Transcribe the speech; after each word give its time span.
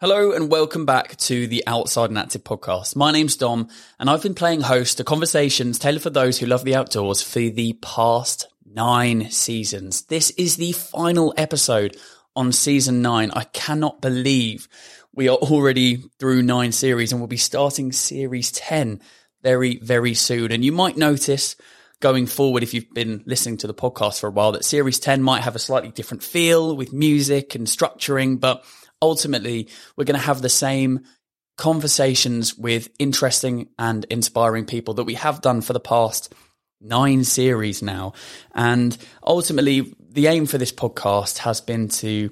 Hello 0.00 0.30
and 0.30 0.48
welcome 0.48 0.86
back 0.86 1.16
to 1.16 1.48
the 1.48 1.64
Outside 1.66 2.10
and 2.10 2.18
Active 2.20 2.44
podcast. 2.44 2.94
My 2.94 3.10
name's 3.10 3.34
Dom 3.34 3.66
and 3.98 4.08
I've 4.08 4.22
been 4.22 4.32
playing 4.32 4.60
host 4.60 4.98
to 4.98 5.02
conversations 5.02 5.76
tailored 5.76 6.02
for 6.02 6.10
those 6.10 6.38
who 6.38 6.46
love 6.46 6.64
the 6.64 6.76
outdoors 6.76 7.20
for 7.20 7.40
the 7.40 7.72
past 7.82 8.46
nine 8.64 9.28
seasons. 9.32 10.02
This 10.02 10.30
is 10.30 10.54
the 10.54 10.70
final 10.70 11.34
episode 11.36 11.96
on 12.36 12.52
season 12.52 13.02
nine. 13.02 13.32
I 13.32 13.42
cannot 13.42 14.00
believe 14.00 14.68
we 15.12 15.28
are 15.28 15.36
already 15.36 16.04
through 16.20 16.42
nine 16.42 16.70
series 16.70 17.10
and 17.10 17.20
we'll 17.20 17.26
be 17.26 17.36
starting 17.36 17.90
series 17.90 18.52
10 18.52 19.00
very, 19.42 19.78
very 19.78 20.14
soon. 20.14 20.52
And 20.52 20.64
you 20.64 20.70
might 20.70 20.96
notice 20.96 21.56
going 21.98 22.26
forward, 22.26 22.62
if 22.62 22.72
you've 22.72 22.94
been 22.94 23.24
listening 23.26 23.56
to 23.56 23.66
the 23.66 23.74
podcast 23.74 24.20
for 24.20 24.28
a 24.28 24.30
while, 24.30 24.52
that 24.52 24.64
series 24.64 25.00
10 25.00 25.24
might 25.24 25.42
have 25.42 25.56
a 25.56 25.58
slightly 25.58 25.90
different 25.90 26.22
feel 26.22 26.76
with 26.76 26.92
music 26.92 27.56
and 27.56 27.66
structuring, 27.66 28.38
but 28.38 28.64
ultimately 29.00 29.68
we're 29.96 30.04
going 30.04 30.18
to 30.18 30.26
have 30.26 30.42
the 30.42 30.48
same 30.48 31.04
conversations 31.56 32.56
with 32.56 32.88
interesting 32.98 33.68
and 33.78 34.04
inspiring 34.10 34.64
people 34.64 34.94
that 34.94 35.04
we 35.04 35.14
have 35.14 35.42
done 35.42 35.60
for 35.60 35.72
the 35.72 35.80
past 35.80 36.32
nine 36.80 37.24
series 37.24 37.82
now. 37.82 38.12
And 38.54 38.96
ultimately, 39.24 39.92
the 40.10 40.28
aim 40.28 40.46
for 40.46 40.58
this 40.58 40.72
podcast 40.72 41.38
has 41.38 41.60
been 41.60 41.88
to 41.88 42.30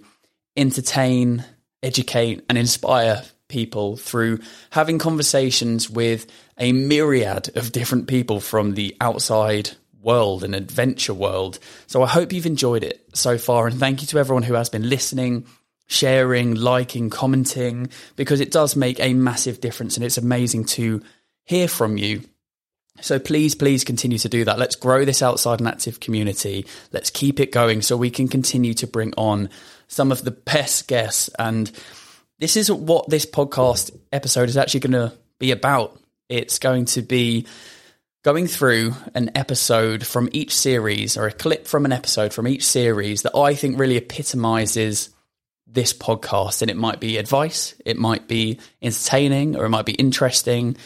entertain, 0.56 1.44
educate, 1.82 2.44
and 2.48 2.56
inspire 2.56 3.22
people 3.48 3.96
through 3.96 4.40
having 4.70 4.98
conversations 4.98 5.90
with 5.90 6.26
a 6.58 6.72
myriad 6.72 7.56
of 7.56 7.72
different 7.72 8.08
people 8.08 8.40
from 8.40 8.74
the 8.74 8.96
outside 9.00 9.70
world 10.00 10.44
and 10.44 10.54
adventure 10.54 11.14
world. 11.14 11.58
So 11.86 12.02
I 12.02 12.06
hope 12.06 12.32
you've 12.32 12.46
enjoyed 12.46 12.84
it 12.84 13.04
so 13.14 13.38
far. 13.38 13.66
And 13.66 13.78
thank 13.78 14.00
you 14.02 14.06
to 14.08 14.18
everyone 14.18 14.44
who 14.44 14.54
has 14.54 14.68
been 14.68 14.88
listening 14.88 15.46
sharing, 15.86 16.54
liking, 16.54 17.10
commenting, 17.10 17.88
because 18.16 18.40
it 18.40 18.50
does 18.50 18.76
make 18.76 19.00
a 19.00 19.14
massive 19.14 19.60
difference 19.60 19.96
and 19.96 20.04
it's 20.04 20.18
amazing 20.18 20.64
to 20.64 21.02
hear 21.44 21.68
from 21.68 21.96
you. 21.96 22.22
So 23.00 23.18
please, 23.18 23.54
please 23.54 23.84
continue 23.84 24.18
to 24.18 24.28
do 24.28 24.44
that. 24.44 24.58
Let's 24.58 24.76
grow 24.76 25.04
this 25.04 25.22
outside 25.22 25.60
and 25.60 25.68
active 25.68 26.00
community. 26.00 26.66
Let's 26.92 27.10
keep 27.10 27.40
it 27.40 27.52
going 27.52 27.82
so 27.82 27.96
we 27.96 28.10
can 28.10 28.28
continue 28.28 28.74
to 28.74 28.86
bring 28.86 29.12
on 29.16 29.50
some 29.86 30.10
of 30.10 30.22
the 30.22 30.30
best 30.30 30.88
guests. 30.88 31.30
And 31.38 31.70
this 32.38 32.56
is 32.56 32.70
what 32.70 33.08
this 33.08 33.26
podcast 33.26 33.96
episode 34.12 34.48
is 34.48 34.56
actually 34.56 34.80
going 34.80 34.92
to 34.92 35.12
be 35.38 35.50
about. 35.50 36.00
It's 36.28 36.58
going 36.58 36.86
to 36.86 37.02
be 37.02 37.46
going 38.24 38.46
through 38.46 38.94
an 39.14 39.30
episode 39.36 40.04
from 40.04 40.28
each 40.32 40.54
series 40.54 41.16
or 41.16 41.26
a 41.26 41.32
clip 41.32 41.66
from 41.66 41.84
an 41.84 41.92
episode 41.92 42.32
from 42.32 42.48
each 42.48 42.64
series 42.64 43.22
that 43.22 43.36
I 43.36 43.54
think 43.54 43.78
really 43.78 43.96
epitomizes 43.96 45.10
this 45.66 45.92
podcast 45.92 46.62
and 46.62 46.70
it 46.70 46.76
might 46.76 47.00
be 47.00 47.16
advice, 47.16 47.74
it 47.84 47.96
might 47.96 48.28
be 48.28 48.58
entertaining, 48.80 49.56
or 49.56 49.64
it 49.64 49.70
might 49.70 49.86
be 49.86 49.92
interesting. 49.92 50.76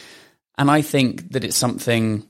And 0.56 0.70
I 0.70 0.82
think 0.82 1.32
that 1.32 1.44
it's 1.44 1.56
something 1.56 2.26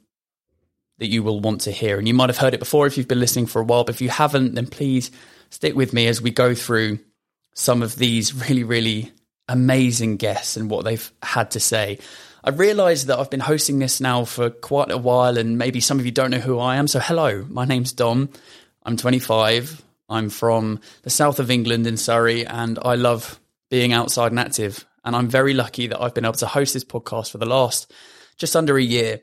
that 0.99 1.09
you 1.09 1.23
will 1.23 1.41
want 1.41 1.63
to 1.63 1.71
hear. 1.71 1.99
And 1.99 2.07
you 2.07 2.15
might 2.15 2.29
have 2.29 2.39
heard 2.39 2.55
it 2.55 2.61
before 2.61 2.87
if 2.87 2.97
you've 2.97 3.09
been 3.09 3.21
listening 3.21 3.47
for 3.47 3.61
a 3.61 3.65
while, 3.65 3.85
but 3.85 3.95
if 3.95 4.01
you 4.01 4.11
haven't, 4.11 4.55
then 4.55 4.67
please 4.67 5.11
stick 5.49 5.75
with 5.75 5.93
me 5.93 6.07
as 6.07 6.21
we 6.21 6.31
go 6.31 6.55
through 6.55 6.99
some 7.55 7.83
of 7.83 7.97
these 7.97 8.35
really, 8.35 8.65
really 8.65 9.11
amazing 9.49 10.17
guests 10.17 10.57
and 10.57 10.71
what 10.71 10.85
they've 10.85 11.11
had 11.23 11.51
to 11.53 11.61
say. 11.61 11.99
I 12.45 12.51
realized 12.51 13.09
that 13.09 13.19
I've 13.19 13.31
been 13.31 13.41
hosting 13.41 13.79
this 13.79 14.01
now 14.01 14.25
for 14.25 14.49
quite 14.49 14.91
a 14.91 14.99
while, 14.99 15.37
and 15.37 15.59
maybe 15.59 15.81
some 15.81 15.99
of 15.99 16.07
you 16.07 16.13
don't 16.13 16.31
know 16.31 16.39
who 16.39 16.59
I 16.59 16.77
am. 16.77 16.87
So, 16.87 16.99
hello, 16.99 17.45
my 17.49 17.65
name's 17.65 17.93
Dom. 17.93 18.31
I'm 18.83 18.97
25. 18.97 19.83
I'm 20.11 20.29
from 20.29 20.81
the 21.03 21.11
south 21.11 21.39
of 21.39 21.51
England 21.51 21.87
in 21.87 21.97
Surrey, 21.97 22.45
and 22.47 22.79
I 22.83 22.97
love 22.97 23.41
being 23.71 23.93
outside 23.93 24.33
and 24.33 24.41
active. 24.41 24.85
And 25.05 25.17
I'm 25.17 25.29
very 25.29 25.55
lucky 25.55 25.87
that 25.87 26.01
I've 26.01 26.15
been 26.15 26.27
able 26.27 26.35
to 26.35 26.47
host 26.47 26.75
this 26.75 26.85
podcast 26.85 27.31
for 27.31 27.39
the 27.39 27.47
last 27.47 27.91
just 28.37 28.57
under 28.57 28.77
a 28.77 28.83
year 28.83 29.21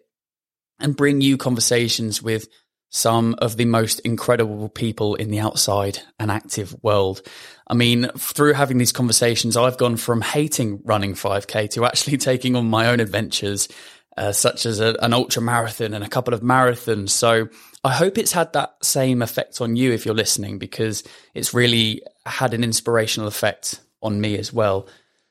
and 0.79 0.95
bring 0.95 1.21
you 1.21 1.37
conversations 1.37 2.23
with 2.23 2.47
some 2.89 3.35
of 3.39 3.57
the 3.57 3.65
most 3.65 3.99
incredible 4.01 4.69
people 4.69 5.15
in 5.15 5.29
the 5.29 5.39
outside 5.39 5.99
and 6.19 6.31
active 6.31 6.75
world. 6.81 7.21
I 7.67 7.73
mean, 7.73 8.09
through 8.17 8.53
having 8.53 8.77
these 8.77 8.93
conversations, 8.93 9.57
I've 9.57 9.77
gone 9.77 9.97
from 9.97 10.21
hating 10.21 10.81
running 10.83 11.13
5K 11.13 11.69
to 11.71 11.85
actually 11.85 12.17
taking 12.17 12.55
on 12.55 12.69
my 12.69 12.87
own 12.87 12.99
adventures, 12.99 13.67
uh, 14.15 14.31
such 14.31 14.65
as 14.65 14.79
a, 14.79 14.95
an 15.01 15.13
ultra 15.13 15.41
marathon 15.41 15.93
and 15.93 16.03
a 16.03 16.09
couple 16.09 16.33
of 16.33 16.41
marathons. 16.41 17.09
So 17.09 17.49
I 17.87 17.93
hope 17.93 18.17
it's 18.17 18.31
had 18.31 18.53
that 18.53 18.75
same 18.83 19.21
effect 19.21 19.61
on 19.61 19.75
you 19.75 19.91
if 19.91 20.05
you're 20.05 20.15
listening, 20.15 20.59
because 20.59 21.03
it's 21.33 21.53
really 21.53 22.01
had 22.25 22.53
an 22.53 22.63
inspirational 22.63 23.27
effect 23.27 23.79
on 24.01 24.19
me 24.21 24.37
as 24.37 24.53
well. 24.53 24.87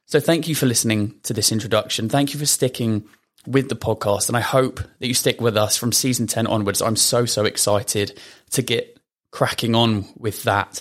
So 0.07 0.21
thank 0.21 0.49
you 0.49 0.55
for 0.55 0.67
listening 0.67 1.19
to 1.25 1.35
this 1.35 1.53
introduction. 1.53 2.09
Thank 2.09 2.33
you 2.33 2.41
for 2.41 2.47
sticking 2.47 3.07
with 3.47 3.69
the 3.69 3.77
podcast. 3.77 4.29
And 4.29 4.37
I 4.37 4.41
hope 4.41 4.81
that 4.99 5.07
you 5.07 5.15
stick 5.15 5.41
with 5.41 5.57
us 5.57 5.77
from 5.77 5.93
season 5.93 6.27
10 6.27 6.47
onwards. 6.47 6.81
I'm 6.81 6.97
so, 6.97 7.27
so 7.27 7.45
excited 7.45 8.19
to 8.51 8.63
get 8.63 8.99
cracking 9.31 9.75
on 9.75 10.07
with 10.17 10.45
that. 10.45 10.81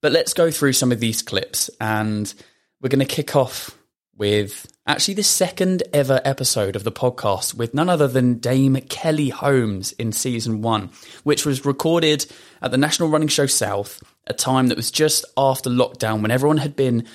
But 0.00 0.12
let's 0.12 0.34
go 0.34 0.50
through 0.50 0.72
some 0.72 0.92
of 0.92 1.00
these 1.00 1.22
clips 1.22 1.68
and 1.80 2.32
we're 2.80 2.88
going 2.88 3.06
to 3.06 3.14
kick 3.14 3.36
off 3.36 3.76
with 4.16 4.69
actually 4.86 5.14
the 5.14 5.22
second 5.22 5.82
ever 5.92 6.20
episode 6.24 6.76
of 6.76 6.84
the 6.84 6.92
podcast 6.92 7.54
with 7.54 7.74
none 7.74 7.88
other 7.88 8.08
than 8.08 8.38
Dame 8.38 8.76
Kelly 8.88 9.28
Holmes 9.28 9.92
in 9.92 10.12
season 10.12 10.62
one, 10.62 10.90
which 11.22 11.44
was 11.44 11.64
recorded 11.64 12.26
at 12.62 12.70
the 12.70 12.78
National 12.78 13.08
Running 13.08 13.28
Show 13.28 13.46
South, 13.46 14.02
a 14.26 14.32
time 14.32 14.68
that 14.68 14.76
was 14.76 14.90
just 14.90 15.24
after 15.36 15.70
lockdown 15.70 16.22
when 16.22 16.30
everyone 16.30 16.58
had 16.58 16.76
been 16.76 17.06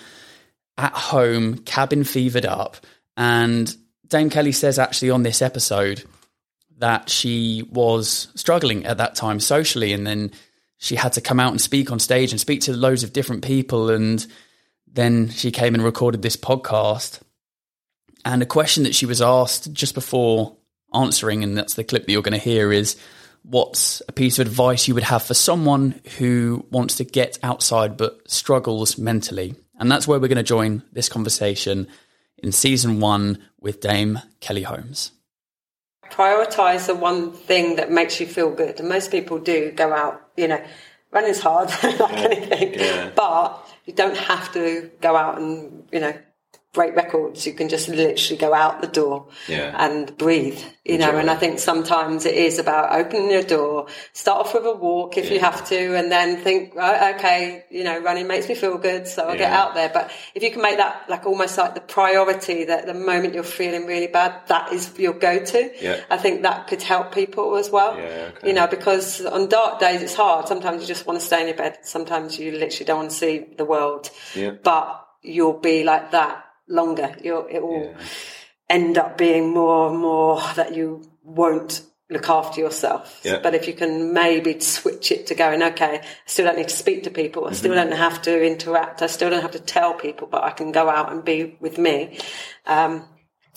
at 0.78 0.94
home, 0.94 1.60
cabin 1.60 2.04
fevered 2.04 2.46
up. 2.46 2.78
And 3.18 3.76
Dame 4.08 4.30
Kelly 4.30 4.52
says 4.52 4.78
actually 4.78 5.10
on 5.10 5.24
this 5.24 5.42
episode 5.42 6.04
that 6.78 7.10
she 7.10 7.68
was 7.72 8.28
struggling 8.36 8.86
at 8.86 8.98
that 8.98 9.16
time 9.16 9.40
socially 9.40 9.94
and 9.94 10.06
then 10.06 10.32
she 10.78 10.96
had 10.96 11.14
to 11.14 11.22
come 11.22 11.40
out 11.40 11.52
and 11.52 11.62
speak 11.62 11.92
on 11.92 12.00
stage 12.00 12.32
and 12.32 12.40
speak 12.40 12.62
to 12.62 12.74
loads 12.74 13.04
of 13.04 13.14
different 13.14 13.44
people 13.44 13.90
and 13.90 14.28
then 14.92 15.30
she 15.30 15.52
came 15.52 15.74
and 15.74 15.84
recorded 15.84 16.22
this 16.22 16.38
podcast. 16.38 17.22
And 18.26 18.42
a 18.42 18.46
question 18.48 18.84
that 18.84 18.96
she 18.96 19.06
was 19.06 19.22
asked 19.22 19.72
just 19.72 19.94
before 19.94 20.58
answering, 20.94 21.44
and 21.44 21.56
that's 21.56 21.76
the 21.76 21.84
clip 21.84 22.06
that 22.06 22.12
you're 22.12 22.24
going 22.24 22.38
to 22.38 22.44
hear, 22.44 22.74
is 22.74 22.98
what's 23.44 24.02
a 24.08 24.12
piece 24.12 24.40
of 24.40 24.48
advice 24.48 24.88
you 24.88 24.96
would 24.96 25.04
have 25.04 25.22
for 25.22 25.36
someone 25.36 26.02
who 26.18 26.66
wants 26.72 26.96
to 26.98 27.04
get 27.04 27.38
outside 27.44 27.98
but 27.98 28.20
struggles 28.30 28.98
mentally? 28.98 29.56
And 29.80 29.92
that's 29.92 30.08
where 30.08 30.20
we're 30.20 30.28
going 30.28 30.38
to 30.38 30.44
join 30.44 30.82
this 30.92 31.08
conversation 31.08 31.88
in 32.40 32.52
season 32.52 33.00
one 33.00 33.44
with 33.60 33.80
Dame 33.80 34.20
Kelly 34.40 34.64
Holmes. 34.64 35.12
Prioritize 36.10 36.88
the 36.88 36.96
one 36.96 37.32
thing 37.32 37.76
that 37.76 37.92
makes 37.92 38.20
you 38.20 38.26
feel 38.26 38.50
good. 38.50 38.80
And 38.80 38.90
most 38.90 39.12
people 39.12 39.38
do 39.38 39.72
go 39.72 39.94
out, 39.94 40.30
you 40.36 40.48
know, 40.48 40.64
running's 41.12 41.42
hard, 41.42 41.70
like 41.84 42.18
anything. 42.18 42.74
Yeah. 42.80 43.12
But 43.16 43.68
you 43.86 43.94
don't 43.94 44.18
have 44.18 44.52
to 44.54 44.90
go 45.02 45.16
out 45.16 45.40
and, 45.40 45.88
you 45.92 46.00
know, 46.00 46.14
break 46.76 46.96
records. 46.96 47.48
You 47.48 47.54
can 47.54 47.70
just 47.70 47.90
literally 47.90 48.38
go 48.38 48.54
out 48.54 48.82
the 48.82 48.88
door 48.88 49.28
yeah. 49.48 49.74
and 49.80 50.16
breathe, 50.18 50.62
you 50.84 50.96
Enjoy 50.96 51.12
know. 51.14 51.18
And 51.18 51.32
I 51.32 51.36
think 51.36 51.58
sometimes 51.58 52.26
it 52.26 52.36
is 52.36 52.60
about 52.60 52.94
opening 52.94 53.32
your 53.32 53.42
door, 53.42 53.88
start 54.14 54.46
off 54.46 54.54
with 54.54 54.66
a 54.66 54.76
walk 54.76 55.18
if 55.18 55.26
yeah. 55.26 55.34
you 55.34 55.40
have 55.40 55.68
to, 55.70 55.96
and 55.98 56.12
then 56.12 56.38
think, 56.38 56.76
right, 56.76 57.16
okay, 57.16 57.64
you 57.72 57.84
know, 57.84 58.00
running 58.00 58.28
makes 58.28 58.48
me 58.48 58.56
feel 58.56 58.78
good, 58.78 59.08
so 59.08 59.24
I'll 59.24 59.32
yeah. 59.32 59.38
get 59.38 59.54
out 59.54 59.74
there. 59.74 59.90
But 59.90 60.12
if 60.36 60.44
you 60.44 60.52
can 60.52 60.62
make 60.62 60.78
that 60.78 61.10
like 61.10 61.26
almost 61.26 61.58
like 61.58 61.74
the 61.74 61.82
priority 61.82 62.66
that 62.66 62.86
the 62.86 62.94
moment 62.94 63.34
you're 63.34 63.44
feeling 63.44 63.88
really 63.88 64.08
bad, 64.08 64.46
that 64.48 64.72
is 64.72 64.94
your 65.00 65.14
go-to. 65.14 65.72
Yeah. 65.82 66.02
I 66.12 66.18
think 66.18 66.44
that 66.44 66.68
could 66.68 66.82
help 66.82 67.14
people 67.14 67.56
as 67.56 67.72
well. 67.72 67.94
Okay. 67.94 68.34
You 68.46 68.54
know, 68.54 68.68
because 68.68 69.26
on 69.26 69.48
dark 69.48 69.80
days 69.80 70.02
it's 70.02 70.14
hard. 70.14 70.48
Sometimes 70.48 70.82
you 70.82 70.88
just 70.88 71.08
want 71.08 71.20
to 71.20 71.26
stay 71.26 71.42
in 71.42 71.48
your 71.48 71.58
bed. 71.58 71.80
Sometimes 71.84 72.38
you 72.38 72.52
literally 72.52 72.86
don't 72.86 72.98
want 72.98 73.12
to 73.12 73.16
see 73.16 73.46
the 73.58 73.66
world. 73.66 74.12
But 74.64 75.02
you'll 75.22 75.60
be 75.60 75.84
like 75.84 76.12
that 76.12 76.45
longer. 76.68 77.16
You'll, 77.22 77.48
it 77.50 77.60
will 77.62 77.96
yeah. 77.96 78.06
end 78.70 78.98
up 78.98 79.18
being 79.18 79.54
more 79.54 79.90
and 79.90 80.00
more 80.00 80.42
that 80.56 80.76
you 80.76 81.10
won't 81.24 81.82
look 82.10 82.30
after 82.30 82.62
yourself. 82.62 83.22
Yeah. 83.24 83.40
But 83.42 83.56
if 83.56 83.68
you 83.68 83.74
can 83.74 84.14
maybe 84.14 84.60
switch 84.60 85.12
it 85.12 85.28
to 85.28 85.36
going, 85.36 85.64
okay, 85.64 86.00
I 86.00 86.08
still 86.26 86.46
don't 86.46 86.58
need 86.58 86.70
to 86.70 86.76
speak 86.76 87.04
to 87.04 87.10
people. 87.10 87.48
I 87.48 87.54
still 87.54 87.72
mm-hmm. 87.72 87.90
don't 87.90 87.98
have 87.98 88.22
to 88.24 88.46
interact. 88.46 89.02
I 89.02 89.08
still 89.08 89.30
don't 89.30 89.42
have 89.42 89.52
to 89.52 89.60
tell 89.60 89.94
people, 89.94 90.28
but 90.28 90.44
I 90.44 90.52
can 90.52 90.72
go 90.72 90.90
out 90.90 91.12
and 91.12 91.26
be 91.26 91.58
with 91.60 91.78
me. 91.78 92.20
Um, 92.66 93.06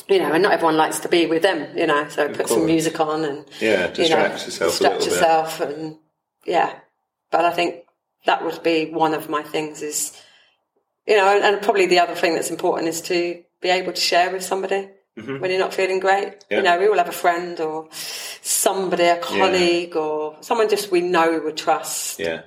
you 0.08 0.18
know, 0.18 0.32
and 0.32 0.42
not 0.42 0.52
everyone 0.52 0.76
likes 0.78 1.00
to 1.00 1.08
be 1.08 1.26
with 1.26 1.42
them, 1.42 1.76
you 1.76 1.86
know, 1.86 2.08
so 2.08 2.32
put 2.32 2.48
some 2.48 2.64
music 2.64 2.98
on 2.98 3.24
and, 3.24 3.44
yeah, 3.60 3.88
distract 3.88 4.00
you 4.00 4.08
know, 4.08 4.44
yourself, 4.44 4.70
distract 4.70 5.04
yourself 5.04 5.60
and 5.60 5.96
yeah. 6.46 6.78
But 7.30 7.44
I 7.44 7.50
think 7.52 7.84
that 8.24 8.42
would 8.42 8.62
be 8.62 8.90
one 8.90 9.12
of 9.12 9.28
my 9.28 9.42
things 9.42 9.82
is 9.82 10.18
you 11.08 11.16
know, 11.16 11.40
and 11.42 11.62
probably 11.62 11.86
the 11.86 12.00
other 12.00 12.14
thing 12.14 12.34
that's 12.34 12.50
important 12.50 12.88
is 12.88 13.00
to 13.02 13.42
be 13.62 13.70
able 13.70 13.92
to 13.92 14.00
share 14.00 14.30
with 14.30 14.44
somebody 14.44 14.90
mm-hmm. 15.16 15.40
when 15.40 15.50
you're 15.50 15.58
not 15.58 15.72
feeling 15.72 16.00
great. 16.00 16.44
Yeah. 16.50 16.58
You 16.58 16.62
know, 16.62 16.78
we 16.78 16.86
all 16.86 16.98
have 16.98 17.08
a 17.08 17.12
friend 17.12 17.58
or 17.60 17.88
somebody, 18.42 19.04
a 19.04 19.18
colleague 19.18 19.94
yeah. 19.94 20.00
or 20.00 20.36
someone 20.42 20.68
just 20.68 20.90
we 20.90 21.00
know 21.00 21.30
we 21.30 21.40
would 21.40 21.56
trust. 21.56 22.20
Yeah. 22.20 22.42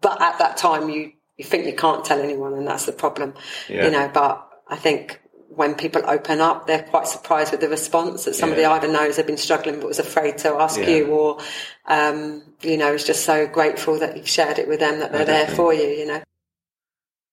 But 0.00 0.22
at 0.22 0.38
that 0.38 0.56
time, 0.56 0.88
you 0.88 1.12
you 1.36 1.44
think 1.44 1.66
you 1.66 1.74
can't 1.74 2.04
tell 2.04 2.20
anyone, 2.20 2.54
and 2.54 2.66
that's 2.66 2.86
the 2.86 2.92
problem, 2.92 3.34
yeah. 3.68 3.84
you 3.84 3.90
know. 3.90 4.10
But 4.12 4.48
I 4.68 4.76
think 4.76 5.20
when 5.48 5.74
people 5.74 6.02
open 6.06 6.40
up, 6.40 6.66
they're 6.66 6.82
quite 6.82 7.08
surprised 7.08 7.50
with 7.50 7.60
the 7.60 7.68
response 7.68 8.24
that 8.24 8.34
somebody 8.34 8.62
yeah. 8.62 8.72
either 8.72 8.88
knows 8.88 9.16
they've 9.16 9.26
been 9.26 9.36
struggling 9.36 9.80
but 9.80 9.88
was 9.88 9.98
afraid 9.98 10.38
to 10.38 10.54
ask 10.54 10.78
yeah. 10.78 10.88
you, 10.88 11.06
or 11.06 11.38
um, 11.86 12.42
you 12.62 12.76
know, 12.76 12.94
is 12.94 13.04
just 13.04 13.24
so 13.24 13.46
grateful 13.46 13.98
that 13.98 14.16
you've 14.16 14.28
shared 14.28 14.58
it 14.58 14.68
with 14.68 14.80
them 14.80 15.00
that 15.00 15.12
they're 15.12 15.24
there 15.24 15.48
for 15.48 15.74
you. 15.74 15.88
You 15.88 16.06
know. 16.06 16.22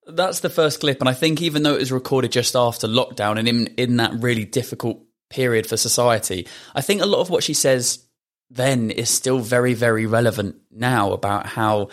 That's 0.08 0.40
the 0.40 0.50
first 0.50 0.80
clip, 0.80 1.02
and 1.02 1.10
I 1.10 1.14
think 1.14 1.42
even 1.42 1.64
though 1.64 1.76
it 1.76 1.80
was 1.80 1.92
recorded 1.92 2.32
just 2.32 2.56
after 2.56 2.88
lockdown 2.88 3.38
and 3.38 3.48
in 3.48 3.68
in 3.78 3.98
that 3.98 4.14
really 4.16 4.46
difficult 4.46 5.04
period 5.30 5.68
for 5.68 5.76
society, 5.76 6.48
I 6.74 6.82
think 6.82 7.02
a 7.02 7.06
lot 7.06 7.20
of 7.20 7.30
what 7.30 7.44
she 7.44 7.54
says 7.54 8.06
then 8.50 8.90
is 8.90 9.10
still 9.10 9.40
very 9.40 9.74
very 9.74 10.06
relevant 10.06 10.56
now 10.72 11.12
about 11.12 11.46
how 11.46 11.90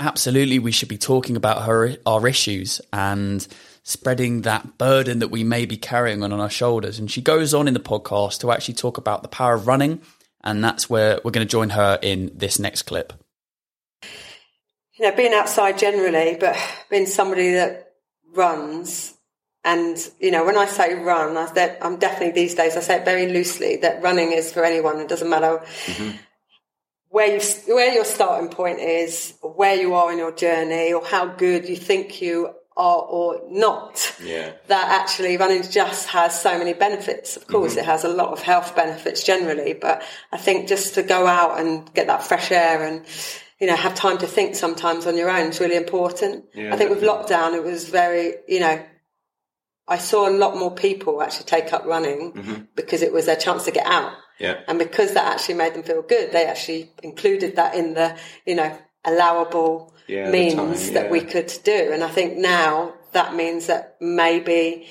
absolutely 0.00 0.58
we 0.58 0.70
should 0.70 0.88
be 0.88 0.98
talking 0.98 1.36
about 1.36 1.62
her 1.62 1.96
our 2.04 2.28
issues 2.28 2.82
and 2.92 3.46
spreading 3.84 4.42
that 4.42 4.76
burden 4.76 5.20
that 5.20 5.28
we 5.28 5.44
may 5.44 5.66
be 5.66 5.76
carrying 5.76 6.22
on, 6.22 6.32
on 6.32 6.40
our 6.40 6.50
shoulders. 6.50 6.98
And 6.98 7.10
she 7.10 7.22
goes 7.22 7.54
on 7.54 7.68
in 7.68 7.74
the 7.74 7.80
podcast 7.80 8.40
to 8.40 8.50
actually 8.50 8.74
talk 8.74 8.98
about 8.98 9.22
the 9.22 9.28
power 9.28 9.54
of 9.54 9.66
running, 9.66 10.00
and 10.42 10.62
that's 10.62 10.90
where 10.90 11.20
we're 11.24 11.30
going 11.30 11.46
to 11.46 11.50
join 11.50 11.70
her 11.70 11.98
in 12.02 12.32
this 12.34 12.58
next 12.58 12.82
clip. 12.82 13.12
You 14.96 15.10
know, 15.10 15.16
being 15.16 15.34
outside 15.34 15.78
generally, 15.78 16.36
but 16.38 16.56
being 16.88 17.06
somebody 17.06 17.52
that 17.52 17.92
runs 18.34 19.14
and 19.66 19.96
you 20.20 20.30
know, 20.30 20.44
when 20.44 20.58
I 20.58 20.66
say 20.66 20.94
run, 20.94 21.36
I 21.38 21.46
said 21.46 21.78
I'm 21.80 21.98
definitely 21.98 22.32
these 22.32 22.54
days 22.54 22.76
I 22.76 22.80
say 22.80 22.96
it 22.96 23.04
very 23.04 23.32
loosely 23.32 23.76
that 23.76 24.02
running 24.02 24.32
is 24.32 24.52
for 24.52 24.62
anyone. 24.62 25.00
It 25.00 25.08
doesn't 25.08 25.28
matter 25.28 25.62
mm-hmm 25.86 26.16
where 27.14 27.28
you 27.28 27.40
where 27.72 27.94
your 27.94 28.04
starting 28.04 28.50
point 28.50 28.80
is, 28.80 29.34
where 29.40 29.76
you 29.76 29.94
are 29.94 30.10
in 30.10 30.18
your 30.18 30.32
journey, 30.32 30.92
or 30.92 31.04
how 31.04 31.26
good 31.26 31.68
you 31.68 31.76
think 31.76 32.20
you 32.20 32.52
are 32.76 33.02
or 33.02 33.40
not. 33.48 34.16
Yeah. 34.20 34.50
That 34.66 35.00
actually 35.00 35.36
running 35.36 35.62
just 35.62 36.08
has 36.08 36.40
so 36.42 36.58
many 36.58 36.72
benefits. 36.72 37.36
Of 37.36 37.46
course, 37.46 37.72
mm-hmm. 37.72 37.82
it 37.82 37.84
has 37.84 38.02
a 38.02 38.08
lot 38.08 38.32
of 38.32 38.42
health 38.42 38.74
benefits 38.74 39.22
generally, 39.22 39.74
but 39.74 40.02
I 40.32 40.38
think 40.38 40.66
just 40.66 40.94
to 40.94 41.04
go 41.04 41.24
out 41.28 41.60
and 41.60 41.88
get 41.94 42.08
that 42.08 42.24
fresh 42.24 42.50
air 42.50 42.82
and 42.82 43.06
you 43.60 43.66
know 43.66 43.76
have 43.76 43.94
time 43.94 44.18
to 44.18 44.26
think 44.26 44.56
sometimes 44.56 45.06
on 45.06 45.16
your 45.16 45.30
own 45.30 45.48
is 45.48 45.60
really 45.60 45.76
important. 45.76 46.44
Yeah, 46.54 46.72
I 46.72 46.76
think 46.76 46.90
with 46.90 47.02
lockdown, 47.02 47.54
it 47.54 47.64
was 47.64 47.88
very 47.88 48.34
you 48.48 48.60
know. 48.60 48.84
I 49.86 49.98
saw 49.98 50.26
a 50.26 50.32
lot 50.32 50.56
more 50.56 50.74
people 50.74 51.20
actually 51.20 51.44
take 51.44 51.74
up 51.74 51.84
running 51.84 52.32
mm-hmm. 52.32 52.62
because 52.74 53.02
it 53.02 53.12
was 53.12 53.26
their 53.26 53.36
chance 53.36 53.66
to 53.66 53.70
get 53.70 53.86
out. 53.86 54.14
Yeah. 54.38 54.60
And 54.66 54.78
because 54.78 55.14
that 55.14 55.30
actually 55.32 55.56
made 55.56 55.74
them 55.74 55.82
feel 55.82 56.02
good, 56.02 56.32
they 56.32 56.46
actually 56.46 56.90
included 57.02 57.56
that 57.56 57.74
in 57.74 57.92
the, 57.92 58.16
you 58.46 58.54
know, 58.54 58.76
allowable 59.04 59.94
yeah, 60.06 60.30
means 60.30 60.54
time, 60.54 60.94
that 60.94 61.10
we 61.10 61.20
could 61.20 61.52
do. 61.64 61.90
And 61.92 62.02
I 62.02 62.08
think 62.08 62.36
now 62.36 62.94
that 63.12 63.34
means 63.34 63.66
that 63.66 63.96
maybe 64.00 64.88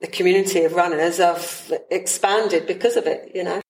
the 0.00 0.06
community 0.06 0.64
of 0.64 0.72
runners 0.72 1.18
have 1.18 1.72
expanded 1.90 2.66
because 2.66 2.96
of 2.96 3.06
it, 3.06 3.32
you 3.34 3.44
know. 3.44 3.60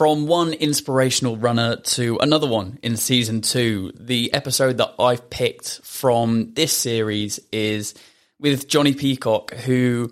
From 0.00 0.26
one 0.26 0.54
inspirational 0.54 1.36
runner 1.36 1.76
to 1.76 2.16
another 2.22 2.46
one 2.46 2.78
in 2.82 2.96
season 2.96 3.42
two, 3.42 3.92
the 3.94 4.32
episode 4.32 4.78
that 4.78 4.94
I've 4.98 5.28
picked 5.28 5.82
from 5.82 6.54
this 6.54 6.74
series 6.74 7.38
is 7.52 7.92
with 8.38 8.66
Jonnie 8.66 8.96
Peacock, 8.96 9.52
who 9.52 10.10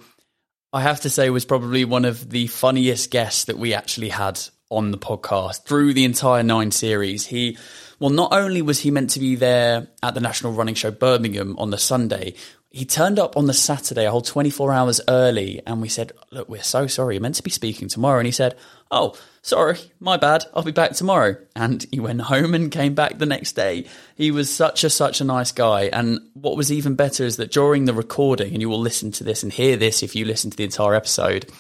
I 0.75 0.83
have 0.83 1.01
to 1.01 1.09
say 1.09 1.31
was 1.31 1.47
probably 1.47 1.87
one 1.87 2.05
of 2.05 2.29
the 2.29 2.49
funniest 2.49 3.11
guests 3.11 3.47
that 3.47 3.57
we 3.57 3.73
actually 3.73 4.11
had 4.11 4.39
on 4.69 4.91
the 4.91 4.99
podcast 4.99 5.65
through 5.65 5.95
the 5.95 6.05
entire 6.05 6.43
nine 6.43 6.71
series. 6.71 7.25
He, 7.25 7.57
well, 7.99 8.11
not 8.11 8.35
only 8.35 8.61
was 8.61 8.81
he 8.81 8.91
meant 8.91 9.09
to 9.13 9.21
be 9.21 9.37
there 9.37 9.89
at 10.03 10.13
the 10.13 10.21
National 10.21 10.53
Running 10.53 10.75
Show 10.75 10.91
Birmingham 10.91 11.57
on 11.59 11.71
the 11.71 11.79
Sunday, 11.79 12.35
he 12.71 12.85
turned 12.85 13.19
up 13.19 13.37
on 13.37 13.47
the 13.47 13.55
Saturday, 13.55 14.05
a 14.05 14.11
whole 14.11 14.21
24 14.21 14.73
hours 14.73 15.01
early, 15.09 15.63
and 15.67 15.81
we 15.81 15.89
said, 15.89 16.13
Look, 16.31 16.49
we're 16.51 16.63
so 16.63 16.87
sorry. 16.87 17.15
You're 17.15 17.23
meant 17.23 17.37
to 17.37 17.43
be 17.43 17.51
speaking 17.51 17.89
tomorrow. 17.89 18.19
And 18.19 18.27
he 18.27 18.33
said, 18.33 18.57
Oh, 18.91 19.15
sorry, 19.43 19.79
my 20.01 20.17
bad. 20.17 20.47
I'll 20.55 20.63
be 20.63 20.73
back 20.73 20.93
tomorrow. 20.93 21.37
And 21.55 21.85
he 21.91 22.01
went 22.01 22.23
home 22.23 22.55
and 22.55 22.71
came 22.71 22.95
back 22.95 23.19
the 23.19 23.27
next 23.27 23.53
day. 23.53 23.87
He 24.17 24.31
was 24.31 24.55
such 24.55 24.83
a, 24.85 24.91
such 24.91 25.21
a 25.21 25.25
nice 25.25 25.53
guy. 25.53 25.85
And 25.85 26.21
what 26.35 26.57
was 26.57 26.73
even 26.73 26.95
better 26.95 27.25
is 27.25 27.37
that 27.37 27.53
during 27.53 27.85
the 27.85 27.93
recording, 27.93 28.53
and 28.53 28.61
you 28.63 28.69
will 28.69 28.81
listen 28.81 29.13
to 29.13 29.25
this 29.25 29.43
and 29.43 29.53
hear 29.53 29.77
this 29.77 30.03
if 30.03 30.17
you 30.17 30.25
listen 30.25 30.51
to 30.51 30.57
the 30.57 30.65
entire 30.65 30.95
episode, 30.95 31.51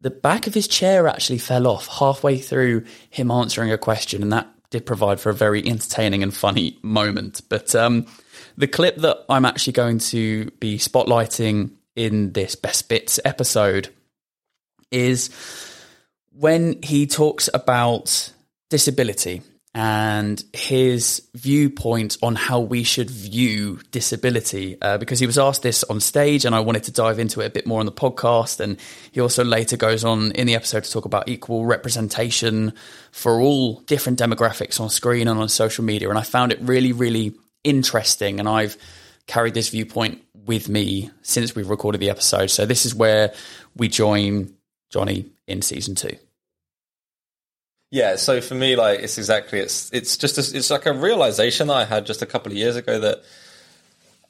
the 0.00 0.10
back 0.10 0.46
of 0.46 0.54
his 0.54 0.68
chair 0.68 1.08
actually 1.08 1.38
fell 1.38 1.66
off 1.66 1.88
halfway 1.88 2.38
through 2.38 2.84
him 3.10 3.30
answering 3.30 3.72
a 3.72 3.78
question. 3.78 4.22
And 4.22 4.32
that 4.32 4.48
did 4.70 4.86
provide 4.86 5.18
for 5.18 5.30
a 5.30 5.34
very 5.34 5.66
entertaining 5.66 6.22
and 6.22 6.32
funny 6.32 6.78
moment. 6.82 7.40
But, 7.48 7.74
um, 7.74 8.06
the 8.56 8.66
clip 8.66 8.96
that 8.96 9.24
I'm 9.28 9.44
actually 9.44 9.72
going 9.72 9.98
to 9.98 10.50
be 10.60 10.78
spotlighting 10.78 11.70
in 11.94 12.32
this 12.32 12.54
Best 12.56 12.88
Bits 12.88 13.20
episode 13.24 13.88
is 14.90 15.30
when 16.38 16.80
he 16.82 17.06
talks 17.06 17.50
about 17.52 18.32
disability 18.70 19.42
and 19.74 20.42
his 20.52 21.28
viewpoint 21.34 22.16
on 22.22 22.34
how 22.34 22.60
we 22.60 22.82
should 22.84 23.10
view 23.10 23.80
disability. 23.90 24.80
Uh, 24.80 24.98
because 24.98 25.18
he 25.18 25.26
was 25.26 25.36
asked 25.36 25.62
this 25.62 25.84
on 25.84 26.00
stage, 26.00 26.44
and 26.44 26.54
I 26.54 26.60
wanted 26.60 26.84
to 26.84 26.92
dive 26.92 27.18
into 27.18 27.40
it 27.40 27.46
a 27.46 27.50
bit 27.50 27.66
more 27.66 27.80
on 27.80 27.86
the 27.86 27.92
podcast. 27.92 28.60
And 28.60 28.78
he 29.12 29.20
also 29.20 29.44
later 29.44 29.76
goes 29.76 30.04
on 30.04 30.32
in 30.32 30.46
the 30.46 30.54
episode 30.54 30.84
to 30.84 30.90
talk 30.90 31.04
about 31.04 31.28
equal 31.28 31.66
representation 31.66 32.72
for 33.10 33.40
all 33.40 33.80
different 33.80 34.18
demographics 34.18 34.80
on 34.80 34.90
screen 34.90 35.28
and 35.28 35.38
on 35.38 35.48
social 35.48 35.84
media. 35.84 36.08
And 36.08 36.18
I 36.18 36.22
found 36.22 36.52
it 36.52 36.60
really, 36.60 36.92
really 36.92 37.34
interesting. 37.62 38.40
And 38.40 38.48
I've 38.48 38.76
carried 39.26 39.54
this 39.54 39.68
viewpoint 39.68 40.22
with 40.46 40.68
me 40.68 41.10
since 41.22 41.54
we've 41.54 41.68
recorded 41.68 42.00
the 42.00 42.10
episode. 42.10 42.50
So 42.50 42.64
this 42.64 42.86
is 42.86 42.94
where 42.94 43.34
we 43.76 43.88
join 43.88 44.54
Jonnie 44.92 45.30
in 45.46 45.62
season 45.62 45.94
two. 45.94 46.16
Yeah, 47.90 48.16
so 48.16 48.40
for 48.40 48.54
me, 48.54 48.76
like 48.76 49.00
it's 49.00 49.18
exactly 49.18 49.60
it's 49.60 49.90
it's 49.92 50.16
just 50.16 50.36
a, 50.36 50.56
it's 50.56 50.70
like 50.70 50.86
a 50.86 50.92
realization 50.92 51.68
that 51.68 51.76
I 51.76 51.84
had 51.84 52.06
just 52.06 52.22
a 52.22 52.26
couple 52.26 52.52
of 52.52 52.58
years 52.58 52.76
ago 52.76 52.98
that 52.98 53.22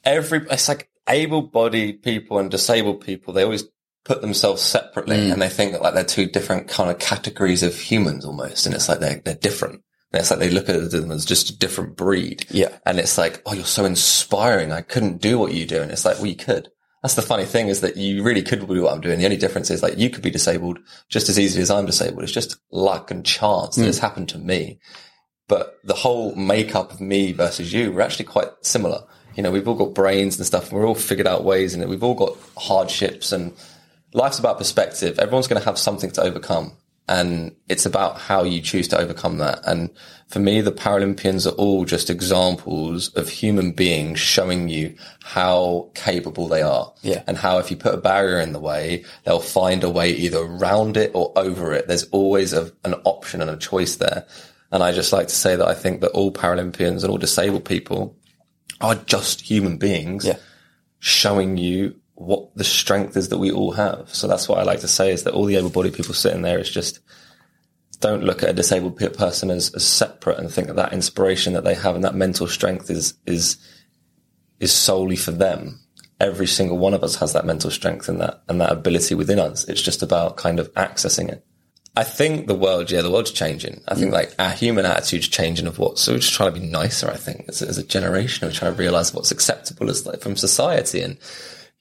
every 0.05 0.45
it's 0.49 0.69
like 0.69 0.89
able-bodied 1.09 2.01
people 2.03 2.39
and 2.39 2.51
disabled 2.51 3.01
people 3.01 3.33
they 3.33 3.43
always 3.43 3.63
put 4.05 4.21
themselves 4.21 4.61
separately 4.61 5.17
mm. 5.17 5.33
and 5.33 5.41
they 5.41 5.49
think 5.49 5.71
that 5.71 5.81
like 5.81 5.93
they're 5.93 6.03
two 6.03 6.25
different 6.25 6.67
kind 6.67 6.89
of 6.89 6.99
categories 6.99 7.63
of 7.63 7.77
humans 7.77 8.25
almost, 8.25 8.65
and 8.65 8.73
it's 8.75 8.87
like 8.87 8.99
they're 8.99 9.21
they're 9.25 9.35
different. 9.35 9.83
And 10.11 10.21
it's 10.21 10.31
like 10.31 10.39
they 10.39 10.49
look 10.49 10.69
at 10.69 10.89
them 10.89 11.11
as 11.11 11.23
just 11.23 11.51
a 11.51 11.57
different 11.57 11.95
breed. 11.95 12.45
Yeah. 12.49 12.75
And 12.83 12.97
it's 12.97 13.17
like, 13.19 13.43
oh, 13.45 13.53
you're 13.53 13.65
so 13.65 13.85
inspiring. 13.85 14.71
I 14.71 14.81
couldn't 14.81 15.21
do 15.21 15.37
what 15.37 15.53
you 15.53 15.67
do. 15.67 15.83
And 15.83 15.91
it's 15.91 16.03
like, 16.03 16.17
well, 16.17 16.25
you 16.25 16.35
could. 16.35 16.69
That's 17.01 17.15
the 17.15 17.21
funny 17.21 17.45
thing 17.45 17.69
is 17.69 17.81
that 17.81 17.95
you 17.95 18.23
really 18.23 18.41
could 18.41 18.67
do 18.67 18.83
what 18.83 18.93
I'm 18.93 19.01
doing. 19.01 19.19
The 19.19 19.25
only 19.25 19.37
difference 19.37 19.69
is 19.69 19.81
like 19.81 19.97
you 19.97 20.09
could 20.09 20.23
be 20.23 20.31
disabled 20.31 20.79
just 21.07 21.29
as 21.29 21.39
easily 21.39 21.61
as 21.61 21.71
I'm 21.71 21.85
disabled. 21.85 22.23
It's 22.23 22.31
just 22.31 22.57
luck 22.71 23.09
and 23.09 23.25
chance 23.25 23.77
that 23.77 23.83
mm. 23.83 23.87
it's 23.87 23.99
happened 23.99 24.29
to 24.29 24.37
me. 24.37 24.79
But 25.47 25.79
the 25.83 25.93
whole 25.93 26.35
makeup 26.35 26.91
of 26.91 26.99
me 26.99 27.31
versus 27.31 27.71
you, 27.71 27.91
we're 27.91 28.01
actually 28.01 28.25
quite 28.25 28.49
similar. 28.61 29.03
You 29.35 29.43
know, 29.43 29.51
we've 29.51 29.67
all 29.67 29.75
got 29.75 29.93
brains 29.93 30.37
and 30.37 30.45
stuff 30.45 30.69
and 30.69 30.73
we're 30.73 30.87
all 30.87 30.95
figured 30.95 31.25
out 31.25 31.45
ways 31.45 31.73
and 31.73 31.87
we've 31.89 32.03
all 32.03 32.15
got 32.15 32.37
hardships 32.57 33.31
and 33.31 33.53
life's 34.13 34.39
about 34.39 34.57
perspective. 34.57 35.19
Everyone's 35.19 35.47
going 35.47 35.61
to 35.61 35.65
have 35.65 35.77
something 35.77 36.11
to 36.11 36.21
overcome 36.21 36.73
and 37.09 37.55
it's 37.67 37.87
about 37.87 38.19
how 38.19 38.43
you 38.43 38.61
choose 38.61 38.87
to 38.89 38.99
overcome 38.99 39.39
that. 39.39 39.61
And 39.65 39.89
for 40.27 40.37
me, 40.37 40.61
the 40.61 40.71
Paralympians 40.71 41.51
are 41.51 41.55
all 41.55 41.83
just 41.83 42.11
examples 42.11 43.09
of 43.15 43.27
human 43.29 43.71
beings 43.71 44.19
showing 44.19 44.69
you 44.69 44.95
how 45.23 45.89
capable 45.95 46.47
they 46.47 46.61
are. 46.61 46.93
Yeah. 47.01 47.23
And 47.25 47.35
how 47.35 47.57
if 47.57 47.71
you 47.71 47.77
put 47.77 47.95
a 47.95 47.97
barrier 47.97 48.39
in 48.39 48.53
the 48.53 48.59
way, 48.59 49.05
they'll 49.23 49.39
find 49.39 49.83
a 49.83 49.89
way 49.89 50.11
either 50.11 50.37
around 50.37 50.97
it 50.97 51.09
or 51.15 51.33
over 51.35 51.73
it. 51.73 51.87
There's 51.87 52.03
always 52.11 52.53
a, 52.53 52.71
an 52.83 52.93
option 53.05 53.41
and 53.41 53.49
a 53.49 53.57
choice 53.57 53.95
there. 53.95 54.27
And 54.71 54.83
I 54.83 54.91
just 54.91 55.11
like 55.11 55.29
to 55.29 55.35
say 55.35 55.55
that 55.55 55.67
I 55.67 55.73
think 55.73 56.01
that 56.01 56.11
all 56.11 56.31
Paralympians 56.31 57.01
and 57.01 57.05
all 57.05 57.17
disabled 57.17 57.65
people 57.65 58.15
are 58.81 58.93
just 58.93 59.41
human 59.41 59.77
beings 59.77 60.25
yeah. 60.25 60.37
showing 60.99 61.57
you 61.57 61.99
what 62.19 62.53
the 62.57 62.65
strength 62.65 63.15
is 63.15 63.29
that 63.29 63.37
we 63.37 63.49
all 63.49 63.71
have. 63.71 64.13
So 64.13 64.27
that's 64.27 64.49
what 64.49 64.59
I 64.59 64.63
like 64.63 64.81
to 64.81 64.89
say 64.89 65.11
is 65.11 65.23
that 65.23 65.33
all 65.33 65.45
the 65.45 65.55
able-bodied 65.55 65.93
people 65.93 66.13
sitting 66.13 66.41
there 66.41 66.59
is 66.59 66.69
just 66.69 66.99
don't 68.01 68.25
look 68.25 68.43
at 68.43 68.49
a 68.49 68.53
disabled 68.53 68.97
person 68.97 69.49
as, 69.49 69.73
as 69.73 69.85
separate 69.85 70.37
and 70.37 70.51
think 70.51 70.67
that 70.67 70.75
that 70.75 70.91
inspiration 70.91 71.53
that 71.53 71.63
they 71.63 71.75
have 71.75 71.95
and 71.95 72.03
that 72.03 72.15
mental 72.15 72.47
strength 72.47 72.89
is 72.89 73.13
is 73.25 73.57
is 74.59 74.73
solely 74.73 75.15
for 75.15 75.31
them. 75.31 75.79
Every 76.19 76.47
single 76.47 76.77
one 76.77 76.93
of 76.93 77.05
us 77.05 77.15
has 77.15 77.31
that 77.33 77.45
mental 77.45 77.71
strength 77.71 78.09
and 78.09 78.19
that 78.19 78.43
and 78.49 78.59
that 78.59 78.73
ability 78.73 79.15
within 79.15 79.39
us. 79.39 79.63
It's 79.69 79.81
just 79.81 80.03
about 80.03 80.35
kind 80.35 80.59
of 80.59 80.73
accessing 80.73 81.29
it. 81.29 81.45
I 81.95 82.03
think 82.03 82.47
the 82.47 82.55
world, 82.55 82.91
yeah, 82.91 83.01
the 83.01 83.11
world's 83.11 83.31
changing. 83.31 83.81
I 83.87 83.95
think 83.95 84.11
like 84.11 84.35
our 84.37 84.51
human 84.51 84.85
attitude's 84.85 85.29
changing 85.29 85.67
of 85.67 85.79
what, 85.79 85.97
so 85.97 86.11
we're 86.11 86.19
just 86.19 86.33
trying 86.33 86.53
to 86.53 86.59
be 86.59 86.67
nicer. 86.67 87.09
I 87.09 87.15
think 87.15 87.45
as, 87.47 87.61
as 87.61 87.77
a 87.77 87.83
generation, 87.83 88.45
we're 88.47 88.53
trying 88.53 88.73
to 88.73 88.77
realize 88.77 89.13
what's 89.13 89.31
acceptable 89.31 89.89
as 89.89 90.05
like 90.05 90.21
from 90.21 90.35
society 90.35 91.01
and 91.01 91.17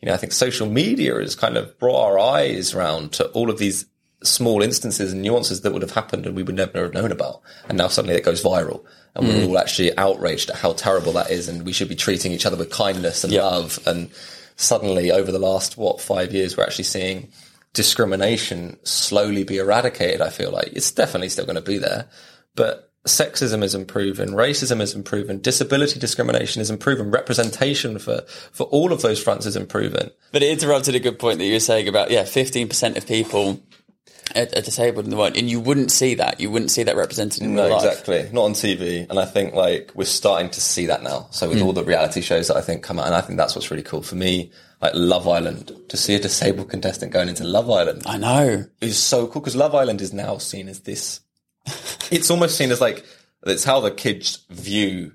you 0.01 0.07
know, 0.07 0.15
I 0.15 0.17
think 0.17 0.33
social 0.33 0.69
media 0.69 1.15
has 1.15 1.35
kind 1.35 1.57
of 1.57 1.79
brought 1.79 2.05
our 2.05 2.19
eyes 2.19 2.75
around 2.75 3.13
to 3.15 3.27
all 3.29 3.51
of 3.51 3.59
these 3.59 3.87
small 4.23 4.63
instances 4.63 5.13
and 5.13 5.23
nuances 5.23 5.61
that 5.61 5.73
would 5.73 5.83
have 5.83 5.93
happened 5.93 6.27
and 6.27 6.35
we 6.35 6.43
would 6.43 6.55
never 6.55 6.83
have 6.83 6.95
known 6.95 7.13
about. 7.13 7.41
And 7.69 7.79
now 7.79 7.89
suddenly 7.89 8.17
it 8.17 8.25
goes 8.25 8.43
viral 8.43 8.85
and 9.15 9.27
we're 9.27 9.35
mm. 9.35 9.49
all 9.49 9.59
actually 9.59 9.97
outraged 9.97 10.51
at 10.51 10.57
how 10.57 10.73
terrible 10.73 11.13
that 11.13 11.31
is. 11.31 11.49
And 11.49 11.65
we 11.65 11.73
should 11.73 11.89
be 11.89 11.97
treating 11.97 12.33
each 12.33 12.47
other 12.47 12.57
with 12.57 12.71
kindness 12.71 13.25
and 13.25 13.33
yep. 13.33 13.43
love. 13.43 13.79
And 13.87 14.11
suddenly 14.57 15.11
over 15.11 15.31
the 15.31 15.39
last, 15.39 15.77
what, 15.77 16.01
five 16.01 16.33
years, 16.33 16.57
we're 16.57 16.65
actually 16.65 16.85
seeing 16.85 17.29
discrimination 17.73 18.79
slowly 18.85 19.45
be 19.45 19.59
eradicated. 19.59 20.21
I 20.21 20.31
feel 20.31 20.51
like 20.51 20.69
it's 20.73 20.91
definitely 20.91 21.29
still 21.29 21.47
going 21.47 21.57
to 21.57 21.63
be 21.63 21.79
there, 21.79 22.09
but 22.55 22.88
sexism 23.09 23.63
is 23.63 23.75
improving, 23.75 24.29
racism 24.29 24.81
is 24.81 24.95
improving, 24.95 25.39
disability 25.39 25.99
discrimination 25.99 26.63
is 26.63 26.71
improving, 26.71 27.11
representation 27.11 27.99
for, 27.99 28.23
for 28.53 28.65
all 28.65 28.93
of 28.93 29.03
those 29.03 29.23
fronts 29.23 29.47
is 29.47 29.57
improving. 29.57 30.11
But 30.33 30.43
it 30.43 30.51
interrupted 30.51 30.95
a 30.95 31.01
good 31.01 31.19
point 31.19 31.39
that 31.39 31.45
you 31.45 31.55
were 31.55 31.61
saying 31.61 31.89
about, 31.89 32.11
yeah, 32.11 32.23
15% 32.23 32.97
of 32.97 33.07
people 33.07 33.61
are, 34.35 34.43
are 34.43 34.63
disabled 34.63 35.05
in 35.05 35.11
the 35.11 35.17
world, 35.17 35.37
and 35.37 35.49
you 35.49 35.61
wouldn't 35.61 35.91
see 35.91 36.15
that. 36.15 36.41
You 36.41 36.51
wouldn't 36.51 36.71
see 36.71 36.83
that 36.83 36.97
represented 36.97 37.43
in 37.43 37.55
no, 37.55 37.75
exactly. 37.75 38.29
Not 38.33 38.45
on 38.45 38.53
TV. 38.53 39.09
And 39.09 39.19
I 39.19 39.25
think 39.25 39.55
like 39.55 39.93
we're 39.95 40.05
starting 40.05 40.51
to 40.51 40.61
see 40.61 40.87
that 40.87 41.03
now. 41.03 41.29
So 41.31 41.49
with 41.49 41.59
mm. 41.59 41.65
all 41.65 41.73
the 41.73 41.85
reality 41.85 42.21
shows 42.21 42.49
that 42.49 42.57
I 42.57 42.61
think 42.61 42.83
come 42.83 42.99
out, 42.99 43.07
and 43.07 43.15
I 43.15 43.21
think 43.21 43.39
that's 43.39 43.55
what's 43.55 43.71
really 43.71 43.83
cool 43.83 44.03
for 44.03 44.17
me. 44.17 44.53
Like 44.81 44.93
Love 44.95 45.27
Island, 45.27 45.73
to 45.89 45.97
see 45.97 46.15
a 46.15 46.21
disabled 46.21 46.71
contestant 46.71 47.13
going 47.13 47.29
into 47.29 47.43
Love 47.43 47.69
Island, 47.69 48.03
I 48.07 48.17
know 48.17 48.65
is 48.81 48.97
so 48.97 49.27
cool 49.27 49.41
because 49.41 49.57
Love 49.57 49.75
Island 49.75 50.01
is 50.01 50.13
now 50.13 50.39
seen 50.39 50.69
as 50.69 50.81
this. 50.81 51.21
It's 52.11 52.31
almost 52.31 52.57
seen 52.57 52.71
as 52.71 52.81
like 52.81 53.05
it's 53.45 53.65
how 53.65 53.81
the 53.81 53.91
kids 53.91 54.45
view 54.51 55.13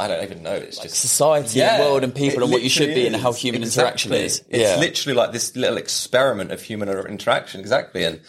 I 0.00 0.08
don't 0.08 0.24
even 0.24 0.42
know. 0.42 0.54
It's 0.54 0.78
like 0.78 0.88
just 0.88 0.98
society, 0.98 1.58
yeah, 1.58 1.74
and 1.74 1.84
world, 1.84 2.04
and 2.04 2.14
people, 2.14 2.42
and 2.42 2.50
what 2.50 2.62
you 2.62 2.70
should 2.70 2.94
be, 2.94 3.02
is. 3.02 3.12
and 3.12 3.16
how 3.16 3.34
human 3.34 3.62
exactly. 3.62 3.82
interaction 3.82 4.12
is. 4.14 4.38
It's 4.48 4.70
yeah. 4.70 4.76
literally 4.76 5.14
like 5.14 5.32
this 5.32 5.54
little 5.54 5.76
experiment 5.76 6.52
of 6.52 6.62
human 6.62 6.88
interaction, 6.88 7.60
exactly. 7.60 8.04
And 8.04 8.22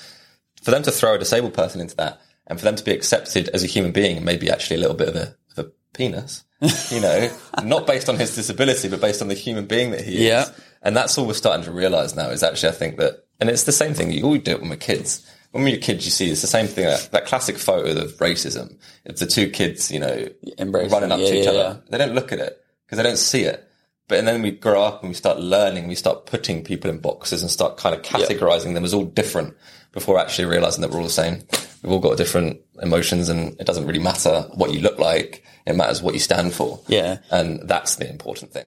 for 0.62 0.72
them 0.72 0.84
to 0.84 0.92
throw 0.92 1.16
a 1.16 1.18
disabled 1.18 1.54
person 1.54 1.80
into 1.80 1.96
that 1.96 2.20
and 2.48 2.60
for 2.60 2.66
them 2.66 2.76
to 2.76 2.84
be 2.84 2.92
accepted 2.92 3.48
as 3.50 3.64
a 3.64 3.68
human 3.68 3.94
being 3.94 4.24
maybe 4.26 4.50
actually 4.50 4.76
a 4.76 4.80
little 4.80 4.96
bit 4.96 5.08
of 5.08 5.16
a, 5.16 5.36
of 5.56 5.66
a 5.66 5.72
penis, 5.94 6.44
you 6.90 7.00
know, 7.00 7.30
not 7.64 7.88
based 7.88 8.10
on 8.10 8.18
his 8.18 8.36
disability, 8.36 8.90
but 8.90 9.00
based 9.00 9.22
on 9.22 9.30
the 9.30 9.34
human 9.34 9.66
being 9.66 9.92
that 9.92 10.02
he 10.02 10.28
yeah. 10.28 10.44
is. 10.44 10.52
And 10.82 10.96
that's 10.96 11.18
all 11.18 11.26
we're 11.26 11.34
starting 11.34 11.64
to 11.66 11.72
realize 11.72 12.18
now 12.18 12.30
is 12.32 12.44
actually, 12.44 12.70
I 12.70 12.74
think 12.74 12.98
that, 12.98 13.24
and 13.40 13.50
it's 13.50 13.64
the 13.64 13.72
same 13.72 13.94
thing. 13.94 14.12
You 14.12 14.24
always 14.24 14.44
do 14.44 14.52
it 14.52 14.60
when 14.60 14.70
we're 14.70 14.76
kids. 14.76 15.26
When 15.52 15.64
we're 15.64 15.78
kids, 15.78 16.06
you 16.06 16.12
see 16.12 16.30
it's 16.30 16.42
the 16.42 16.48
same 16.48 16.68
thing. 16.68 16.86
That, 16.86 17.10
that 17.12 17.26
classic 17.26 17.58
photo 17.58 18.02
of 18.02 18.14
racism. 18.18 18.78
It's 19.06 19.20
the 19.20 19.28
two 19.28 19.50
kids, 19.50 19.92
you 19.92 20.00
know, 20.00 20.28
Embracing. 20.58 20.92
running 20.92 21.12
up 21.12 21.20
yeah, 21.20 21.28
to 21.28 21.38
each 21.38 21.46
yeah, 21.46 21.52
other. 21.52 21.84
They 21.90 21.98
don't 21.98 22.16
look 22.16 22.32
at 22.32 22.40
it 22.40 22.64
because 22.86 22.98
they 22.98 23.04
don't 23.04 23.18
see 23.18 23.44
it. 23.44 23.68
But 24.08 24.26
then 24.26 24.42
we 24.42 24.52
grow 24.52 24.84
up 24.84 25.02
and 25.02 25.10
we 25.10 25.16
start 25.16 25.40
learning, 25.40 25.88
we 25.88 25.96
start 25.96 26.26
putting 26.26 26.64
people 26.64 26.90
in 26.90 27.00
boxes 27.00 27.42
and 27.42 27.50
start 27.50 27.78
kind 27.78 27.96
of 27.96 28.02
categorizing 28.02 28.74
them 28.74 28.84
as 28.84 28.94
all 28.94 29.06
different 29.06 29.56
before 29.94 30.20
actually 30.20 30.46
realizing 30.46 30.82
that 30.82 30.92
we're 30.92 30.98
all 30.98 31.04
the 31.04 31.10
same. 31.10 31.44
We've 31.82 31.94
all 31.94 32.00
got 32.00 32.18
different 32.18 32.60
emotions 32.82 33.30
and 33.30 33.60
it 33.60 33.66
doesn't 33.66 33.88
really 33.88 34.00
matter 34.00 34.48
what 34.54 34.74
you 34.74 34.82
look 34.82 35.00
like. 35.00 35.46
It 35.66 35.76
matters 35.76 36.02
what 36.02 36.14
you 36.14 36.20
stand 36.20 36.54
for. 36.54 36.82
Yeah. 36.88 37.20
And 37.30 37.68
that's 37.68 37.96
the 37.96 38.10
important 38.10 38.52
thing. 38.52 38.66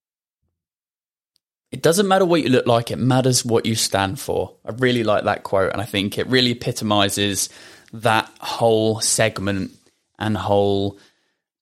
It 1.74 1.82
doesn't 1.82 2.06
matter 2.06 2.24
what 2.24 2.40
you 2.40 2.50
look 2.50 2.68
like, 2.68 2.92
it 2.92 3.00
matters 3.00 3.44
what 3.44 3.66
you 3.66 3.74
stand 3.74 4.20
for. 4.20 4.54
I 4.64 4.70
really 4.78 5.02
like 5.02 5.24
that 5.24 5.42
quote, 5.42 5.72
and 5.72 5.82
I 5.82 5.84
think 5.84 6.18
it 6.18 6.28
really 6.28 6.52
epitomizes 6.52 7.48
that 7.92 8.30
whole 8.38 9.00
segment 9.00 9.72
and 10.16 10.36
whole 10.36 11.00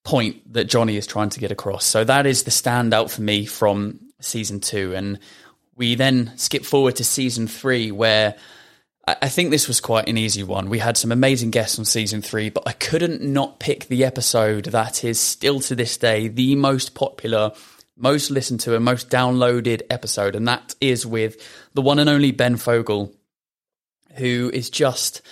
point 0.05 0.53
that 0.53 0.69
Jonnie 0.69 0.99
is 0.99 1.07
trying 1.07 1.31
to 1.31 1.41
get 1.41 1.51
across. 1.51 1.87
So 1.87 2.05
that 2.05 2.27
is 2.27 2.43
the 2.43 2.51
standout 2.51 3.11
for 3.11 3.23
me 3.23 3.47
from 3.47 4.01
season 4.21 4.61
two. 4.61 4.95
And 4.95 5.19
we 5.77 5.95
then 5.95 6.37
skip 6.37 6.67
forward 6.67 6.97
to 6.97 7.05
season 7.05 7.47
three, 7.47 7.91
where 7.91 8.35
I 9.07 9.31
think 9.31 9.51
this 9.51 9.67
was 9.67 9.81
quite 9.81 10.11
an 10.11 10.19
easy 10.19 10.43
one. 10.43 10.69
We 10.69 10.79
had 10.79 10.99
some 10.99 11.11
amazing 11.11 11.53
guests 11.53 11.79
on 11.79 11.87
season 11.87 12.21
three, 12.21 12.51
but 12.51 12.65
I 12.67 12.73
couldn't 12.73 13.23
not 13.23 13.61
pick 13.61 13.87
the 13.87 14.05
episode 14.05 14.67
that 14.67 15.05
is 15.05 15.19
still 15.19 15.61
to 15.61 15.75
this 15.75 15.97
day 15.97 16.29
the 16.29 16.55
most 16.55 16.95
popular, 16.95 17.53
most 17.97 18.31
listened 18.31 18.61
to, 18.61 18.75
and 18.75 18.85
most 18.85 19.11
downloaded 19.11 19.83
episode. 19.91 20.35
And 20.35 20.49
that 20.49 20.75
is 20.81 21.07
with 21.07 21.37
the 21.75 21.83
one 21.83 21.99
and 21.99 22.09
only 22.09 22.31
Ben 22.31 22.57
Fogle, 22.57 23.15
who 24.17 24.51
is 24.53 24.71
just 24.71 25.23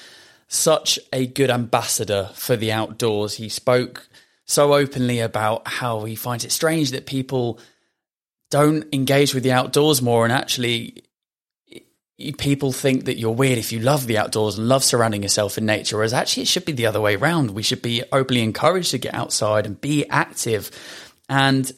such 0.49 0.99
a 1.13 1.27
good 1.27 1.51
ambassador 1.51 2.31
for 2.35 2.57
the 2.57 2.73
outdoors. 2.73 3.35
He 3.35 3.49
spoke 3.49 4.09
so 4.45 4.75
openly 4.75 5.21
about 5.21 5.67
how 5.67 6.05
he 6.05 6.17
finds 6.17 6.45
it 6.45 6.51
strange 6.51 6.91
that 6.91 7.07
people 7.07 7.61
don't 8.51 8.93
engage 8.93 9.33
with 9.33 9.45
the 9.45 9.53
outdoors 9.53 10.03
more 10.03 10.25
and 10.25 10.33
actually 10.33 11.05
people 12.37 12.73
think 12.73 13.07
that 13.07 13.19
you're 13.19 13.31
weird 13.31 13.59
if 13.59 13.73
you 13.73 13.79
love 13.79 14.07
the 14.07 14.19
outdoors 14.19 14.59
and 14.59 14.69
love 14.69 14.85
surrounding 14.85 15.23
yourself 15.23 15.57
in 15.57 15.65
nature, 15.65 15.97
whereas 15.97 16.13
actually 16.13 16.43
it 16.43 16.49
should 16.49 16.65
be 16.65 16.73
the 16.73 16.87
other 16.87 17.01
way 17.01 17.15
around. 17.15 17.53
We 17.53 17.63
should 17.63 17.81
be 17.81 18.03
openly 18.13 18.43
encouraged 18.43 18.91
to 18.91 18.99
get 18.99 19.15
outside 19.15 19.67
and 19.67 19.81
be 19.81 20.07
active. 20.09 20.71
And 21.29 21.71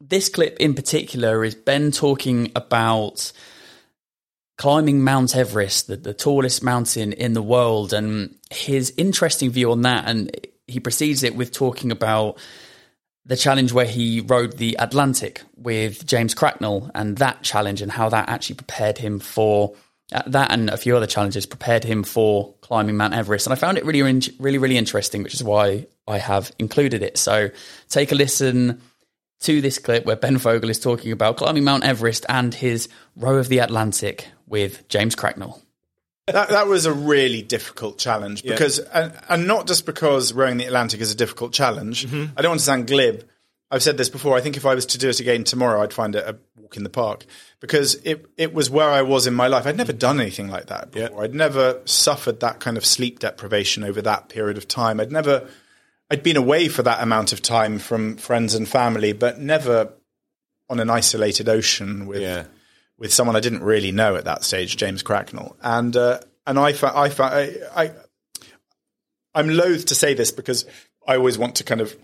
this 0.00 0.28
clip 0.28 0.56
in 0.58 0.74
particular 0.74 1.44
is 1.44 1.54
Ben 1.54 1.90
talking 1.90 2.52
about 2.56 3.32
climbing 4.56 5.02
Mount 5.02 5.36
Everest, 5.36 5.86
the, 5.86 5.96
the 5.96 6.14
tallest 6.14 6.62
mountain 6.62 7.12
in 7.12 7.32
the 7.32 7.42
world, 7.42 7.92
and 7.92 8.36
his 8.50 8.92
interesting 8.96 9.50
view 9.50 9.72
on 9.72 9.82
that. 9.82 10.04
And 10.06 10.34
he 10.66 10.80
precedes 10.80 11.22
it 11.22 11.34
with 11.34 11.52
talking 11.52 11.92
about 11.92 12.38
the 13.24 13.36
challenge 13.36 13.72
where 13.72 13.86
he 13.86 14.20
rowed 14.20 14.56
the 14.56 14.76
Atlantic 14.78 15.42
with 15.56 16.06
James 16.06 16.34
Cracknell 16.34 16.90
and 16.94 17.18
that 17.18 17.42
challenge 17.42 17.82
and 17.82 17.92
how 17.92 18.08
that 18.08 18.28
actually 18.28 18.56
prepared 18.56 18.98
him 18.98 19.18
for 19.18 19.74
uh, 20.12 20.22
that 20.26 20.50
and 20.50 20.70
a 20.70 20.76
few 20.76 20.96
other 20.96 21.06
challenges 21.06 21.46
prepared 21.46 21.84
him 21.84 22.02
for 22.02 22.52
climbing 22.62 22.96
Mount 22.96 23.14
Everest. 23.14 23.46
And 23.46 23.52
I 23.52 23.56
found 23.56 23.78
it 23.78 23.84
really, 23.84 24.02
really, 24.38 24.58
really 24.58 24.76
interesting, 24.76 25.22
which 25.22 25.34
is 25.34 25.44
why 25.44 25.86
I 26.08 26.18
have 26.18 26.50
included 26.58 27.02
it. 27.02 27.16
So 27.16 27.50
take 27.88 28.10
a 28.10 28.16
listen 28.16 28.80
to 29.40 29.60
this 29.60 29.78
clip 29.78 30.04
where 30.04 30.16
Ben 30.16 30.38
Fogle 30.38 30.70
is 30.70 30.78
talking 30.78 31.12
about 31.12 31.36
climbing 31.36 31.64
Mount 31.64 31.84
Everest 31.84 32.26
and 32.28 32.52
his 32.54 32.88
row 33.16 33.36
of 33.36 33.48
the 33.48 33.58
Atlantic 33.58 34.28
with 34.46 34.86
James 34.88 35.14
Cracknell. 35.14 35.62
That, 36.26 36.50
that 36.50 36.66
was 36.66 36.86
a 36.86 36.92
really 36.92 37.42
difficult 37.42 37.98
challenge 37.98 38.44
because, 38.44 38.78
yeah. 38.78 39.04
and, 39.04 39.12
and, 39.28 39.46
not 39.46 39.66
just 39.66 39.84
because 39.84 40.32
rowing 40.32 40.58
the 40.58 40.66
Atlantic 40.66 41.00
is 41.00 41.10
a 41.10 41.16
difficult 41.16 41.52
challenge. 41.52 42.06
Mm-hmm. 42.06 42.34
I 42.36 42.42
don't 42.42 42.50
want 42.50 42.60
to 42.60 42.66
sound 42.66 42.86
glib. 42.86 43.26
I've 43.70 43.82
said 43.82 43.96
this 43.96 44.08
before. 44.08 44.36
I 44.36 44.40
think 44.40 44.56
if 44.56 44.66
I 44.66 44.74
was 44.74 44.86
to 44.86 44.98
do 44.98 45.08
it 45.08 45.20
again 45.20 45.44
tomorrow, 45.44 45.82
I'd 45.82 45.92
find 45.92 46.14
it 46.14 46.24
a 46.24 46.38
walk 46.56 46.76
in 46.76 46.82
the 46.82 46.90
park 46.90 47.24
because 47.60 47.94
it 48.04 48.26
it 48.36 48.52
was 48.52 48.68
where 48.68 48.90
I 48.90 49.02
was 49.02 49.26
in 49.26 49.34
my 49.34 49.46
life. 49.46 49.66
I'd 49.66 49.76
never 49.76 49.92
done 49.92 50.20
anything 50.20 50.48
like 50.48 50.66
that 50.66 50.90
before. 50.90 51.18
Yeah. 51.18 51.22
I'd 51.22 51.34
never 51.34 51.80
suffered 51.84 52.40
that 52.40 52.58
kind 52.58 52.76
of 52.76 52.84
sleep 52.84 53.20
deprivation 53.20 53.84
over 53.84 54.02
that 54.02 54.28
period 54.28 54.56
of 54.56 54.66
time. 54.66 54.98
I'd 54.98 55.12
never 55.12 55.48
I'd 56.10 56.22
been 56.22 56.36
away 56.36 56.68
for 56.68 56.82
that 56.82 57.02
amount 57.02 57.32
of 57.32 57.40
time 57.40 57.78
from 57.78 58.16
friends 58.16 58.54
and 58.54 58.68
family, 58.68 59.12
but 59.12 59.38
never 59.38 59.92
on 60.68 60.80
an 60.80 60.90
isolated 60.90 61.48
ocean 61.48 62.06
with 62.06 62.22
yeah. 62.22 62.44
with 62.98 63.12
someone 63.12 63.36
I 63.36 63.40
didn't 63.40 63.62
really 63.62 63.92
know 63.92 64.16
at 64.16 64.24
that 64.24 64.44
stage, 64.44 64.76
James 64.76 65.02
Cracknell. 65.02 65.56
And 65.62 65.96
uh, 65.96 66.20
and 66.46 66.58
I 66.58 66.70
I, 66.82 67.10
I 67.18 67.56
I 67.76 67.90
I'm 69.34 69.48
loath 69.48 69.86
to 69.86 69.94
say 69.94 70.14
this 70.14 70.32
because 70.32 70.64
I 71.06 71.16
always 71.16 71.38
want 71.38 71.56
to 71.56 71.64
kind 71.64 71.80
of 71.80 71.96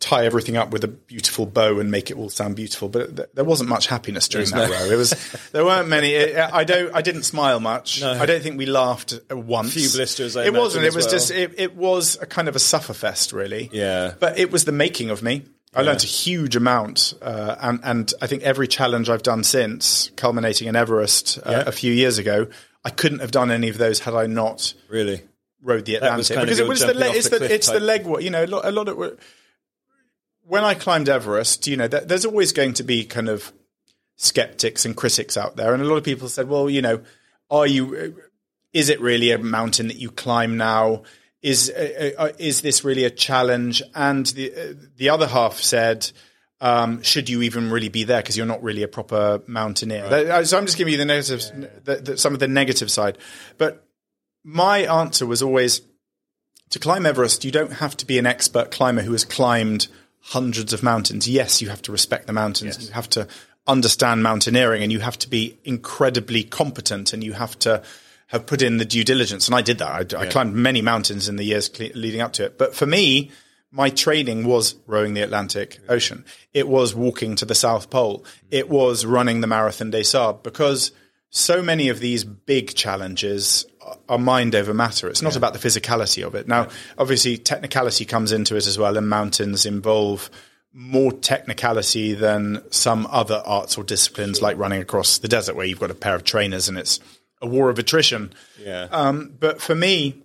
tie 0.00 0.26
everything 0.26 0.56
up 0.56 0.70
with 0.70 0.84
a 0.84 0.88
beautiful 0.88 1.46
bow 1.46 1.78
and 1.78 1.90
make 1.90 2.10
it 2.10 2.16
all 2.16 2.28
sound 2.28 2.56
beautiful. 2.56 2.88
But 2.88 3.16
th- 3.16 3.28
there 3.34 3.44
wasn't 3.44 3.70
much 3.70 3.86
happiness 3.86 4.28
during 4.28 4.50
that 4.50 4.68
no. 4.68 4.74
row. 4.74 4.90
It 4.90 4.96
was 4.96 5.14
there 5.52 5.64
weren't 5.64 5.88
many. 5.88 6.10
It, 6.10 6.36
I 6.36 6.64
don't. 6.64 6.94
I 6.94 7.02
didn't 7.02 7.22
smile 7.22 7.60
much. 7.60 8.00
No. 8.00 8.12
I 8.12 8.26
don't 8.26 8.42
think 8.42 8.58
we 8.58 8.66
laughed 8.66 9.18
once. 9.30 9.76
A 9.76 9.80
few 9.80 9.90
blisters. 9.90 10.36
I 10.36 10.44
it 10.44 10.54
wasn't. 10.54 10.84
It 10.84 10.94
was 10.94 11.06
well. 11.06 11.12
just. 11.12 11.30
It, 11.30 11.54
it 11.58 11.76
was 11.76 12.18
a 12.20 12.26
kind 12.26 12.48
of 12.48 12.56
a 12.56 12.60
sufferfest, 12.60 13.32
really. 13.32 13.70
Yeah. 13.72 14.14
But 14.18 14.38
it 14.38 14.50
was 14.50 14.64
the 14.64 14.72
making 14.72 15.10
of 15.10 15.22
me. 15.22 15.44
I 15.74 15.80
yeah. 15.80 15.86
learned 15.86 16.04
a 16.04 16.06
huge 16.06 16.54
amount, 16.54 17.14
uh, 17.20 17.56
and, 17.60 17.80
and 17.82 18.14
I 18.22 18.28
think 18.28 18.44
every 18.44 18.68
challenge 18.68 19.10
I've 19.10 19.24
done 19.24 19.42
since, 19.42 20.12
culminating 20.14 20.68
in 20.68 20.76
Everest 20.76 21.38
uh, 21.38 21.50
yeah. 21.50 21.64
a 21.66 21.72
few 21.72 21.92
years 21.92 22.18
ago, 22.18 22.46
I 22.84 22.90
couldn't 22.90 23.18
have 23.18 23.32
done 23.32 23.50
any 23.50 23.70
of 23.70 23.78
those 23.78 23.98
had 23.98 24.14
I 24.14 24.26
not 24.26 24.72
really 24.88 25.22
rowed 25.62 25.86
the 25.86 25.96
Atlantic 25.96 26.38
because 26.38 26.60
it 26.60 26.68
was 26.68 26.80
the, 26.80 26.94
le- 26.94 27.10
it's 27.10 27.28
the, 27.28 27.40
the 27.40 27.52
it's 27.52 27.68
the 27.68 27.80
leg. 27.80 28.06
You 28.20 28.30
know, 28.30 28.44
a 28.44 28.46
lot, 28.46 28.64
a 28.64 28.70
lot 28.70 28.88
of 28.88 29.18
when 30.46 30.64
I 30.64 30.74
climbed 30.74 31.08
Everest, 31.08 31.66
you 31.66 31.76
know, 31.76 31.88
there's 31.88 32.24
always 32.24 32.52
going 32.52 32.74
to 32.74 32.82
be 32.82 33.04
kind 33.04 33.28
of 33.28 33.52
skeptics 34.16 34.84
and 34.84 34.96
critics 34.96 35.36
out 35.36 35.56
there, 35.56 35.74
and 35.74 35.82
a 35.82 35.86
lot 35.86 35.96
of 35.96 36.04
people 36.04 36.28
said, 36.28 36.48
"Well, 36.48 36.68
you 36.70 36.82
know, 36.82 37.02
are 37.50 37.66
you? 37.66 38.22
Is 38.72 38.88
it 38.88 39.00
really 39.00 39.30
a 39.30 39.38
mountain 39.38 39.88
that 39.88 39.96
you 39.96 40.10
climb 40.10 40.56
now? 40.56 41.02
Is 41.42 41.70
uh, 41.70 42.10
uh, 42.18 42.32
is 42.38 42.62
this 42.62 42.84
really 42.84 43.04
a 43.04 43.10
challenge?" 43.10 43.82
And 43.94 44.26
the 44.26 44.52
uh, 44.52 44.74
the 44.96 45.10
other 45.10 45.26
half 45.26 45.56
said. 45.58 46.10
Um, 46.60 47.02
should 47.02 47.28
you 47.28 47.42
even 47.42 47.70
really 47.70 47.90
be 47.90 48.04
there 48.04 48.22
because 48.22 48.38
you're 48.38 48.46
not 48.46 48.62
really 48.62 48.84
a 48.84 48.88
proper 48.88 49.42
mountaineer? 49.46 50.08
Right. 50.08 50.46
So 50.46 50.56
I'm 50.56 50.64
just 50.64 50.78
giving 50.78 50.92
you 50.92 50.98
the 50.98 51.04
negatives, 51.04 51.52
yeah. 51.54 51.66
the, 51.82 51.96
the, 51.96 52.16
some 52.16 52.32
of 52.32 52.38
the 52.38 52.48
negative 52.48 52.90
side. 52.90 53.18
But 53.58 53.86
my 54.44 54.78
answer 54.78 55.26
was 55.26 55.42
always 55.42 55.82
to 56.70 56.78
climb 56.78 57.04
Everest. 57.04 57.44
You 57.44 57.50
don't 57.50 57.72
have 57.72 57.96
to 57.98 58.06
be 58.06 58.18
an 58.18 58.24
expert 58.24 58.70
climber 58.70 59.02
who 59.02 59.12
has 59.12 59.26
climbed 59.26 59.88
hundreds 60.24 60.72
of 60.72 60.82
mountains. 60.82 61.28
Yes, 61.28 61.60
you 61.62 61.68
have 61.68 61.82
to 61.82 61.92
respect 61.92 62.26
the 62.26 62.32
mountains. 62.32 62.76
Yes. 62.78 62.88
You 62.88 62.94
have 62.94 63.08
to 63.10 63.28
understand 63.66 64.22
mountaineering 64.22 64.82
and 64.82 64.90
you 64.92 65.00
have 65.00 65.18
to 65.18 65.28
be 65.28 65.58
incredibly 65.64 66.44
competent 66.44 67.12
and 67.12 67.22
you 67.22 67.32
have 67.34 67.58
to 67.60 67.82
have 68.28 68.46
put 68.46 68.62
in 68.62 68.78
the 68.78 68.84
due 68.84 69.04
diligence, 69.04 69.46
and 69.46 69.54
I 69.54 69.62
did 69.62 69.78
that. 69.78 70.14
I, 70.14 70.20
I 70.22 70.26
climbed 70.26 70.54
many 70.54 70.82
mountains 70.82 71.28
in 71.28 71.36
the 71.36 71.44
years 71.44 71.70
leading 71.94 72.20
up 72.20 72.32
to 72.34 72.44
it. 72.44 72.58
But 72.58 72.74
for 72.74 72.86
me, 72.86 73.30
my 73.70 73.90
training 73.90 74.46
was 74.46 74.76
rowing 74.86 75.14
the 75.14 75.20
Atlantic 75.20 75.78
Ocean. 75.88 76.24
It 76.52 76.66
was 76.66 76.94
walking 76.94 77.36
to 77.36 77.44
the 77.44 77.54
South 77.54 77.90
Pole. 77.90 78.20
Mm. 78.20 78.26
It 78.50 78.68
was 78.68 79.04
running 79.04 79.40
the 79.40 79.46
Marathon 79.46 79.90
des 79.90 80.04
Sables 80.04 80.40
because 80.42 80.92
so 81.30 81.62
many 81.62 81.88
of 81.88 82.00
these 82.00 82.24
big 82.24 82.74
challenges 82.74 83.66
are 84.08 84.18
mind 84.18 84.54
over 84.54 84.74
matter. 84.74 85.08
It's 85.08 85.22
not 85.22 85.32
yeah. 85.32 85.38
about 85.38 85.52
the 85.52 85.58
physicality 85.58 86.26
of 86.26 86.34
it. 86.34 86.48
Now, 86.48 86.68
obviously, 86.98 87.38
technicality 87.38 88.04
comes 88.04 88.32
into 88.32 88.56
it 88.56 88.66
as 88.66 88.78
well, 88.78 88.96
and 88.96 89.08
mountains 89.08 89.66
involve 89.66 90.30
more 90.72 91.12
technicality 91.12 92.14
than 92.14 92.60
some 92.72 93.06
other 93.10 93.40
arts 93.46 93.78
or 93.78 93.84
disciplines 93.84 94.42
like 94.42 94.58
running 94.58 94.82
across 94.82 95.18
the 95.18 95.28
desert 95.28 95.54
where 95.54 95.64
you've 95.64 95.78
got 95.78 95.90
a 95.90 95.94
pair 95.94 96.16
of 96.16 96.24
trainers 96.24 96.68
and 96.68 96.76
it's 96.76 96.98
a 97.40 97.46
war 97.46 97.70
of 97.70 97.78
attrition. 97.78 98.32
Yeah. 98.60 98.88
Um, 98.90 99.32
but 99.38 99.62
for 99.62 99.74
me, 99.74 100.24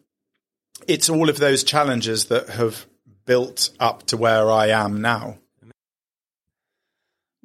it's 0.88 1.08
all 1.08 1.30
of 1.30 1.38
those 1.38 1.64
challenges 1.64 2.26
that 2.26 2.50
have 2.50 2.88
built 3.26 3.70
up 3.80 4.08
to 4.08 4.18
where 4.18 4.50
I 4.50 4.70
am 4.70 5.02
now. 5.02 5.38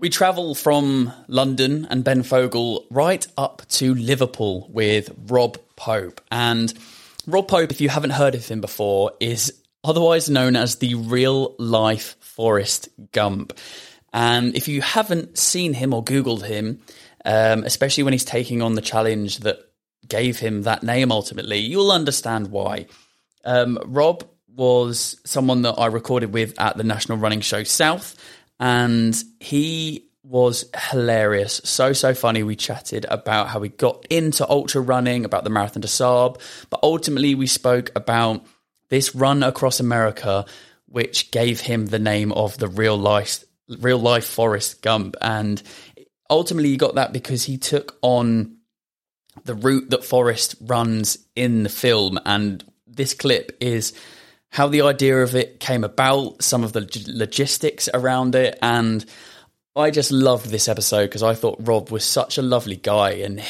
We 0.05 0.11
travel 0.11 0.55
from 0.55 1.11
London 1.29 1.87
and 1.89 2.05
Ben 2.05 2.25
Fogle 2.25 2.85
right 2.91 3.27
up 3.39 3.63
to 3.71 3.95
Liverpool 3.95 4.69
with 4.71 5.11
Rob 5.29 5.57
Pope. 5.77 6.21
And 6.31 6.71
Rob 7.27 7.49
Pope, 7.49 7.71
if 7.71 7.81
you 7.81 7.89
haven't 7.89 8.11
heard 8.11 8.35
of 8.35 8.47
him 8.47 8.61
before, 8.61 9.13
is 9.19 9.63
otherwise 9.83 10.29
known 10.29 10.57
as 10.57 10.77
the 10.77 10.95
real 10.95 11.55
life 11.59 12.17
Forrest 12.21 12.91
Gump. 13.13 13.55
And 14.13 14.55
if 14.55 14.69
you 14.69 14.83
haven't 14.83 15.39
seen 15.39 15.73
him 15.73 15.95
or 15.95 16.05
Googled 16.05 16.45
him, 16.45 16.83
um, 17.25 17.65
especially 17.65 18.03
when 18.05 18.13
he's 18.13 18.27
taking 18.27 18.61
on 18.61 18.75
the 18.75 18.83
challenge 18.83 19.39
that 19.39 19.57
gave 20.07 20.39
him 20.39 20.65
that 20.65 20.83
name 20.83 21.13
ultimately, 21.13 21.61
you'll 21.61 21.91
understand 21.91 22.49
why. 22.49 22.89
Um, 23.43 23.79
Rob 23.87 24.23
was 24.55 25.19
someone 25.25 25.63
that 25.63 25.77
I 25.79 25.87
recorded 25.87 26.35
with 26.35 26.61
at 26.61 26.77
the 26.77 26.85
National 26.85 27.17
Running 27.17 27.41
Show 27.41 27.65
South, 27.65 28.17
and 28.59 29.15
he 29.41 30.09
was 30.23 30.65
hilarious. 30.91 31.61
So, 31.65 31.93
so 31.93 32.15
funny. 32.15 32.43
We 32.43 32.57
chatted 32.57 33.05
about 33.09 33.49
how 33.49 33.61
we 33.61 33.69
got 33.69 34.07
into 34.07 34.49
ultra 34.49 34.81
running, 34.81 35.25
about 35.25 35.45
the 35.45 35.51
Marathon 35.51 35.83
des 35.83 35.89
Sables, 35.89 36.39
but 36.71 36.81
ultimately 36.83 37.35
we 37.35 37.47
spoke 37.47 37.91
about 37.95 38.45
this 38.89 39.15
run 39.15 39.43
across 39.43 39.81
America, 39.81 40.47
which 40.87 41.31
gave 41.31 41.61
him 41.61 41.87
the 41.87 41.99
name 41.99 42.33
of 42.33 42.57
the 42.59 42.69
real 42.69 42.97
life, 42.97 43.45
real 43.69 43.99
life 43.99 44.27
Forrest 44.27 44.83
Gump. 44.83 45.17
And 45.21 45.63
ultimately 46.31 46.71
he 46.71 46.77
got 46.77 46.95
that 46.95 47.13
because 47.13 47.45
he 47.45 47.59
took 47.59 47.99
on 48.01 48.57
the 49.45 49.55
route 49.55 49.91
that 49.91 50.05
Forrest 50.05 50.55
runs 50.61 51.19
in 51.37 51.65
the 51.65 51.69
film. 51.69 52.19
And 52.25 52.65
this 52.87 53.13
clip 53.13 53.57
is 53.61 53.93
how 54.55 54.69
the 54.69 54.83
idea 54.83 55.21
of 55.21 55.35
it 55.35 55.59
came 55.59 55.83
about, 55.83 56.41
some 56.41 56.63
of 56.63 56.73
the 56.73 56.89
logistics 57.09 57.89
around 57.93 58.37
it, 58.37 58.57
and 58.63 59.05
I 59.75 59.91
just 59.91 60.13
loved 60.13 60.47
this 60.47 60.69
episode 60.69 61.07
because 61.07 61.25
I 61.25 61.35
thought 61.35 61.67
Rob 61.67 61.91
was 61.91 62.05
such 62.05 62.39
a 62.39 62.43
lovely 62.43 62.77
guy, 62.77 63.15
and 63.15 63.43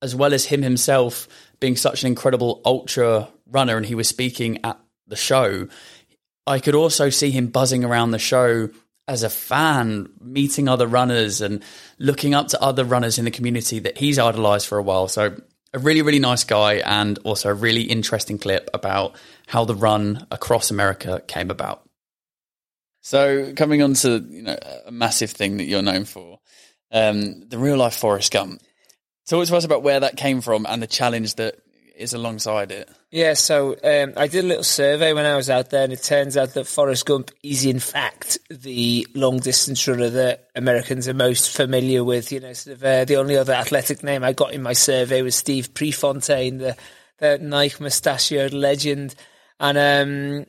as 0.00 0.14
well 0.14 0.32
as 0.32 0.46
him 0.46 0.62
himself 0.62 1.28
being 1.60 1.76
such 1.76 2.02
an 2.02 2.06
incredible 2.06 2.62
ultra 2.64 3.28
runner, 3.50 3.76
and 3.76 3.84
he 3.84 3.94
was 3.94 4.08
speaking 4.08 4.60
at 4.64 4.80
the 5.06 5.14
show, 5.14 5.68
I 6.46 6.58
could 6.58 6.74
also 6.74 7.10
see 7.10 7.30
him 7.30 7.48
buzzing 7.48 7.84
around 7.84 8.12
the 8.12 8.18
show 8.18 8.70
as 9.06 9.24
a 9.24 9.28
fan, 9.28 10.08
meeting 10.22 10.68
other 10.68 10.86
runners 10.86 11.42
and 11.42 11.62
looking 11.98 12.34
up 12.34 12.48
to 12.48 12.62
other 12.62 12.82
runners 12.84 13.18
in 13.18 13.26
the 13.26 13.30
community 13.30 13.80
that 13.80 13.98
he's 13.98 14.18
idolized 14.18 14.66
for 14.66 14.78
a 14.78 14.82
while. 14.82 15.08
So, 15.08 15.36
a 15.74 15.78
really, 15.78 16.00
really 16.00 16.18
nice 16.18 16.44
guy, 16.44 16.76
and 16.76 17.18
also 17.24 17.50
a 17.50 17.54
really 17.54 17.82
interesting 17.82 18.38
clip 18.38 18.70
about 18.72 19.16
how 19.46 19.64
the 19.64 19.74
run 19.74 20.26
across 20.30 20.70
America 20.70 21.22
came 21.26 21.50
about. 21.50 21.82
So 23.00 23.52
coming 23.54 23.82
on 23.82 23.94
to 23.94 24.18
you 24.28 24.42
know 24.42 24.58
a 24.86 24.90
massive 24.90 25.30
thing 25.30 25.58
that 25.58 25.64
you're 25.64 25.82
known 25.82 26.04
for, 26.04 26.40
um, 26.92 27.48
the 27.48 27.58
real 27.58 27.76
life 27.76 27.94
Forrest 27.94 28.32
Gump. 28.32 28.60
Talk 29.26 29.46
to 29.46 29.56
us 29.56 29.64
about 29.64 29.82
where 29.82 30.00
that 30.00 30.16
came 30.16 30.40
from 30.40 30.66
and 30.68 30.82
the 30.82 30.86
challenge 30.86 31.34
that 31.36 31.56
is 31.96 32.12
alongside 32.12 32.70
it. 32.70 32.88
Yeah, 33.10 33.34
so 33.34 33.76
um, 33.82 34.12
I 34.16 34.26
did 34.28 34.44
a 34.44 34.48
little 34.48 34.62
survey 34.62 35.12
when 35.12 35.24
I 35.24 35.36
was 35.36 35.48
out 35.48 35.70
there, 35.70 35.84
and 35.84 35.92
it 35.92 36.02
turns 36.02 36.36
out 36.36 36.54
that 36.54 36.66
Forrest 36.66 37.06
Gump 37.06 37.30
is 37.42 37.64
in 37.64 37.78
fact 37.78 38.38
the 38.50 39.06
long 39.14 39.38
distance 39.38 39.86
runner 39.88 40.10
that 40.10 40.48
Americans 40.54 41.08
are 41.08 41.14
most 41.14 41.56
familiar 41.56 42.04
with. 42.04 42.32
You 42.32 42.40
know, 42.40 42.52
sort 42.52 42.76
of 42.76 42.84
uh, 42.84 43.04
the 43.04 43.16
only 43.16 43.36
other 43.36 43.54
athletic 43.54 44.02
name 44.02 44.22
I 44.22 44.32
got 44.32 44.52
in 44.52 44.62
my 44.62 44.74
survey 44.74 45.22
was 45.22 45.34
Steve 45.34 45.72
Prefontaine, 45.74 46.58
the, 46.58 46.76
the 47.18 47.38
Nike 47.38 47.82
mustachioed 47.82 48.52
legend. 48.52 49.14
And 49.58 49.78
um, 49.78 50.46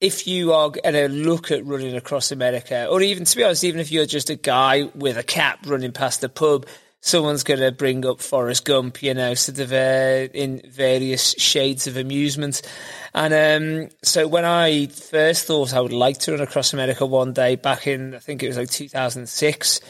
if 0.00 0.26
you 0.26 0.52
are 0.52 0.70
going 0.70 0.94
to 0.94 1.08
look 1.08 1.50
at 1.50 1.64
running 1.64 1.96
across 1.96 2.32
America, 2.32 2.86
or 2.86 3.00
even 3.02 3.24
to 3.24 3.36
be 3.36 3.44
honest, 3.44 3.64
even 3.64 3.80
if 3.80 3.90
you're 3.90 4.06
just 4.06 4.30
a 4.30 4.36
guy 4.36 4.84
with 4.94 5.16
a 5.16 5.22
cap 5.22 5.60
running 5.66 5.92
past 5.92 6.20
the 6.20 6.28
pub, 6.28 6.66
someone's 7.04 7.44
going 7.44 7.60
to 7.60 7.70
bring 7.70 8.06
up 8.06 8.20
Forrest 8.20 8.64
Gump, 8.64 9.02
you 9.02 9.12
know, 9.12 9.34
sort 9.34 9.58
of 9.58 9.72
uh, 9.72 10.28
in 10.32 10.62
various 10.66 11.32
shades 11.38 11.86
of 11.86 11.98
amusement. 11.98 12.62
And 13.14 13.84
um, 13.84 13.90
so 14.02 14.26
when 14.26 14.46
I 14.46 14.86
first 14.86 15.46
thought 15.46 15.74
I 15.74 15.82
would 15.82 15.92
like 15.92 16.18
to 16.20 16.32
run 16.32 16.40
across 16.40 16.72
America 16.72 17.04
one 17.04 17.34
day 17.34 17.56
back 17.56 17.86
in, 17.86 18.14
I 18.14 18.20
think 18.20 18.42
it 18.42 18.48
was 18.48 18.56
like 18.56 18.70
2006, 18.70 19.80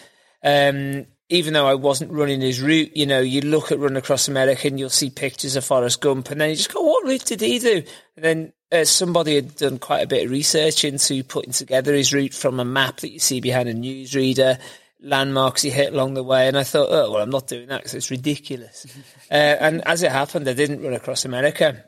um, 0.42 1.07
even 1.28 1.54
though 1.54 1.66
I 1.66 1.74
wasn't 1.74 2.12
running 2.12 2.40
his 2.40 2.60
route, 2.60 2.96
you 2.96 3.06
know, 3.06 3.20
you 3.20 3.40
look 3.40 3.72
at 3.72 3.78
Run 3.78 3.96
Across 3.96 4.28
America 4.28 4.68
and 4.68 4.78
you'll 4.78 4.90
see 4.90 5.10
pictures 5.10 5.56
of 5.56 5.64
Forrest 5.64 6.00
Gump, 6.00 6.30
and 6.30 6.40
then 6.40 6.50
you 6.50 6.56
just 6.56 6.72
go, 6.72 6.82
what 6.82 7.04
route 7.04 7.24
did 7.24 7.40
he 7.40 7.58
do? 7.58 7.82
And 8.16 8.24
then 8.24 8.52
uh, 8.70 8.84
somebody 8.84 9.37
had 9.37 9.56
done 9.56 9.78
quite 9.78 10.02
a 10.02 10.06
bit 10.06 10.26
of 10.26 10.30
research 10.30 10.84
into 10.84 11.24
putting 11.24 11.52
together 11.52 11.94
his 11.94 12.12
route 12.12 12.34
from 12.34 12.60
a 12.60 12.64
map 12.64 12.98
that 12.98 13.10
you 13.10 13.18
see 13.18 13.40
behind 13.40 13.68
a 13.68 13.74
newsreader, 13.74 14.58
landmarks 15.00 15.62
he 15.62 15.70
hit 15.70 15.94
along 15.94 16.14
the 16.14 16.22
way. 16.22 16.46
And 16.46 16.58
I 16.58 16.64
thought, 16.64 16.88
oh, 16.90 17.12
well, 17.12 17.22
I'm 17.22 17.30
not 17.30 17.46
doing 17.46 17.68
that 17.68 17.78
because 17.78 17.94
it's 17.94 18.10
ridiculous. 18.10 18.87
uh, 19.30 19.34
and 19.34 19.87
as 19.87 20.02
it 20.02 20.12
happened, 20.12 20.48
I 20.48 20.52
didn't 20.52 20.82
run 20.82 20.94
across 20.94 21.24
America 21.24 21.84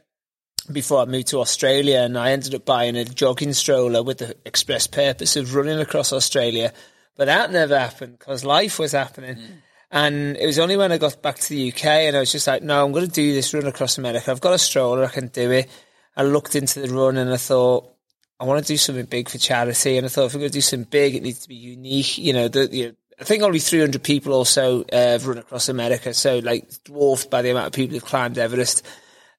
before 0.73 1.03
I 1.03 1.05
moved 1.05 1.29
to 1.29 1.41
Australia. 1.41 2.01
And 2.01 2.17
I 2.17 2.31
ended 2.31 2.55
up 2.55 2.65
buying 2.65 2.97
a 2.97 3.05
jogging 3.05 3.53
stroller 3.53 4.03
with 4.03 4.19
the 4.19 4.35
express 4.47 4.87
purpose 4.87 5.37
of 5.37 5.55
running 5.55 5.79
across 5.79 6.13
Australia. 6.13 6.73
But 7.17 7.27
that 7.27 7.51
never 7.51 7.79
happened 7.79 8.19
because 8.19 8.45
life 8.45 8.79
was 8.79 8.93
happening. 8.93 9.37
Mm. 9.37 9.63
And 9.91 10.37
it 10.37 10.47
was 10.47 10.59
only 10.59 10.77
when 10.77 10.93
I 10.93 10.99
got 10.99 11.23
back 11.23 11.37
to 11.37 11.49
the 11.49 11.73
UK 11.73 11.85
and 11.85 12.17
I 12.17 12.21
was 12.21 12.33
just 12.33 12.47
like, 12.47 12.63
no, 12.63 12.85
I'm 12.85 12.93
going 12.93 13.07
to 13.07 13.11
do 13.11 13.33
this 13.33 13.55
run 13.55 13.67
across 13.67 13.99
America. 13.99 14.31
I've 14.31 14.41
got 14.41 14.55
a 14.55 14.59
stroller, 14.59 15.05
I 15.05 15.09
can 15.09 15.29
do 15.29 15.51
it. 15.53 15.69
I 16.17 16.23
looked 16.23 16.57
into 16.57 16.81
the 16.81 16.93
run 16.93 17.17
and 17.17 17.33
I 17.33 17.37
thought, 17.37 17.93
I 18.39 18.45
want 18.45 18.63
to 18.63 18.73
do 18.73 18.77
something 18.77 19.07
big 19.07 19.29
for 19.29 19.39
charity. 19.39 19.97
And 19.97 20.05
I 20.05 20.09
thought, 20.09 20.27
if 20.27 20.35
we're 20.35 20.41
going 20.41 20.51
to 20.51 20.59
do 20.59 20.61
something 20.61 20.89
big, 20.91 21.15
it 21.15 21.23
needs 21.23 21.41
to 21.41 21.49
be 21.49 21.55
unique. 21.55 22.19
You 22.19 22.33
know, 22.33 22.49
the, 22.49 22.95
I 23.19 23.25
think 23.25 23.43
only 23.43 23.61
300 23.61 24.03
people 24.03 24.35
or 24.35 24.45
so 24.45 24.85
uh, 24.93 24.97
have 24.97 25.27
run 25.27 25.39
across 25.39 25.69
America. 25.69 26.13
So, 26.13 26.39
like, 26.39 26.69
dwarfed 26.85 27.31
by 27.31 27.43
the 27.43 27.51
amount 27.51 27.69
of 27.69 27.73
people 27.73 27.95
who've 27.95 28.05
climbed 28.05 28.37
Everest. 28.37 28.85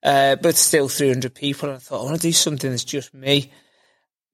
Uh, 0.02 0.36
but 0.36 0.56
still 0.56 0.88
300 0.88 1.34
people. 1.34 1.70
And 1.70 1.76
I 1.76 1.80
thought, 1.80 2.02
I 2.02 2.06
want 2.06 2.16
to 2.16 2.28
do 2.28 2.32
something 2.32 2.70
that's 2.70 2.84
just 2.84 3.14
me. 3.14 3.52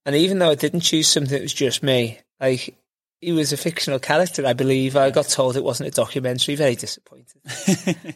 And 0.06 0.14
even 0.14 0.38
though 0.38 0.50
I 0.50 0.54
didn't 0.54 0.80
choose 0.80 1.08
something 1.08 1.32
that 1.32 1.42
was 1.42 1.54
just 1.54 1.82
me, 1.82 2.20
like, 2.40 2.76
he 3.24 3.32
was 3.32 3.52
a 3.52 3.56
fictional 3.56 3.98
character, 3.98 4.46
I 4.46 4.52
believe. 4.52 4.96
I 4.96 5.10
got 5.10 5.28
told 5.28 5.56
it 5.56 5.64
wasn't 5.64 5.88
a 5.88 5.92
documentary. 5.92 6.54
Very 6.54 6.76
disappointed. 6.76 7.36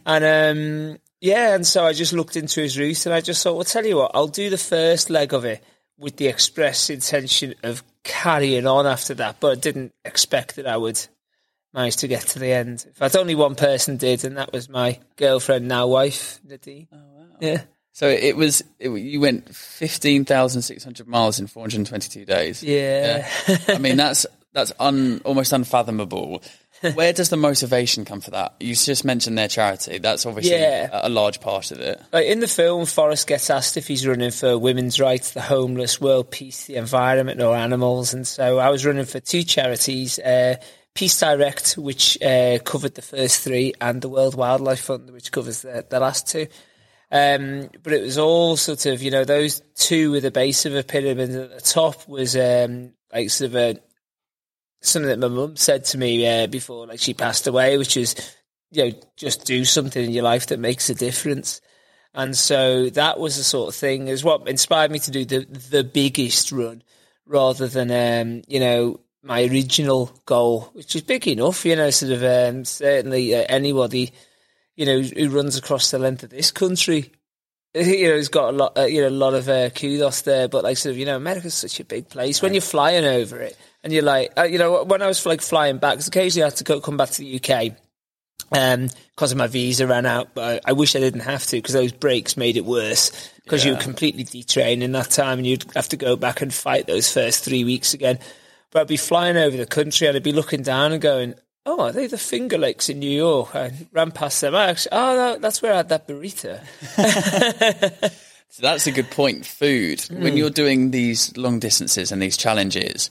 and 0.06 0.24
um, 0.24 0.98
yeah, 1.20 1.54
and 1.54 1.66
so 1.66 1.84
I 1.84 1.92
just 1.92 2.12
looked 2.12 2.36
into 2.36 2.60
his 2.60 2.78
route 2.78 3.06
and 3.06 3.14
I 3.14 3.20
just 3.20 3.42
thought, 3.42 3.54
well, 3.54 3.64
tell 3.64 3.84
you 3.84 3.96
what, 3.96 4.12
I'll 4.14 4.28
do 4.28 4.50
the 4.50 4.58
first 4.58 5.10
leg 5.10 5.34
of 5.34 5.44
it 5.44 5.64
with 5.98 6.16
the 6.16 6.28
express 6.28 6.90
intention 6.90 7.54
of 7.62 7.82
carrying 8.04 8.66
on 8.66 8.86
after 8.86 9.14
that, 9.14 9.40
but 9.40 9.52
I 9.52 9.60
didn't 9.60 9.92
expect 10.04 10.56
that 10.56 10.66
I 10.66 10.76
would 10.76 11.04
manage 11.74 11.96
to 11.96 12.08
get 12.08 12.22
to 12.22 12.38
the 12.38 12.52
end. 12.52 12.84
In 12.86 12.92
fact, 12.92 13.16
only 13.16 13.34
one 13.34 13.56
person 13.56 13.96
did, 13.96 14.24
and 14.24 14.36
that 14.36 14.52
was 14.52 14.68
my 14.68 15.00
girlfriend, 15.16 15.66
now 15.66 15.88
wife, 15.88 16.38
Nadine. 16.44 16.88
Oh, 16.92 16.96
wow. 16.96 17.36
Yeah. 17.40 17.62
So 17.92 18.08
it 18.08 18.36
was, 18.36 18.62
it, 18.78 18.90
you 18.90 19.20
went 19.20 19.52
15,600 19.52 21.08
miles 21.08 21.40
in 21.40 21.48
422 21.48 22.24
days. 22.24 22.62
Yeah. 22.62 23.28
yeah. 23.48 23.58
I 23.68 23.78
mean, 23.78 23.96
that's, 23.96 24.24
that's 24.52 24.72
un, 24.78 25.20
almost 25.24 25.52
unfathomable. 25.52 26.42
Where 26.94 27.12
does 27.12 27.28
the 27.28 27.36
motivation 27.36 28.04
come 28.04 28.20
for 28.20 28.30
that? 28.30 28.54
You 28.60 28.74
just 28.74 29.04
mentioned 29.04 29.36
their 29.36 29.48
charity. 29.48 29.98
That's 29.98 30.24
obviously 30.24 30.52
yeah. 30.52 30.88
a, 30.92 31.08
a, 31.08 31.10
large 31.10 31.40
part 31.40 31.72
of 31.72 31.80
it. 31.80 32.00
In 32.12 32.40
the 32.40 32.46
film, 32.46 32.86
Forrest 32.86 33.26
gets 33.26 33.50
asked 33.50 33.76
if 33.76 33.88
he's 33.88 34.06
running 34.06 34.30
for 34.30 34.56
women's 34.56 35.00
rights, 35.00 35.32
the 35.32 35.40
homeless, 35.40 36.00
world 36.00 36.30
peace, 36.30 36.66
the 36.66 36.76
environment, 36.76 37.42
or 37.42 37.56
animals. 37.56 38.14
And 38.14 38.26
so 38.26 38.58
I 38.58 38.70
was 38.70 38.86
running 38.86 39.06
for 39.06 39.18
two 39.18 39.42
charities. 39.42 40.18
Uh, 40.20 40.56
Peace 40.94 41.18
Direct, 41.18 41.74
which 41.74 42.20
uh, 42.22 42.58
covered 42.64 42.94
the 42.94 43.02
first 43.02 43.42
three, 43.42 43.74
and 43.80 44.00
the 44.00 44.08
World 44.08 44.34
Wildlife 44.34 44.80
Fund, 44.80 45.10
which 45.10 45.30
covers 45.30 45.62
the, 45.62 45.86
the 45.88 46.00
last 46.00 46.28
two. 46.28 46.46
Um, 47.10 47.70
but 47.82 47.92
it 47.92 48.02
was 48.02 48.18
all 48.18 48.56
sort 48.56 48.86
of, 48.86 49.02
you 49.02 49.10
know, 49.10 49.24
those 49.24 49.62
two 49.74 50.12
were 50.12 50.20
the 50.20 50.30
base 50.30 50.66
of 50.66 50.74
a 50.74 50.82
pyramid. 50.82 51.30
At 51.30 51.54
the 51.54 51.60
top 51.60 52.06
was 52.08 52.36
um, 52.36 52.92
like 53.12 53.30
sort 53.30 53.50
of 53.50 53.56
a 53.56 53.80
something 54.80 55.08
that 55.08 55.18
my 55.18 55.28
mum 55.28 55.56
said 55.56 55.84
to 55.86 55.98
me 55.98 56.26
uh, 56.26 56.46
before, 56.46 56.86
like 56.86 57.00
she 57.00 57.14
passed 57.14 57.46
away, 57.46 57.78
which 57.78 57.96
is 57.96 58.14
you 58.70 58.84
know, 58.84 58.98
just 59.16 59.44
do 59.44 59.64
something 59.64 60.04
in 60.04 60.10
your 60.10 60.24
life 60.24 60.48
that 60.48 60.58
makes 60.58 60.90
a 60.90 60.94
difference. 60.94 61.60
And 62.14 62.36
so 62.36 62.90
that 62.90 63.18
was 63.18 63.36
the 63.36 63.44
sort 63.44 63.68
of 63.68 63.74
thing 63.74 64.08
is 64.08 64.24
what 64.24 64.48
inspired 64.48 64.90
me 64.90 64.98
to 65.00 65.10
do 65.10 65.24
the 65.24 65.44
the 65.44 65.84
biggest 65.84 66.50
run 66.52 66.82
rather 67.26 67.68
than 67.68 67.90
um, 67.90 68.42
you 68.48 68.60
know 68.60 69.00
my 69.22 69.44
original 69.44 70.10
goal, 70.26 70.70
which 70.72 70.96
is 70.96 71.02
big 71.02 71.28
enough. 71.28 71.64
You 71.64 71.76
know, 71.76 71.90
sort 71.90 72.12
of 72.12 72.22
um, 72.24 72.64
certainly 72.64 73.34
uh, 73.34 73.44
anybody 73.48 74.12
you 74.76 74.86
know 74.86 75.00
who 75.00 75.28
runs 75.28 75.56
across 75.56 75.90
the 75.90 75.98
length 75.98 76.22
of 76.22 76.30
this 76.30 76.50
country. 76.50 77.12
You 77.74 78.08
know, 78.08 78.16
he's 78.16 78.30
got 78.30 78.54
a 78.54 78.56
lot, 78.56 78.78
uh, 78.78 78.86
you 78.86 79.02
know, 79.02 79.08
a 79.08 79.10
lot 79.10 79.34
of 79.34 79.46
uh, 79.46 79.68
kudos 79.68 80.22
there. 80.22 80.48
But 80.48 80.64
like, 80.64 80.78
sort 80.78 80.92
of, 80.92 80.98
you 80.98 81.04
know, 81.04 81.16
America's 81.16 81.54
such 81.54 81.78
a 81.78 81.84
big 81.84 82.08
place. 82.08 82.40
When 82.40 82.54
you're 82.54 82.62
flying 82.62 83.04
over 83.04 83.38
it, 83.40 83.56
and 83.82 83.92
you're 83.92 84.02
like, 84.02 84.32
uh, 84.36 84.42
you 84.42 84.58
know, 84.58 84.84
when 84.84 85.02
I 85.02 85.06
was 85.06 85.24
like 85.24 85.40
flying 85.40 85.78
back, 85.78 85.94
because 85.94 86.08
occasionally 86.08 86.44
I 86.44 86.46
had 86.46 86.56
to 86.56 86.64
go, 86.64 86.80
come 86.80 86.96
back 86.96 87.10
to 87.10 87.18
the 87.18 87.36
UK 87.36 87.76
um, 88.52 88.88
because 89.14 89.32
of 89.32 89.38
my 89.38 89.46
visa 89.46 89.86
ran 89.86 90.06
out. 90.06 90.34
But 90.34 90.64
I, 90.66 90.70
I 90.70 90.72
wish 90.72 90.96
I 90.96 91.00
didn't 91.00 91.20
have 91.20 91.46
to 91.46 91.56
because 91.56 91.74
those 91.74 91.92
breaks 91.92 92.36
made 92.36 92.56
it 92.56 92.64
worse 92.64 93.30
because 93.44 93.64
yeah. 93.64 93.70
you 93.70 93.76
were 93.76 93.82
completely 93.82 94.24
detrained 94.24 94.82
in 94.82 94.92
that 94.92 95.10
time 95.10 95.38
and 95.38 95.46
you'd 95.46 95.64
have 95.74 95.88
to 95.88 95.96
go 95.96 96.16
back 96.16 96.40
and 96.40 96.52
fight 96.52 96.86
those 96.86 97.12
first 97.12 97.44
three 97.44 97.64
weeks 97.64 97.94
again. 97.94 98.18
But 98.70 98.80
I'd 98.80 98.88
be 98.88 98.96
flying 98.96 99.36
over 99.36 99.56
the 99.56 99.66
country 99.66 100.06
and 100.06 100.16
I'd 100.16 100.22
be 100.22 100.32
looking 100.32 100.62
down 100.62 100.92
and 100.92 101.00
going, 101.00 101.34
oh, 101.64 101.80
are 101.80 101.92
they 101.92 102.06
the 102.06 102.18
Finger 102.18 102.58
Lakes 102.58 102.88
in 102.88 102.98
New 102.98 103.10
York? 103.10 103.54
I 103.54 103.72
ran 103.92 104.10
past 104.10 104.40
them. 104.40 104.54
I 104.54 104.66
actually, 104.66 104.90
oh, 104.92 105.38
that's 105.38 105.62
where 105.62 105.72
I 105.72 105.78
had 105.78 105.88
that 105.90 106.08
burrito. 106.08 106.60
so 108.48 108.62
that's 108.62 108.86
a 108.86 108.92
good 108.92 109.10
point. 109.10 109.46
Food. 109.46 109.98
Mm. 109.98 110.22
When 110.22 110.36
you're 110.36 110.50
doing 110.50 110.90
these 110.90 111.36
long 111.36 111.58
distances 111.58 112.10
and 112.12 112.20
these 112.20 112.36
challenges, 112.36 113.10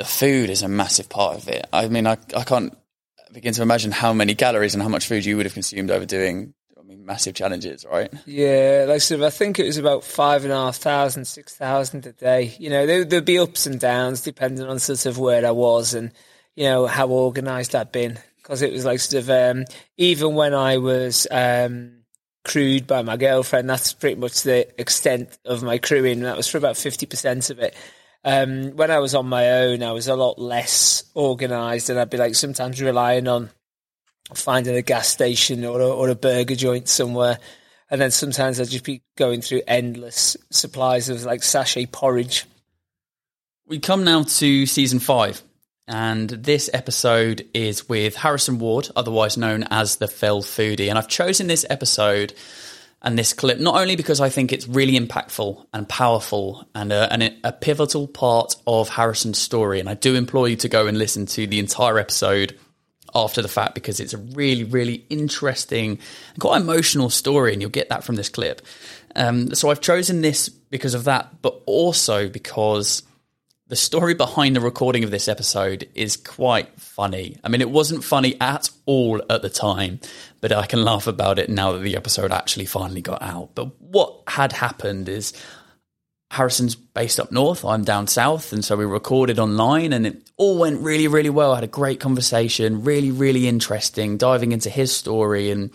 the 0.00 0.06
food 0.06 0.48
is 0.48 0.62
a 0.62 0.68
massive 0.68 1.10
part 1.10 1.36
of 1.36 1.46
it. 1.46 1.66
I 1.74 1.86
mean, 1.88 2.06
I, 2.06 2.16
I 2.34 2.42
can't 2.44 2.74
begin 3.34 3.52
to 3.52 3.60
imagine 3.60 3.92
how 3.92 4.14
many 4.14 4.34
calories 4.34 4.72
and 4.72 4.82
how 4.82 4.88
much 4.88 5.06
food 5.06 5.26
you 5.26 5.36
would 5.36 5.44
have 5.44 5.52
consumed 5.52 5.90
over 5.90 6.06
doing 6.06 6.54
I 6.78 6.82
mean, 6.82 7.04
massive 7.04 7.34
challenges, 7.34 7.84
right? 7.84 8.10
Yeah, 8.24 8.86
like 8.88 9.02
sort 9.02 9.20
of, 9.20 9.26
I 9.26 9.30
think 9.30 9.58
it 9.58 9.66
was 9.66 9.76
about 9.76 10.02
five 10.02 10.44
and 10.44 10.54
a 10.54 10.56
half 10.56 10.76
thousand, 10.76 11.26
six 11.26 11.54
thousand 11.54 12.06
a 12.06 12.12
day. 12.12 12.54
You 12.58 12.70
know, 12.70 12.86
there, 12.86 13.04
would 13.04 13.26
be 13.26 13.38
ups 13.38 13.66
and 13.66 13.78
downs 13.78 14.22
depending 14.22 14.64
on 14.64 14.78
sort 14.78 15.04
of 15.04 15.18
where 15.18 15.46
I 15.46 15.50
was 15.50 15.92
and 15.92 16.12
you 16.56 16.64
know 16.64 16.86
how 16.86 17.10
organised 17.10 17.74
I'd 17.74 17.92
been. 17.92 18.18
Because 18.38 18.62
it 18.62 18.72
was 18.72 18.86
like 18.86 19.00
sort 19.00 19.22
of 19.22 19.28
um, 19.28 19.66
even 19.98 20.34
when 20.34 20.54
I 20.54 20.78
was 20.78 21.26
um, 21.30 22.04
crewed 22.46 22.86
by 22.86 23.02
my 23.02 23.18
girlfriend, 23.18 23.68
that's 23.68 23.92
pretty 23.92 24.18
much 24.18 24.44
the 24.44 24.66
extent 24.80 25.38
of 25.44 25.62
my 25.62 25.76
crewing. 25.76 26.20
That 26.20 26.38
was 26.38 26.48
for 26.48 26.56
about 26.56 26.78
fifty 26.78 27.04
percent 27.04 27.50
of 27.50 27.58
it. 27.58 27.76
Um, 28.22 28.76
when 28.76 28.90
I 28.90 28.98
was 28.98 29.14
on 29.14 29.26
my 29.26 29.50
own, 29.50 29.82
I 29.82 29.92
was 29.92 30.08
a 30.08 30.16
lot 30.16 30.38
less 30.38 31.04
organised, 31.16 31.88
and 31.88 31.98
I'd 31.98 32.10
be 32.10 32.18
like 32.18 32.34
sometimes 32.34 32.80
relying 32.80 33.28
on 33.28 33.50
finding 34.34 34.76
a 34.76 34.82
gas 34.82 35.08
station 35.08 35.64
or 35.64 35.80
a, 35.80 35.88
or 35.88 36.08
a 36.08 36.14
burger 36.14 36.54
joint 36.54 36.88
somewhere. 36.88 37.38
And 37.90 38.00
then 38.00 38.10
sometimes 38.10 38.60
I'd 38.60 38.68
just 38.68 38.84
be 38.84 39.02
going 39.16 39.40
through 39.40 39.62
endless 39.66 40.36
supplies 40.50 41.08
of 41.08 41.24
like 41.24 41.42
sachet 41.42 41.86
porridge. 41.86 42.46
We 43.66 43.78
come 43.78 44.04
now 44.04 44.22
to 44.22 44.66
season 44.66 44.98
five, 44.98 45.42
and 45.88 46.28
this 46.28 46.68
episode 46.74 47.48
is 47.54 47.88
with 47.88 48.16
Harrison 48.16 48.58
Ward, 48.58 48.88
otherwise 48.94 49.36
known 49.36 49.64
as 49.70 49.96
the 49.96 50.08
Fell 50.08 50.42
Foodie. 50.42 50.88
And 50.88 50.98
I've 50.98 51.08
chosen 51.08 51.46
this 51.46 51.64
episode 51.70 52.34
and 53.02 53.18
this 53.18 53.32
clip, 53.32 53.58
not 53.58 53.80
only 53.80 53.96
because 53.96 54.20
I 54.20 54.28
think 54.28 54.52
it's 54.52 54.68
really 54.68 54.98
impactful 54.98 55.66
and 55.72 55.88
powerful 55.88 56.66
and 56.74 56.92
a, 56.92 57.10
and 57.12 57.34
a, 57.42 57.52
pivotal 57.52 58.06
part 58.06 58.56
of 58.66 58.90
Harrison's 58.90 59.38
story. 59.38 59.80
And 59.80 59.88
I 59.88 59.94
do 59.94 60.14
implore 60.14 60.48
you 60.48 60.56
to 60.56 60.68
go 60.68 60.86
and 60.86 60.98
listen 60.98 61.24
to 61.26 61.46
the 61.46 61.58
entire 61.58 61.98
episode 61.98 62.58
after 63.14 63.40
the 63.40 63.48
fact 63.48 63.74
because 63.74 64.00
it's 64.00 64.12
a 64.12 64.18
really, 64.18 64.64
really 64.64 65.06
interesting 65.08 65.98
and 66.32 66.40
quite 66.40 66.60
emotional 66.60 67.08
story. 67.08 67.54
And 67.54 67.62
you'll 67.62 67.70
get 67.70 67.88
that 67.88 68.04
from 68.04 68.16
this 68.16 68.28
clip. 68.28 68.60
Um, 69.16 69.54
so 69.54 69.70
I've 69.70 69.80
chosen 69.80 70.20
this 70.20 70.50
because 70.50 70.92
of 70.92 71.04
that, 71.04 71.40
but 71.40 71.58
also 71.64 72.28
because 72.28 73.02
the 73.70 73.76
story 73.76 74.14
behind 74.14 74.56
the 74.56 74.60
recording 74.60 75.04
of 75.04 75.12
this 75.12 75.28
episode 75.28 75.88
is 75.94 76.16
quite 76.16 76.80
funny. 76.80 77.36
I 77.44 77.48
mean, 77.48 77.60
it 77.60 77.70
wasn't 77.70 78.02
funny 78.02 78.36
at 78.40 78.68
all 78.84 79.22
at 79.30 79.42
the 79.42 79.48
time, 79.48 80.00
but 80.40 80.50
I 80.50 80.66
can 80.66 80.82
laugh 80.82 81.06
about 81.06 81.38
it 81.38 81.48
now 81.48 81.70
that 81.70 81.78
the 81.78 81.94
episode 81.94 82.32
actually 82.32 82.66
finally 82.66 83.00
got 83.00 83.22
out. 83.22 83.54
But 83.54 83.80
what 83.80 84.24
had 84.26 84.50
happened 84.50 85.08
is 85.08 85.32
Harrison's 86.32 86.74
based 86.74 87.20
up 87.20 87.30
north, 87.30 87.64
I'm 87.64 87.84
down 87.84 88.08
south, 88.08 88.52
and 88.52 88.64
so 88.64 88.74
we 88.76 88.84
recorded 88.84 89.38
online 89.38 89.92
and 89.92 90.04
it 90.04 90.28
all 90.36 90.58
went 90.58 90.80
really, 90.80 91.06
really 91.06 91.30
well. 91.30 91.52
I 91.52 91.56
had 91.56 91.64
a 91.64 91.68
great 91.68 92.00
conversation, 92.00 92.82
really, 92.82 93.12
really 93.12 93.46
interesting, 93.46 94.16
diving 94.16 94.50
into 94.50 94.68
his 94.68 94.92
story 94.92 95.52
and 95.52 95.70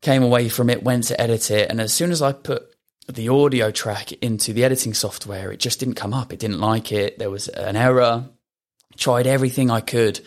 came 0.00 0.22
away 0.22 0.48
from 0.48 0.70
it, 0.70 0.82
went 0.82 1.04
to 1.04 1.20
edit 1.20 1.50
it, 1.50 1.70
and 1.70 1.82
as 1.82 1.92
soon 1.92 2.12
as 2.12 2.22
I 2.22 2.32
put 2.32 2.71
the 3.08 3.28
audio 3.28 3.70
track 3.70 4.12
into 4.12 4.52
the 4.52 4.64
editing 4.64 4.94
software, 4.94 5.52
it 5.52 5.60
just 5.60 5.80
didn't 5.80 5.94
come 5.94 6.14
up. 6.14 6.32
It 6.32 6.38
didn't 6.38 6.60
like 6.60 6.92
it. 6.92 7.18
There 7.18 7.30
was 7.30 7.48
an 7.48 7.76
error. 7.76 8.28
Tried 8.96 9.26
everything 9.26 9.70
I 9.70 9.80
could 9.80 10.20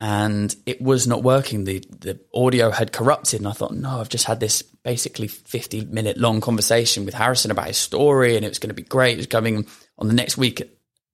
and 0.00 0.54
it 0.66 0.80
was 0.80 1.06
not 1.06 1.22
working. 1.22 1.64
The 1.64 1.82
the 2.00 2.20
audio 2.34 2.70
had 2.70 2.92
corrupted, 2.92 3.40
and 3.40 3.48
I 3.48 3.52
thought, 3.52 3.72
no, 3.72 4.00
I've 4.00 4.08
just 4.08 4.26
had 4.26 4.40
this 4.40 4.62
basically 4.62 5.28
fifty 5.28 5.84
minute 5.84 6.18
long 6.18 6.40
conversation 6.40 7.04
with 7.04 7.14
Harrison 7.14 7.50
about 7.50 7.68
his 7.68 7.78
story, 7.78 8.36
and 8.36 8.44
it 8.44 8.48
was 8.48 8.58
going 8.58 8.68
to 8.68 8.74
be 8.74 8.82
great. 8.82 9.14
It 9.14 9.18
was 9.18 9.26
coming 9.26 9.66
on 9.98 10.08
the 10.08 10.14
next 10.14 10.36
week, 10.36 10.62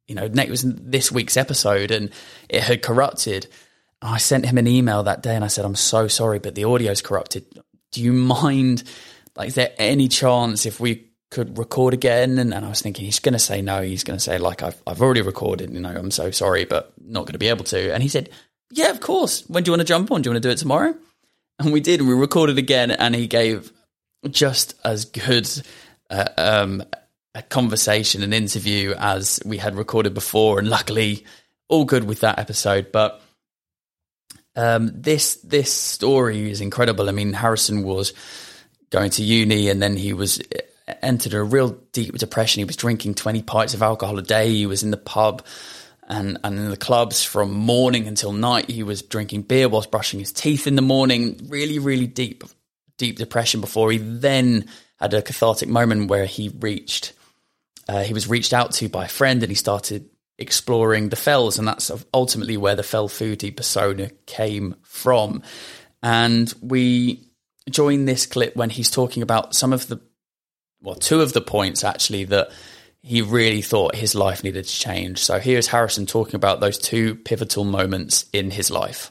you 0.09 0.15
know, 0.15 0.27
next 0.27 0.51
was 0.51 0.63
this 0.65 1.13
week's 1.13 1.37
episode, 1.37 1.91
and 1.91 2.11
it 2.49 2.63
had 2.63 2.83
corrupted. 2.83 3.47
I 4.05 4.19
sent 4.19 4.47
him 4.47 4.59
an 4.59 4.67
email 4.67 5.05
that 5.05 5.23
day, 5.23 5.37
and 5.37 5.45
I 5.45 5.49
said, 5.49 5.65
I'm 5.65 5.77
so 5.77 6.09
sorry, 6.09 6.41
but 6.41 6.57
the 6.57 6.65
audio's 6.65 7.03
corrupted. 7.03 7.47
Do 7.93 8.03
you 8.03 8.13
mind? 8.13 8.83
Like, 9.37 9.49
is 9.49 9.55
there 9.55 9.73
any 9.79 10.09
chance 10.09 10.67
if 10.67 10.79
we 10.79 11.09
could 11.31 11.57
record 11.59 11.95
again? 11.95 12.39
And, 12.39 12.53
and 12.53 12.65
I 12.65 12.69
was 12.69 12.83
thinking, 12.83 13.05
he's 13.05 13.19
going 13.19 13.33
to 13.33 13.39
say 13.39 13.63
no. 13.63 13.83
He's 13.83 14.05
going 14.05 14.19
to 14.19 14.23
say, 14.23 14.39
like, 14.39 14.63
I've, 14.63 14.81
I've 14.87 15.01
already 15.01 15.23
recorded, 15.23 15.73
you 15.73 15.81
know, 15.81 15.91
I'm 15.91 16.11
so 16.11 16.31
sorry, 16.31 16.65
but 16.65 16.93
not 17.01 17.23
going 17.23 17.33
to 17.33 17.39
be 17.39 17.49
able 17.49 17.65
to. 17.65 17.93
And 17.93 18.03
he 18.03 18.09
said, 18.09 18.29
yeah, 18.71 18.91
of 18.91 19.01
course. 19.01 19.43
When 19.49 19.63
do 19.63 19.71
you 19.71 19.73
want 19.73 19.81
to 19.81 19.87
jump 19.87 20.11
on? 20.11 20.23
Do 20.23 20.29
you 20.29 20.33
want 20.33 20.43
to 20.43 20.49
do 20.49 20.53
it 20.53 20.59
tomorrow? 20.59 20.95
And 21.59 21.73
we 21.73 21.81
did. 21.81 22.01
And 22.01 22.09
we 22.09 22.15
recorded 22.15 22.59
again, 22.59 22.91
and 22.91 23.15
he 23.15 23.27
gave 23.27 23.73
just 24.31 24.75
as 24.85 25.05
good 25.05 25.49
uh, 26.11 26.29
um, 26.37 26.83
a 27.35 27.43
conversation, 27.43 28.23
an 28.23 28.33
interview 28.33 28.95
as 28.99 29.41
we 29.45 29.59
had 29.59 29.75
recorded 29.75 30.15
before. 30.15 30.59
And 30.59 30.69
luckily, 30.69 31.25
all 31.69 31.85
good 31.85 32.05
with 32.05 32.21
that 32.21 32.39
episode. 32.39 32.93
But 32.93 33.23
um, 34.57 34.91
this 34.95 35.37
this 35.37 35.73
story 35.73 36.51
is 36.51 36.61
incredible. 36.61 37.09
I 37.09 37.13
mean, 37.13 37.33
Harrison 37.33 37.83
was 37.83 38.13
going 38.93 39.11
to 39.11 39.25
uni 39.25 39.69
and 39.69 39.83
then 39.83 39.97
he 39.97 40.13
was 40.13 40.41
entered 41.01 41.35
a 41.35 41.43
real 41.43 41.71
deep 41.93 42.17
depression. 42.19 42.61
He 42.61 42.65
was 42.65 42.77
drinking 42.77 43.15
20 43.15 43.43
pints 43.43 43.75
of 43.75 43.83
alcohol 43.83 44.19
a 44.19 44.23
day. 44.23 44.51
He 44.51 44.67
was 44.67 44.83
in 44.83 44.91
the 44.91 44.97
pub 44.97 45.45
and, 46.09 46.39
and 46.45 46.59
in 46.59 46.71
the 46.71 46.77
clubs 46.77 47.25
from 47.25 47.53
morning 47.53 48.07
until 48.07 48.33
night. 48.33 48.71
He 48.71 48.83
was 48.83 49.03
drinking 49.03 49.43
beer 49.43 49.69
whilst 49.69 49.91
brushing 49.91 50.21
his 50.21 50.33
teeth 50.33 50.67
in 50.67 50.77
the 50.77 50.83
morning. 50.83 51.41
Really, 51.49 51.79
really 51.79 52.07
deep, 52.07 52.45
deep 52.99 53.17
depression 53.17 53.61
before 53.61 53.91
he 53.91 53.99
then 53.99 54.69
had 55.01 55.15
a 55.15 55.23
cathartic 55.23 55.69
moment 55.69 56.11
where 56.11 56.27
he 56.27 56.51
reached, 56.61 57.13
uh, 57.89 58.03
he 58.03 58.15
was 58.15 58.29
reached 58.29 58.53
out 58.53 58.73
to 58.73 58.89
by 58.89 59.07
a 59.07 59.09
friend 59.09 59.43
and 59.43 59.51
he 59.51 59.57
started 59.57 60.09
exploring 60.39 61.09
the 61.09 61.17
fells. 61.17 61.59
And 61.59 61.67
that's 61.67 61.91
ultimately 62.13 62.57
where 62.57 62.77
the 62.77 62.83
fell 62.83 63.09
foodie 63.09 63.57
persona 63.57 64.11
came 64.27 64.77
from. 64.83 65.43
And 66.03 66.53
we 66.61 67.32
join 67.71 68.05
this 68.05 68.27
clip 68.27 68.57
when 68.57 68.71
he's 68.71 68.91
talking 68.91 69.23
about 69.23 69.55
some 69.55 69.73
of 69.73 69.89
the, 69.89 70.01
well, 70.81 70.95
two 70.95 71.21
of 71.21 71.33
the 71.33 71.41
points 71.41 71.85
actually 71.85 72.25
that 72.25 72.51
he 73.03 73.23
really 73.23 73.63
thought 73.63 73.95
his 73.95 74.15
life 74.15 74.45
needed 74.45 74.65
to 74.65 74.73
change. 74.73 75.19
So 75.19 75.39
here's 75.39 75.67
Harrison 75.69 76.07
talking 76.07 76.37
about 76.37 76.61
those 76.61 76.79
two 76.79 77.17
pivotal 77.17 77.65
moments 77.65 78.27
in 78.33 78.51
his 78.51 78.71
life. 78.71 79.11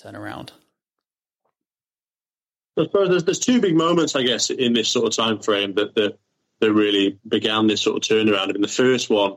Turn 0.00 0.16
around. 0.16 0.52
I 2.78 2.84
suppose 2.84 3.10
there's, 3.10 3.24
there's 3.24 3.38
two 3.38 3.60
big 3.60 3.76
moments, 3.76 4.16
I 4.16 4.22
guess, 4.22 4.48
in 4.48 4.72
this 4.72 4.88
sort 4.88 5.06
of 5.06 5.14
time 5.14 5.40
frame 5.40 5.74
that 5.74 5.94
that, 5.94 6.18
that 6.60 6.72
really 6.72 7.18
began 7.28 7.66
this 7.66 7.82
sort 7.82 7.96
of 7.96 8.02
turnaround. 8.02 8.48
I 8.48 8.52
mean, 8.52 8.62
the 8.62 8.68
first 8.68 9.10
one 9.10 9.36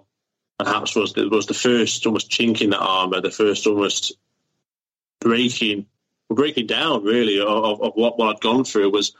perhaps 0.57 0.95
was 0.95 1.13
was 1.15 1.47
the 1.47 1.53
first 1.53 2.05
almost 2.05 2.29
chink 2.31 2.61
in 2.61 2.69
the 2.69 2.79
armor, 2.79 3.19
the 3.19 3.31
first 3.31 3.67
almost 3.67 4.13
breaking 5.19 5.87
breaking 6.29 6.67
down 6.67 7.03
really 7.03 7.39
of, 7.39 7.81
of 7.81 7.93
what, 7.95 8.17
what 8.17 8.35
I'd 8.35 8.41
gone 8.41 8.63
through 8.63 8.89
was 8.91 9.13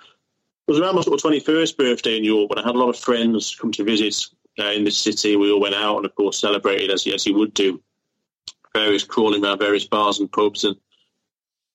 was 0.67 0.79
around 0.79 0.95
my 0.95 1.01
sort 1.01 1.23
of 1.23 1.31
21st 1.31 1.77
birthday 1.77 2.17
in 2.17 2.23
York 2.23 2.49
when 2.49 2.59
I 2.59 2.65
had 2.65 2.75
a 2.75 2.77
lot 2.77 2.89
of 2.89 2.97
friends 2.97 3.55
come 3.55 3.71
to 3.73 3.83
visit 3.83 4.25
uh, 4.59 4.71
in 4.71 4.83
the 4.83 4.91
city. 4.91 5.35
We 5.35 5.51
all 5.51 5.59
went 5.59 5.75
out 5.75 5.97
and, 5.97 6.05
of 6.05 6.15
course, 6.15 6.39
celebrated 6.39 6.89
as, 6.89 7.05
as 7.05 7.25
you 7.27 7.35
would 7.35 7.53
do, 7.53 7.81
various 8.73 9.03
crawling 9.03 9.43
around 9.43 9.59
various 9.59 9.85
bars 9.85 10.19
and 10.19 10.31
pubs. 10.31 10.63
And 10.63 10.75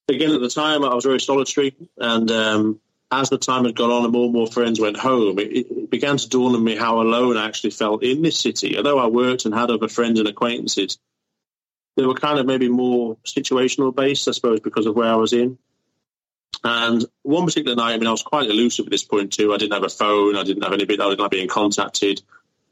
again, 0.08 0.32
at 0.32 0.40
the 0.40 0.48
time, 0.48 0.84
I 0.84 0.94
was 0.94 1.04
very 1.04 1.20
solitary. 1.20 1.76
And 1.98 2.30
um, 2.32 2.80
as 3.12 3.30
the 3.30 3.38
time 3.38 3.64
had 3.64 3.76
gone 3.76 3.90
on 3.90 4.04
and 4.04 4.12
more 4.12 4.24
and 4.24 4.34
more 4.34 4.48
friends 4.48 4.80
went 4.80 4.96
home, 4.96 5.38
it, 5.38 5.52
it, 5.52 5.90
began 5.90 6.16
to 6.16 6.28
dawn 6.28 6.54
on 6.54 6.62
me 6.62 6.76
how 6.76 7.00
alone 7.00 7.36
I 7.36 7.46
actually 7.46 7.70
felt 7.70 8.02
in 8.02 8.22
this 8.22 8.38
city. 8.38 8.76
Although 8.76 8.98
I 8.98 9.06
worked 9.06 9.44
and 9.44 9.54
had 9.54 9.70
other 9.70 9.88
friends 9.88 10.18
and 10.18 10.28
acquaintances, 10.28 10.98
they 11.96 12.06
were 12.06 12.14
kind 12.14 12.38
of 12.38 12.46
maybe 12.46 12.68
more 12.68 13.16
situational 13.26 13.94
based, 13.94 14.28
I 14.28 14.32
suppose, 14.32 14.60
because 14.60 14.86
of 14.86 14.96
where 14.96 15.10
I 15.10 15.16
was 15.16 15.32
in. 15.32 15.58
And 16.62 17.04
one 17.22 17.46
particular 17.46 17.76
night, 17.76 17.94
I 17.94 17.98
mean, 17.98 18.06
I 18.06 18.12
was 18.12 18.22
quite 18.22 18.48
elusive 18.48 18.86
at 18.86 18.90
this 18.90 19.04
point 19.04 19.32
too. 19.32 19.54
I 19.54 19.56
didn't 19.56 19.72
have 19.72 19.84
a 19.84 19.88
phone. 19.88 20.36
I 20.36 20.42
didn't 20.42 20.62
have 20.62 20.72
anybody. 20.72 21.00
I 21.00 21.08
didn't 21.08 21.20
like 21.20 21.30
being 21.30 21.48
contacted. 21.48 22.22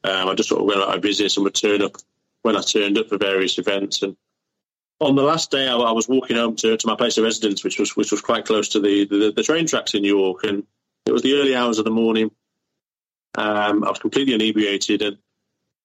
Um, 0.04 0.28
I 0.28 0.35
just 0.35 0.48
sort 0.48 0.61
of 0.61 0.66
went 0.66 0.81
about 0.81 0.90
my 0.90 0.98
business 0.98 1.37
and 1.37 1.44
would 1.44 1.54
turn 1.54 1.83
up 1.83 1.96
when 2.42 2.57
I 2.57 2.61
turned 2.61 2.98
up 2.98 3.09
for 3.09 3.18
various 3.18 3.59
events. 3.59 4.02
And 4.02 4.16
on 5.00 5.16
the 5.16 5.22
last 5.22 5.50
day, 5.50 5.66
I, 5.66 5.74
I 5.74 5.92
was 5.92 6.09
walking 6.09 6.37
home 6.37 6.57
to, 6.57 6.76
to 6.76 6.87
my 6.87 6.96
place 6.96 7.18
of 7.18 7.24
residence, 7.24 7.64
which 7.64 7.78
was 7.78 7.96
which 7.96 8.11
was 8.11 8.20
quite 8.20 8.44
close 8.44 8.70
to 8.70 8.81
the, 8.81 9.07
the, 9.07 9.33
the 9.35 9.42
train 9.42 9.66
tracks 9.66 9.94
in 9.94 10.02
New 10.02 10.16
York, 10.16 10.44
and 10.44 10.64
it 11.07 11.12
was 11.12 11.22
the 11.22 11.35
early 11.35 11.54
hours 11.54 11.78
of 11.78 11.85
the 11.85 11.90
morning. 11.90 12.31
Um, 13.35 13.85
I 13.85 13.90
was 13.90 13.98
completely 13.98 14.35
inebriated, 14.35 15.02
and 15.02 15.18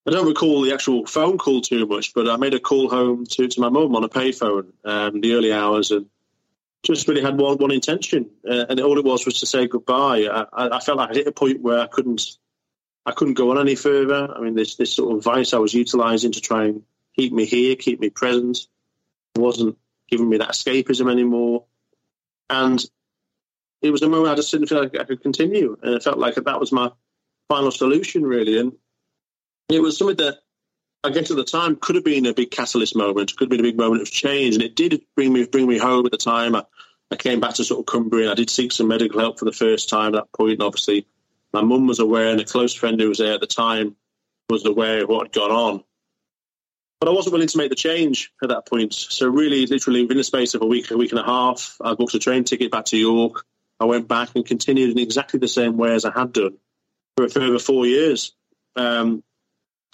I 0.06 0.12
don't 0.12 0.28
recall 0.28 0.62
the 0.62 0.74
actual 0.74 1.06
phone 1.06 1.38
call 1.38 1.62
too 1.62 1.86
much, 1.86 2.14
but 2.14 2.30
I 2.30 2.36
made 2.36 2.54
a 2.54 2.60
call 2.60 2.90
home 2.90 3.26
to, 3.26 3.48
to 3.48 3.62
my 3.62 3.70
mum 3.70 3.96
on 3.96 4.04
a 4.04 4.10
payphone 4.10 4.74
um, 4.84 5.22
the 5.22 5.34
early 5.34 5.54
hours, 5.54 5.92
and 5.92 6.08
just 6.84 7.08
really 7.08 7.22
had 7.22 7.38
one 7.38 7.58
one 7.58 7.72
intention, 7.72 8.30
uh, 8.50 8.66
and 8.70 8.80
all 8.82 8.98
it 8.98 9.06
was 9.06 9.26
was 9.26 9.40
to 9.40 9.46
say 9.46 9.68
goodbye. 9.68 10.28
I, 10.28 10.76
I 10.76 10.80
felt 10.82 10.98
like 10.98 11.12
I 11.12 11.14
hit 11.14 11.28
a 11.28 11.32
point 11.32 11.62
where 11.62 11.80
I 11.80 11.88
couldn't 11.88 12.22
I 13.06 13.12
couldn't 13.12 13.36
go 13.36 13.52
on 13.52 13.60
any 13.60 13.76
further. 13.76 14.34
I 14.36 14.42
mean, 14.42 14.56
this 14.56 14.76
this 14.76 14.94
sort 14.94 15.16
of 15.16 15.24
vice 15.24 15.54
I 15.54 15.60
was 15.60 15.74
utilising 15.74 16.34
to 16.34 16.42
try 16.42 16.66
and 16.66 16.84
keep 17.16 17.32
me 17.32 17.46
here, 17.46 17.76
keep 17.76 18.00
me 18.00 18.10
present, 18.10 18.68
wasn't 19.36 19.78
giving 20.10 20.30
me 20.30 20.38
that 20.38 20.50
escapism 20.50 21.12
anymore. 21.12 21.66
And 22.50 22.84
it 23.82 23.92
was 23.92 24.02
a 24.02 24.10
moment 24.10 24.32
I 24.32 24.36
just 24.36 24.52
didn't 24.52 24.68
feel 24.68 24.82
like 24.82 25.00
I 25.00 25.04
could 25.06 25.22
continue. 25.22 25.78
And 25.82 25.96
it 25.96 26.04
felt 26.04 26.18
like 26.18 26.36
that 26.36 26.60
was 26.60 26.72
my 26.72 26.92
final 27.50 27.72
solution, 27.72 28.24
really. 28.24 28.60
And 28.60 28.74
it 29.70 29.82
was 29.82 29.98
something 29.98 30.18
that 30.18 30.40
I 31.04 31.10
guess 31.10 31.32
at 31.32 31.38
the 31.38 31.44
time 31.44 31.76
could 31.76 31.96
have 31.96 32.06
been 32.06 32.26
a 32.26 32.34
big 32.34 32.52
catalyst 32.52 32.96
moment, 32.96 33.36
could 33.36 33.46
have 33.46 33.50
been 33.50 33.60
a 33.60 33.70
big 33.70 33.78
moment 33.78 34.02
of 34.02 34.12
change. 34.12 34.56
And 34.56 34.64
it 34.64 34.76
did 34.76 35.02
bring 35.16 35.34
me 35.34 35.46
bring 35.46 35.68
me 35.68 35.78
home 35.78 36.06
at 36.06 36.12
the 36.12 36.18
time. 36.18 36.56
I, 36.56 36.64
I 37.12 37.16
came 37.16 37.40
back 37.40 37.56
to 37.56 37.64
sort 37.64 37.82
of 37.82 37.86
Cumbria. 37.86 38.24
And 38.24 38.32
I 38.32 38.36
did 38.36 38.50
seek 38.50 38.72
some 38.72 38.88
medical 38.88 39.20
help 39.20 39.38
for 39.38 39.46
the 39.46 39.52
first 39.52 39.90
time 39.90 40.16
at 40.16 40.20
that 40.20 40.32
point. 40.32 40.54
And 40.54 40.64
obviously, 40.64 41.06
my 41.52 41.62
mum 41.62 41.88
was 41.88 42.00
aware, 42.00 42.30
and 42.30 42.40
a 42.40 42.46
close 42.46 42.74
friend 42.74 43.00
who 43.00 43.10
was 43.10 43.18
there 43.18 43.34
at 43.34 43.42
the 43.42 43.48
time 43.48 43.96
was 44.50 44.66
aware 44.66 45.04
of 45.04 45.10
what 45.10 45.28
had 45.28 45.34
gone 45.34 45.52
on. 45.52 45.84
But 47.00 47.10
I 47.10 47.12
wasn't 47.12 47.34
willing 47.34 47.50
to 47.50 47.58
make 47.58 47.70
the 47.70 47.76
change 47.76 48.32
at 48.42 48.50
that 48.50 48.66
point. 48.66 48.94
So 48.94 49.28
really, 49.28 49.66
literally 49.66 50.04
within 50.04 50.18
the 50.18 50.24
space 50.24 50.54
of 50.54 50.62
a 50.62 50.66
week, 50.66 50.90
a 50.90 50.98
week 50.98 51.12
and 51.12 51.20
a 51.20 51.26
half, 51.26 51.76
I 51.82 51.96
booked 51.96 52.14
a 52.14 52.20
train 52.20 52.46
ticket 52.46 52.72
back 52.72 52.86
to 52.86 52.98
York. 52.98 53.46
I 53.78 53.86
went 53.86 54.08
back 54.08 54.30
and 54.36 54.46
continued 54.46 54.92
in 54.92 55.00
exactly 55.00 55.40
the 55.40 55.50
same 55.50 55.76
way 55.76 55.94
as 55.94 56.06
I 56.06 56.18
had 56.18 56.32
done 56.32 56.58
for 57.18 57.26
a 57.26 57.30
further 57.30 57.60
four 57.60 57.86
years. 57.86 58.32
Um, 58.78 59.22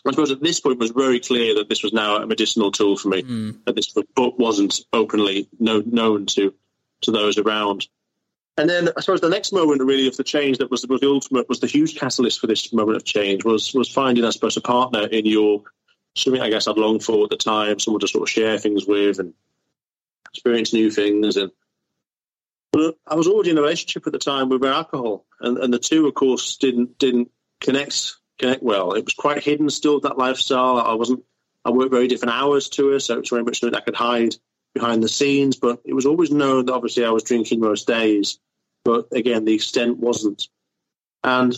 I 0.06 0.12
suppose 0.12 0.32
at 0.32 0.42
this 0.42 0.60
point 0.60 0.76
it 0.76 0.80
was 0.80 0.92
very 0.92 1.20
clear 1.20 1.56
that 1.56 1.70
this 1.70 1.84
was 1.84 1.94
now 1.94 2.18
a 2.18 2.26
medicinal 2.26 2.72
tool 2.72 2.98
for 2.98 3.10
me. 3.10 3.24
Mm. 3.24 3.66
That 3.66 3.76
this 3.76 3.94
book 3.94 4.40
wasn't 4.40 4.80
openly 4.94 5.50
know, 5.60 5.84
known 5.86 6.26
to 6.28 6.54
to 7.02 7.12
those 7.12 7.38
around. 7.38 7.88
And 8.58 8.70
then 8.70 8.90
I 8.98 9.00
suppose 9.02 9.22
the 9.22 9.30
next 9.30 9.54
moment 9.54 9.82
really 9.82 10.08
of 10.08 10.18
the 10.18 10.24
change 10.24 10.58
that 10.58 10.70
was, 10.70 10.86
was 10.88 11.00
the 11.00 11.10
ultimate 11.10 11.48
was 11.48 11.62
the 11.62 11.68
huge 11.68 11.96
catalyst 11.96 12.40
for 12.40 12.48
this 12.48 12.74
moment 12.74 12.98
of 12.98 13.06
change 13.06 13.46
was 13.46 13.74
was 13.74 13.90
finding 13.90 14.26
I 14.26 14.32
suppose 14.32 14.58
a 14.58 14.62
partner 14.62 15.06
in 15.06 15.26
York 15.26 15.72
something 16.16 16.42
I 16.42 16.50
guess 16.50 16.68
I'd 16.68 16.78
longed 16.78 17.04
for 17.04 17.24
at 17.24 17.30
the 17.30 17.38
time, 17.38 17.80
someone 17.80 18.02
to 18.02 18.08
sort 18.08 18.24
of 18.24 18.30
share 18.30 18.58
things 18.58 18.86
with 18.86 19.20
and 19.20 19.34
experience 20.32 20.74
new 20.74 20.92
things. 20.92 21.38
And 21.38 21.52
but 22.72 22.98
I 23.08 23.16
was 23.16 23.28
already 23.28 23.52
in 23.52 23.58
a 23.58 23.62
relationship 23.62 24.06
at 24.06 24.14
the 24.14 24.20
time 24.20 24.50
with 24.50 24.64
alcohol, 24.64 25.26
and, 25.40 25.58
and 25.58 25.74
the 25.74 25.80
two, 25.80 26.08
of 26.08 26.14
course, 26.14 26.58
didn't 26.58 26.98
didn't 26.98 27.32
connect 27.60 28.16
connect 28.40 28.64
well. 28.64 28.94
It 28.94 29.06
was 29.06 29.14
quite 29.14 29.44
hidden 29.44 29.70
still 29.70 30.00
that 30.02 30.18
lifestyle. 30.18 30.78
I 30.78 30.94
wasn't. 30.94 31.24
I 31.66 31.72
worked 31.72 31.92
very 31.92 32.08
different 32.08 32.34
hours 32.34 32.70
to 32.70 32.92
her, 32.92 33.00
so 33.00 33.16
it 33.16 33.20
was 33.20 33.30
very 33.30 33.44
much 33.44 33.60
something 33.60 33.78
I 33.78 33.82
could 33.84 33.96
hide 33.96 34.36
behind 34.74 35.04
the 35.04 35.10
scenes. 35.10 35.58
But 35.58 35.82
it 35.86 35.94
was 35.94 36.06
always 36.06 36.32
known 36.32 36.66
that 36.66 36.74
obviously 36.74 37.06
I 37.06 37.12
was 37.12 37.24
drinking 37.24 37.60
most 37.60 37.86
days. 37.86 38.40
But 38.86 39.08
again, 39.12 39.46
the 39.46 39.54
extent 39.54 39.98
wasn't. 39.98 40.48
And 41.24 41.54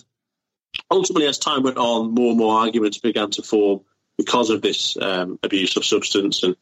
ultimately, 0.90 1.28
as 1.28 1.38
time 1.38 1.64
went 1.64 1.78
on, 1.78 2.14
more 2.14 2.30
and 2.30 2.38
more 2.38 2.60
arguments 2.60 2.98
began 2.98 3.30
to 3.32 3.44
form 3.44 3.82
because 4.18 4.50
of 4.50 4.62
this 4.62 4.98
um, 4.98 5.40
abuse 5.44 5.78
of 5.78 5.86
substance, 5.86 6.44
and 6.44 6.56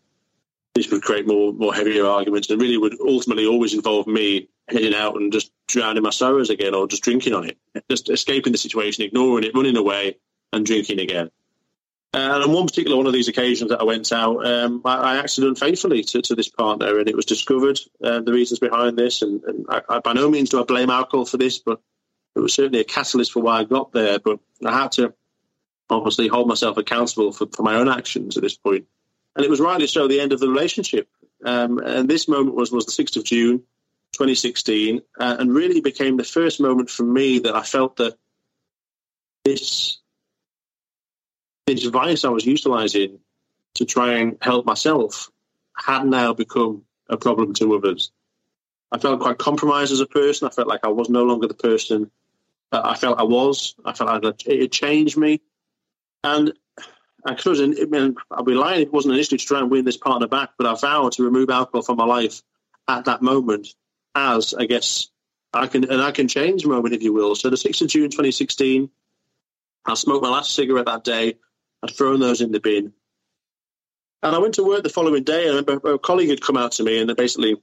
this 0.79 0.91
would 0.91 1.03
create 1.03 1.27
more 1.27 1.53
more 1.53 1.73
heavier 1.73 2.05
arguments, 2.05 2.49
and 2.49 2.61
really 2.61 2.77
would 2.77 2.99
ultimately 2.99 3.45
always 3.45 3.73
involve 3.73 4.07
me 4.07 4.49
heading 4.67 4.93
out 4.93 5.15
and 5.15 5.31
just 5.33 5.51
drowning 5.67 6.03
my 6.03 6.09
sorrows 6.09 6.49
again, 6.49 6.73
or 6.73 6.87
just 6.87 7.03
drinking 7.03 7.33
on 7.33 7.45
it, 7.45 7.57
just 7.89 8.09
escaping 8.09 8.51
the 8.51 8.57
situation, 8.57 9.03
ignoring 9.03 9.43
it, 9.43 9.53
running 9.53 9.77
away, 9.77 10.17
and 10.53 10.65
drinking 10.65 10.99
again. 10.99 11.29
And 12.13 12.43
on 12.43 12.51
one 12.51 12.65
particular 12.65 12.97
one 12.97 13.05
of 13.05 13.13
these 13.13 13.27
occasions 13.27 13.69
that 13.69 13.81
I 13.81 13.83
went 13.83 14.11
out, 14.11 14.43
um, 14.45 14.81
I, 14.83 14.95
I, 14.95 15.17
acted 15.17 15.43
unfaithfully 15.43 16.03
to, 16.05 16.21
to, 16.23 16.35
this 16.35 16.49
partner, 16.49 16.97
and 16.97 17.07
it 17.07 17.15
was 17.15 17.25
discovered 17.25 17.79
uh, 18.03 18.21
the 18.21 18.33
reasons 18.33 18.59
behind 18.59 18.97
this. 18.97 19.21
And, 19.21 19.43
and 19.43 19.65
I, 19.69 19.81
I, 19.87 19.99
by 19.99 20.13
no 20.13 20.27
means 20.27 20.49
do 20.49 20.59
I 20.59 20.63
blame 20.63 20.89
alcohol 20.89 21.25
for 21.25 21.37
this, 21.37 21.59
but 21.59 21.79
it 22.35 22.39
was 22.39 22.55
certainly 22.55 22.79
a 22.79 22.83
catalyst 22.83 23.31
for 23.31 23.43
why 23.43 23.59
I 23.59 23.63
got 23.63 23.91
there. 23.91 24.17
But 24.17 24.39
I 24.65 24.81
had 24.81 24.91
to 24.93 25.13
obviously 25.89 26.27
hold 26.27 26.47
myself 26.47 26.77
accountable 26.77 27.31
for, 27.31 27.47
for 27.47 27.61
my 27.61 27.75
own 27.75 27.89
actions 27.89 28.37
at 28.37 28.43
this 28.43 28.57
point. 28.57 28.85
And 29.39 29.45
it 29.45 29.49
was 29.49 29.61
rightly 29.61 29.87
so 29.87 30.05
the 30.05 30.19
end 30.19 30.33
of 30.33 30.41
the 30.41 30.49
relationship. 30.49 31.07
Um, 31.45 31.79
and 31.79 32.09
this 32.09 32.27
moment 32.27 32.57
was, 32.57 32.73
was 32.73 32.85
the 32.85 32.91
6th 32.91 33.15
of 33.15 33.23
June, 33.23 33.59
2016, 34.11 35.01
uh, 35.17 35.37
and 35.39 35.55
really 35.55 35.79
became 35.79 36.17
the 36.17 36.25
first 36.25 36.59
moment 36.59 36.89
for 36.89 37.03
me 37.03 37.39
that 37.39 37.55
I 37.55 37.63
felt 37.63 37.95
that 37.95 38.17
this, 39.45 40.01
this 41.67 41.85
vice 41.85 42.25
I 42.25 42.29
was 42.31 42.45
utilizing 42.45 43.19
to 43.75 43.85
try 43.85 44.15
and 44.15 44.35
help 44.41 44.65
myself 44.65 45.31
had 45.73 46.05
now 46.05 46.33
become 46.33 46.83
a 47.07 47.15
problem 47.15 47.53
to 47.53 47.75
others. 47.75 48.11
I 48.91 48.97
felt 48.97 49.21
quite 49.21 49.37
compromised 49.37 49.93
as 49.93 50.01
a 50.01 50.05
person. 50.05 50.49
I 50.49 50.51
felt 50.51 50.67
like 50.67 50.83
I 50.83 50.89
was 50.89 51.07
no 51.09 51.23
longer 51.23 51.47
the 51.47 51.53
person 51.53 52.11
I 52.73 52.97
felt 52.97 53.21
I 53.21 53.23
was. 53.23 53.73
I 53.85 53.93
felt 53.93 54.09
like 54.25 54.45
it 54.47 54.59
had 54.63 54.71
changed 54.73 55.15
me. 55.15 55.39
And 56.25 56.51
I 57.25 57.35
suppose, 57.35 57.59
mean, 57.61 58.15
I'll 58.31 58.43
be 58.43 58.53
lying 58.53 58.81
if 58.81 58.87
it 58.87 58.93
wasn't 58.93 59.15
initially 59.15 59.37
to 59.37 59.45
try 59.45 59.59
and 59.59 59.69
win 59.69 59.85
this 59.85 59.97
partner 59.97 60.27
back, 60.27 60.51
but 60.57 60.67
I 60.67 60.75
vowed 60.75 61.13
to 61.13 61.23
remove 61.23 61.49
alcohol 61.49 61.81
from 61.81 61.97
my 61.97 62.05
life 62.05 62.41
at 62.87 63.05
that 63.05 63.21
moment 63.21 63.67
as, 64.15 64.53
I 64.53 64.65
guess, 64.65 65.09
I 65.53 65.67
can, 65.67 65.89
and 65.91 66.01
I 66.01 66.11
can 66.11 66.27
change 66.27 66.65
moment, 66.65 66.93
if 66.93 67.03
you 67.03 67.13
will. 67.13 67.35
So 67.35 67.49
the 67.49 67.55
6th 67.55 67.81
of 67.81 67.87
June 67.87 68.09
2016, 68.09 68.89
I 69.85 69.93
smoked 69.95 70.23
my 70.23 70.29
last 70.29 70.53
cigarette 70.53 70.85
that 70.85 71.03
day. 71.03 71.37
I'd 71.83 71.95
thrown 71.95 72.19
those 72.19 72.41
in 72.41 72.51
the 72.51 72.59
bin. 72.59 72.93
And 74.21 74.35
I 74.35 74.39
went 74.39 74.55
to 74.55 74.63
work 74.65 74.83
the 74.83 74.89
following 74.89 75.23
day, 75.23 75.47
and 75.47 75.67
a 75.67 75.97
colleague 75.97 76.29
had 76.29 76.41
come 76.41 76.57
out 76.57 76.73
to 76.73 76.83
me 76.83 76.99
and 76.99 77.15
basically 77.15 77.55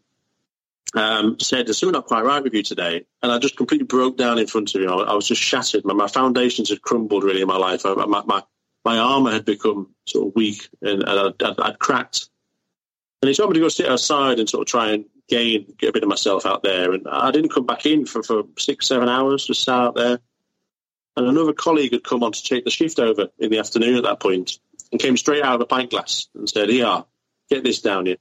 um, 0.94 1.38
said, 1.38 1.66
There's 1.66 1.78
something 1.78 1.92
not 1.92 2.06
quite 2.06 2.24
right 2.24 2.42
with 2.42 2.54
you 2.54 2.62
today. 2.62 3.04
And 3.22 3.30
I 3.30 3.38
just 3.38 3.56
completely 3.56 3.86
broke 3.86 4.16
down 4.16 4.38
in 4.38 4.46
front 4.46 4.74
of 4.74 4.80
him. 4.80 4.88
I, 4.88 5.14
was 5.14 5.28
just 5.28 5.42
shattered. 5.42 5.84
My, 5.84 5.92
my, 5.92 6.08
foundations 6.08 6.70
had 6.70 6.80
crumbled 6.80 7.24
really 7.24 7.42
in 7.42 7.48
my 7.48 7.58
life. 7.58 7.84
My, 7.84 8.06
my, 8.06 8.42
my 8.86 8.98
armor 8.98 9.32
had 9.32 9.44
become 9.44 9.92
sort 10.06 10.28
of 10.28 10.36
weak 10.36 10.68
and, 10.80 11.04
I'd, 11.04 11.42
I'd, 11.42 11.78
cracked. 11.80 12.28
And 13.20 13.28
he 13.28 13.34
told 13.34 13.50
me 13.50 13.54
to 13.54 13.60
go 13.60 13.68
sit 13.68 13.88
outside 13.88 14.38
and 14.38 14.48
sort 14.48 14.62
of 14.62 14.68
try 14.70 14.92
and 14.92 15.06
gain, 15.28 15.74
get 15.76 15.90
a 15.90 15.92
bit 15.92 16.04
of 16.04 16.08
myself 16.08 16.46
out 16.46 16.62
there. 16.62 16.92
And 16.92 17.08
I 17.08 17.32
didn't 17.32 17.52
come 17.52 17.66
back 17.66 17.84
in 17.84 18.06
for, 18.06 18.22
for 18.22 18.44
six, 18.56 18.86
seven 18.86 19.08
hours, 19.08 19.44
just 19.44 19.64
sat 19.64 19.74
out 19.74 19.96
there. 19.96 20.20
And 21.16 21.26
another 21.26 21.52
colleague 21.52 21.92
had 21.92 22.04
come 22.04 22.22
on 22.22 22.30
to 22.30 22.42
take 22.42 22.64
the 22.64 22.70
shift 22.70 23.00
over 23.00 23.28
in 23.40 23.50
the 23.50 23.58
afternoon 23.58 23.96
at 23.96 24.04
that 24.04 24.20
point 24.20 24.60
and 24.92 25.00
came 25.00 25.16
straight 25.16 25.42
out 25.42 25.56
of 25.56 25.60
a 25.62 25.66
pint 25.66 25.90
glass 25.90 26.28
and 26.36 26.48
said, 26.48 26.68
Here, 26.68 27.02
get 27.50 27.64
this 27.64 27.80
down 27.80 28.06
here. 28.06 28.18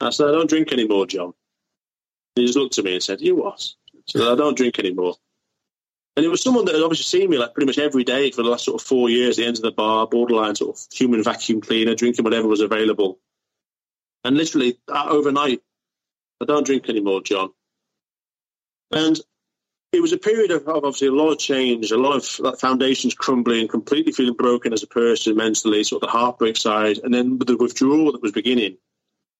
I 0.00 0.08
said, 0.08 0.28
I 0.28 0.32
don't 0.32 0.48
drink 0.48 0.72
anymore, 0.72 1.06
John. 1.06 1.34
He 2.34 2.46
just 2.46 2.56
looked 2.56 2.78
at 2.78 2.84
me 2.84 2.94
and 2.94 3.02
said, 3.02 3.20
You 3.20 3.36
what? 3.36 3.68
So 4.06 4.32
I 4.32 4.36
don't 4.36 4.56
drink 4.56 4.78
anymore. 4.78 5.16
And 6.16 6.26
it 6.26 6.28
was 6.28 6.42
someone 6.42 6.64
that 6.66 6.74
had 6.74 6.82
obviously 6.82 7.20
seen 7.20 7.30
me 7.30 7.38
like 7.38 7.54
pretty 7.54 7.66
much 7.66 7.78
every 7.78 8.04
day 8.04 8.30
for 8.30 8.42
the 8.42 8.50
last 8.50 8.64
sort 8.64 8.80
of 8.80 8.86
four 8.86 9.08
years, 9.08 9.36
the 9.36 9.46
end 9.46 9.56
of 9.56 9.62
the 9.62 9.70
bar, 9.70 10.06
borderline 10.06 10.56
sort 10.56 10.76
of 10.76 10.86
human 10.92 11.22
vacuum 11.22 11.60
cleaner, 11.60 11.94
drinking 11.94 12.24
whatever 12.24 12.48
was 12.48 12.60
available. 12.60 13.18
And 14.24 14.36
literally 14.36 14.78
overnight, 14.88 15.62
I 16.40 16.44
don't 16.44 16.66
drink 16.66 16.88
anymore, 16.88 17.22
John. 17.22 17.50
And 18.90 19.18
it 19.92 20.00
was 20.00 20.12
a 20.12 20.18
period 20.18 20.50
of, 20.50 20.68
of, 20.68 20.84
obviously 20.84 21.08
a 21.08 21.12
lot 21.12 21.30
of 21.30 21.38
change, 21.38 21.90
a 21.90 21.96
lot 21.96 22.16
of 22.16 22.38
like, 22.38 22.58
foundations 22.58 23.14
crumbling, 23.14 23.68
completely 23.68 24.12
feeling 24.12 24.34
broken 24.34 24.72
as 24.72 24.82
a 24.82 24.88
person 24.88 25.36
mentally, 25.36 25.82
sort 25.84 26.02
of 26.02 26.08
the 26.08 26.12
heartbreak 26.12 26.56
side, 26.56 26.98
and 26.98 27.12
then 27.12 27.38
the 27.38 27.56
withdrawal 27.56 28.12
that 28.12 28.22
was 28.22 28.32
beginning. 28.32 28.76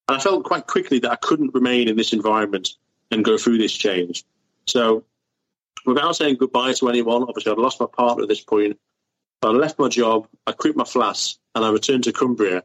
And 0.09 0.17
I 0.17 0.21
felt 0.21 0.45
quite 0.45 0.67
quickly 0.67 0.99
that 1.01 1.13
I 1.13 1.17
couldn't 1.17 1.55
remain 1.55 1.89
in 1.89 1.97
this 1.97 2.13
environment 2.13 2.71
and 3.11 3.25
go 3.25 3.39
through 3.39 3.59
this 3.59 3.73
change. 3.73 4.25
So, 4.67 5.05
without 5.85 6.17
saying 6.17 6.37
goodbye 6.37 6.73
to 6.75 6.89
anyone, 6.89 7.23
obviously 7.23 7.53
I'd 7.53 7.59
lost 7.59 7.81
my 7.81 7.87
partner 7.87 8.23
at 8.23 8.29
this 8.29 8.41
point. 8.41 8.79
I 9.43 9.49
left 9.49 9.79
my 9.79 9.89
job, 9.89 10.29
I 10.47 10.53
quit 10.53 10.77
my 10.77 10.85
flat, 10.85 11.35
and 11.55 11.65
I 11.65 11.71
returned 11.71 12.05
to 12.05 12.13
Cumbria 12.13 12.63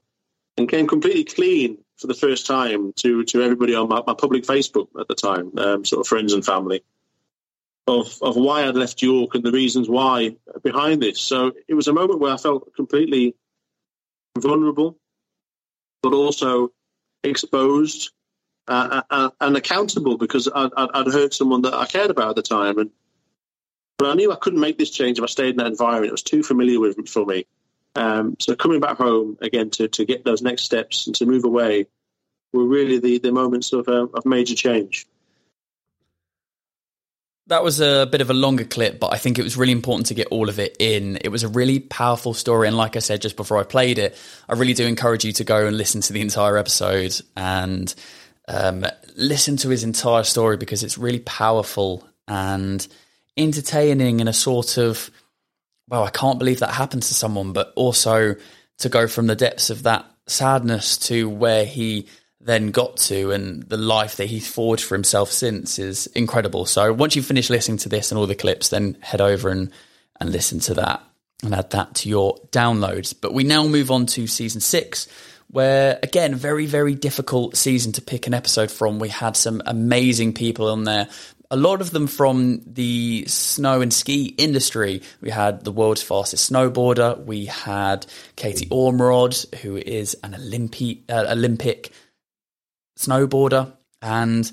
and 0.58 0.70
came 0.70 0.88
completely 0.88 1.24
clean 1.24 1.78
for 1.98 2.08
the 2.08 2.14
first 2.14 2.46
time 2.46 2.92
to, 2.98 3.24
to 3.24 3.42
everybody 3.42 3.76
on 3.76 3.88
my, 3.88 4.02
my 4.06 4.14
public 4.14 4.44
Facebook 4.44 4.88
at 5.00 5.08
the 5.08 5.16
time, 5.16 5.58
um, 5.58 5.86
sort 5.86 6.02
of 6.02 6.08
friends 6.08 6.34
and 6.34 6.46
family, 6.46 6.84
of, 7.88 8.18
of 8.22 8.36
why 8.36 8.68
I'd 8.68 8.76
left 8.76 9.02
York 9.02 9.36
and 9.36 9.44
the 9.44 9.52
reasons 9.52 9.88
why 9.88 10.36
behind 10.64 11.02
this. 11.02 11.22
So 11.22 11.54
it 11.68 11.74
was 11.74 11.88
a 11.88 11.94
moment 11.94 12.20
where 12.20 12.34
I 12.34 12.38
felt 12.38 12.76
completely 12.76 13.36
vulnerable 14.38 14.98
but 16.06 16.14
also 16.14 16.72
exposed 17.24 18.12
uh, 18.68 18.72
uh, 18.92 19.02
uh 19.10 19.30
and 19.42 19.58
accountable 19.58 20.18
because 20.18 20.50
I'd, 20.54 20.72
I'd, 20.76 21.08
hurt 21.08 21.34
someone 21.34 21.62
that 21.64 21.74
I 21.74 21.86
cared 21.86 22.10
about 22.10 22.30
at 22.30 22.36
the 22.36 22.42
time. 22.42 22.80
And 22.80 22.92
but 23.98 24.10
I 24.10 24.14
knew 24.16 24.32
I 24.32 24.36
couldn't 24.36 24.60
make 24.60 24.78
this 24.78 24.90
change 24.90 25.18
if 25.18 25.24
I 25.24 25.28
stayed 25.28 25.52
in 25.52 25.58
that 25.58 25.68
environment. 25.68 26.08
It 26.08 26.12
was 26.12 26.24
too 26.24 26.44
familiar 26.44 26.80
with 26.80 27.08
for 27.08 27.26
me. 27.26 27.46
Um, 27.96 28.36
so 28.40 28.56
coming 28.56 28.82
back 28.82 28.98
home 28.98 29.38
again 29.42 29.70
to, 29.72 29.88
to 29.88 30.06
get 30.06 30.26
those 30.26 30.42
next 30.42 30.64
steps 30.64 31.08
and 31.08 31.16
to 31.16 31.26
move 31.26 31.46
away 31.46 31.88
were 32.52 32.66
really 32.66 33.00
the, 33.00 33.20
the 33.20 33.32
moments 33.32 33.72
of, 33.74 33.88
uh, 33.88 34.08
of 34.14 34.26
major 34.26 34.56
change. 34.56 35.08
That 37.48 37.64
was 37.64 37.80
a 37.80 38.08
bit 38.12 38.22
of 38.22 38.32
a 38.32 38.34
longer 38.34 38.64
clip, 38.64 39.00
but 39.00 39.14
I 39.14 39.18
think 39.18 39.38
it 39.38 39.44
was 39.44 39.56
really 39.56 39.72
important 39.72 40.08
to 40.08 40.16
get 40.16 40.28
all 40.28 40.50
of 40.50 40.58
it 40.60 40.76
in. 40.80 41.18
It 41.18 41.30
was 41.30 41.44
a 41.44 41.48
really 41.48 41.80
powerful 41.80 42.34
story. 42.34 42.68
And 42.68 42.76
like 42.76 42.96
I 42.96 43.00
said 43.00 43.22
just 43.22 43.36
before 43.36 43.60
I 43.60 43.64
played 43.64 44.00
it, 44.00 44.18
I 44.50 44.54
really 44.54 44.74
do 44.74 44.86
encourage 44.86 45.24
you 45.24 45.32
to 45.34 45.44
go 45.44 45.68
and 45.68 45.78
listen 45.78 46.02
to 46.02 46.14
the 46.14 46.22
entire 46.22 46.58
episode 46.58 47.16
and 47.38 47.94
um, 48.48 48.86
listen 49.16 49.58
to 49.58 49.70
his 49.70 49.84
entire 49.84 50.24
story 50.24 50.58
because 50.58 50.84
it's 50.84 50.98
really 50.98 51.20
powerful 51.20 52.08
and 52.28 52.88
entertaining 53.38 54.20
in 54.20 54.28
a 54.28 54.34
sort 54.34 54.78
of, 54.78 55.12
well, 55.88 56.04
I 56.04 56.10
can't 56.10 56.40
believe 56.40 56.60
that 56.60 56.72
happened 56.72 57.04
to 57.04 57.14
someone, 57.14 57.54
but 57.54 57.74
also 57.76 58.36
to 58.80 58.90
go 58.90 59.08
from 59.08 59.28
the 59.28 59.36
depths 59.36 59.70
of 59.70 59.84
that 59.84 60.06
sadness 60.28 60.98
to 60.98 61.30
where 61.30 61.66
he 61.66 62.08
then 62.42 62.72
got 62.72 62.98
to 62.98 63.32
and 63.32 63.64
the 63.64 63.78
life 63.78 64.18
that 64.18 64.26
he's 64.26 64.48
forged 64.48 64.84
for 64.84 64.96
himself 64.96 65.32
since 65.32 65.80
is 65.80 66.08
incredible. 66.08 66.66
So 66.66 66.94
once 66.94 67.16
you 67.16 67.24
finish 67.24 67.50
listening 67.50 67.78
to 67.80 67.90
this 67.90 68.12
and 68.12 68.20
all 68.20 68.28
the 68.28 68.36
clips, 68.36 68.70
then 68.70 68.98
head 69.02 69.22
over 69.22 69.50
and, 69.50 69.72
and 70.20 70.32
listen 70.32 70.60
to 70.62 70.76
that 70.76 71.02
and 71.44 71.56
add 71.56 71.72
that 71.72 71.96
to 71.96 72.10
your 72.10 72.38
downloads. 72.52 73.16
But 73.20 73.34
we 73.34 73.44
now 73.44 73.68
move 73.68 73.90
on 73.92 74.06
to 74.08 74.28
season 74.28 74.62
six, 74.62 75.08
where 75.50 76.00
again, 76.04 76.36
very, 76.36 76.66
very 76.66 76.96
difficult 76.96 77.56
season 77.56 77.92
to 77.94 78.02
pick 78.02 78.28
an 78.28 78.34
episode 78.34 78.72
from. 78.72 79.00
We 79.00 79.10
had 79.10 79.38
some 79.38 79.62
amazing 79.66 80.34
people 80.34 80.70
on 80.70 80.84
there. 80.84 81.08
A 81.52 81.56
lot 81.56 81.80
of 81.80 81.92
them 81.92 82.08
from 82.08 82.62
the 82.66 83.26
snow 83.28 83.82
and 83.82 83.94
ski 83.94 84.26
industry. 84.38 85.04
We 85.22 85.30
had 85.30 85.64
the 85.64 85.72
world's 85.72 86.02
fastest 86.02 86.52
snowboarder. 86.52 87.24
We 87.24 87.46
had 87.46 88.06
Katie 88.36 88.66
Ormerod, 88.68 89.54
who 89.58 89.78
is 89.78 90.16
an 90.24 90.34
Olympi- 90.34 91.04
uh, 91.10 91.26
Olympic 91.30 91.92
snowboarder, 92.98 93.72
and 94.02 94.52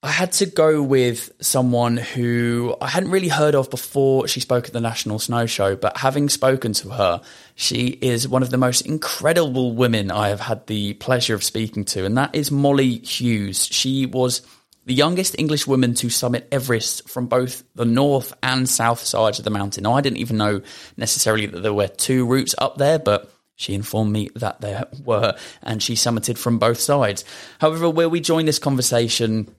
I 0.00 0.10
had 0.10 0.30
to 0.34 0.46
go 0.46 0.80
with 0.80 1.32
someone 1.40 1.96
who 1.96 2.76
I 2.80 2.86
hadn't 2.86 3.10
really 3.10 3.28
heard 3.28 3.56
of 3.56 3.68
before 3.68 4.28
she 4.28 4.38
spoke 4.38 4.66
at 4.66 4.72
the 4.72 4.80
National 4.80 5.18
Snow 5.18 5.46
Show, 5.46 5.74
but 5.74 5.96
having 5.96 6.28
spoken 6.28 6.72
to 6.74 6.90
her, 6.90 7.20
she 7.56 7.86
is 8.00 8.28
one 8.28 8.44
of 8.44 8.50
the 8.50 8.58
most 8.58 8.82
incredible 8.82 9.74
women 9.74 10.12
I 10.12 10.28
have 10.28 10.38
had 10.38 10.68
the 10.68 10.94
pleasure 10.94 11.34
of 11.34 11.42
speaking 11.42 11.84
to, 11.86 12.04
and 12.04 12.16
that 12.16 12.32
is 12.32 12.52
Mollie 12.52 12.98
Hughes. 12.98 13.66
She 13.66 14.06
was 14.06 14.42
the 14.86 14.94
youngest 14.94 15.34
English 15.36 15.66
woman 15.66 15.94
to 15.94 16.10
summit 16.10 16.46
Everest 16.52 17.08
from 17.08 17.26
both 17.26 17.64
the 17.74 17.84
north 17.84 18.32
and 18.40 18.68
south 18.68 19.00
sides 19.00 19.40
of 19.40 19.44
the 19.44 19.50
mountain. 19.50 19.84
I 19.84 20.00
didn't 20.00 20.18
even 20.18 20.36
know 20.36 20.62
necessarily 20.96 21.46
that 21.46 21.60
there 21.60 21.74
were 21.74 21.88
two 21.88 22.24
routes 22.24 22.54
up 22.56 22.78
there, 22.78 23.00
but 23.00 23.32
she 23.56 23.74
informed 23.74 24.12
me 24.12 24.30
that 24.36 24.60
there 24.60 24.86
were, 25.04 25.34
and 25.60 25.82
she 25.82 25.94
summited 25.94 26.38
from 26.38 26.60
both 26.60 26.78
sides. 26.78 27.24
However, 27.60 27.90
where 27.90 28.08
we 28.08 28.20
join 28.20 28.46
this 28.46 28.60
conversation 28.60 29.52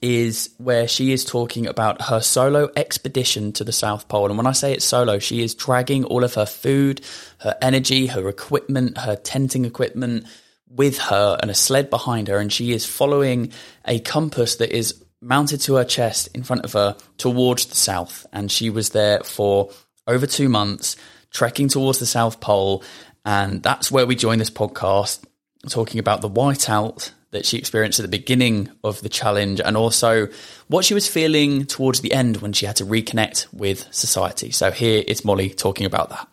is 0.00 0.50
where 0.58 0.86
she 0.88 1.12
is 1.12 1.24
talking 1.24 1.66
about 1.66 2.02
her 2.02 2.20
solo 2.20 2.70
expedition 2.76 3.52
to 3.52 3.64
the 3.64 3.72
South 3.72 4.08
Pole. 4.08 4.26
And 4.26 4.36
when 4.36 4.46
I 4.46 4.52
say 4.52 4.72
it's 4.72 4.84
solo, 4.84 5.18
she 5.18 5.42
is 5.42 5.54
dragging 5.54 6.04
all 6.04 6.24
of 6.24 6.34
her 6.34 6.46
food, 6.46 7.00
her 7.38 7.56
energy, 7.60 8.06
her 8.06 8.28
equipment, 8.28 8.98
her 8.98 9.16
tenting 9.16 9.64
equipment 9.64 10.26
with 10.68 10.98
her 10.98 11.38
and 11.40 11.50
a 11.50 11.54
sled 11.54 11.90
behind 11.90 12.28
her. 12.28 12.38
And 12.38 12.52
she 12.52 12.72
is 12.72 12.84
following 12.84 13.52
a 13.84 14.00
compass 14.00 14.56
that 14.56 14.74
is 14.74 15.02
mounted 15.20 15.60
to 15.62 15.74
her 15.74 15.84
chest 15.84 16.28
in 16.34 16.42
front 16.42 16.64
of 16.64 16.72
her 16.74 16.96
towards 17.16 17.66
the 17.66 17.74
south. 17.74 18.26
And 18.32 18.50
she 18.50 18.70
was 18.70 18.90
there 18.90 19.20
for 19.20 19.70
over 20.06 20.26
two 20.26 20.48
months 20.48 20.96
trekking 21.30 21.68
towards 21.68 21.98
the 21.98 22.06
South 22.06 22.40
Pole. 22.40 22.84
And 23.24 23.62
that's 23.62 23.90
where 23.90 24.06
we 24.06 24.14
join 24.14 24.38
this 24.38 24.50
podcast, 24.50 25.22
talking 25.68 25.98
about 25.98 26.20
the 26.20 26.30
whiteout 26.30 27.12
that 27.30 27.44
she 27.44 27.58
experienced 27.58 27.98
at 27.98 28.02
the 28.02 28.08
beginning 28.08 28.70
of 28.82 29.00
the 29.02 29.08
challenge 29.08 29.60
and 29.60 29.76
also 29.76 30.28
what 30.68 30.84
she 30.84 30.94
was 30.94 31.06
feeling 31.06 31.66
towards 31.66 32.00
the 32.00 32.12
end 32.12 32.38
when 32.38 32.52
she 32.52 32.66
had 32.66 32.76
to 32.76 32.84
reconnect 32.84 33.52
with 33.52 33.86
society. 33.92 34.50
So 34.50 34.70
here 34.70 35.04
is 35.06 35.24
Mollie 35.24 35.50
talking 35.50 35.86
about 35.86 36.10
that. 36.10 36.26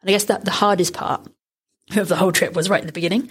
And 0.00 0.10
I 0.10 0.12
guess 0.12 0.24
that 0.24 0.44
the 0.44 0.50
hardest 0.50 0.94
part 0.94 1.26
of 1.96 2.08
the 2.08 2.16
whole 2.16 2.32
trip 2.32 2.54
was 2.54 2.68
right 2.68 2.80
at 2.80 2.86
the 2.86 2.92
beginning 2.92 3.30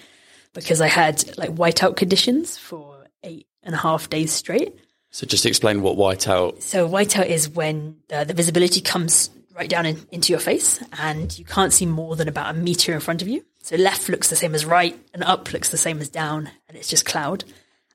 because 0.53 0.81
I 0.81 0.87
had 0.87 1.37
like 1.37 1.51
whiteout 1.51 1.97
conditions 1.97 2.57
for 2.57 3.07
eight 3.23 3.47
and 3.63 3.75
a 3.75 3.77
half 3.77 4.09
days 4.09 4.31
straight. 4.31 4.73
So 5.11 5.27
just 5.27 5.45
explain 5.45 5.81
what 5.81 5.97
whiteout. 5.97 6.61
So 6.61 6.87
whiteout 6.87 7.27
is 7.27 7.49
when 7.49 7.97
the, 8.07 8.23
the 8.23 8.33
visibility 8.33 8.79
comes 8.79 9.29
right 9.53 9.69
down 9.69 9.85
in, 9.85 10.05
into 10.11 10.31
your 10.31 10.39
face 10.39 10.81
and 10.99 11.37
you 11.37 11.43
can't 11.43 11.73
see 11.73 11.85
more 11.85 12.15
than 12.15 12.29
about 12.29 12.55
a 12.55 12.57
meter 12.57 12.93
in 12.93 13.01
front 13.01 13.21
of 13.21 13.27
you. 13.27 13.43
So 13.61 13.75
left 13.75 14.09
looks 14.09 14.29
the 14.29 14.35
same 14.35 14.55
as 14.55 14.65
right 14.65 14.97
and 15.13 15.23
up 15.23 15.51
looks 15.53 15.69
the 15.69 15.77
same 15.77 15.99
as 15.99 16.09
down 16.09 16.49
and 16.67 16.77
it's 16.77 16.89
just 16.89 17.05
cloud. 17.05 17.43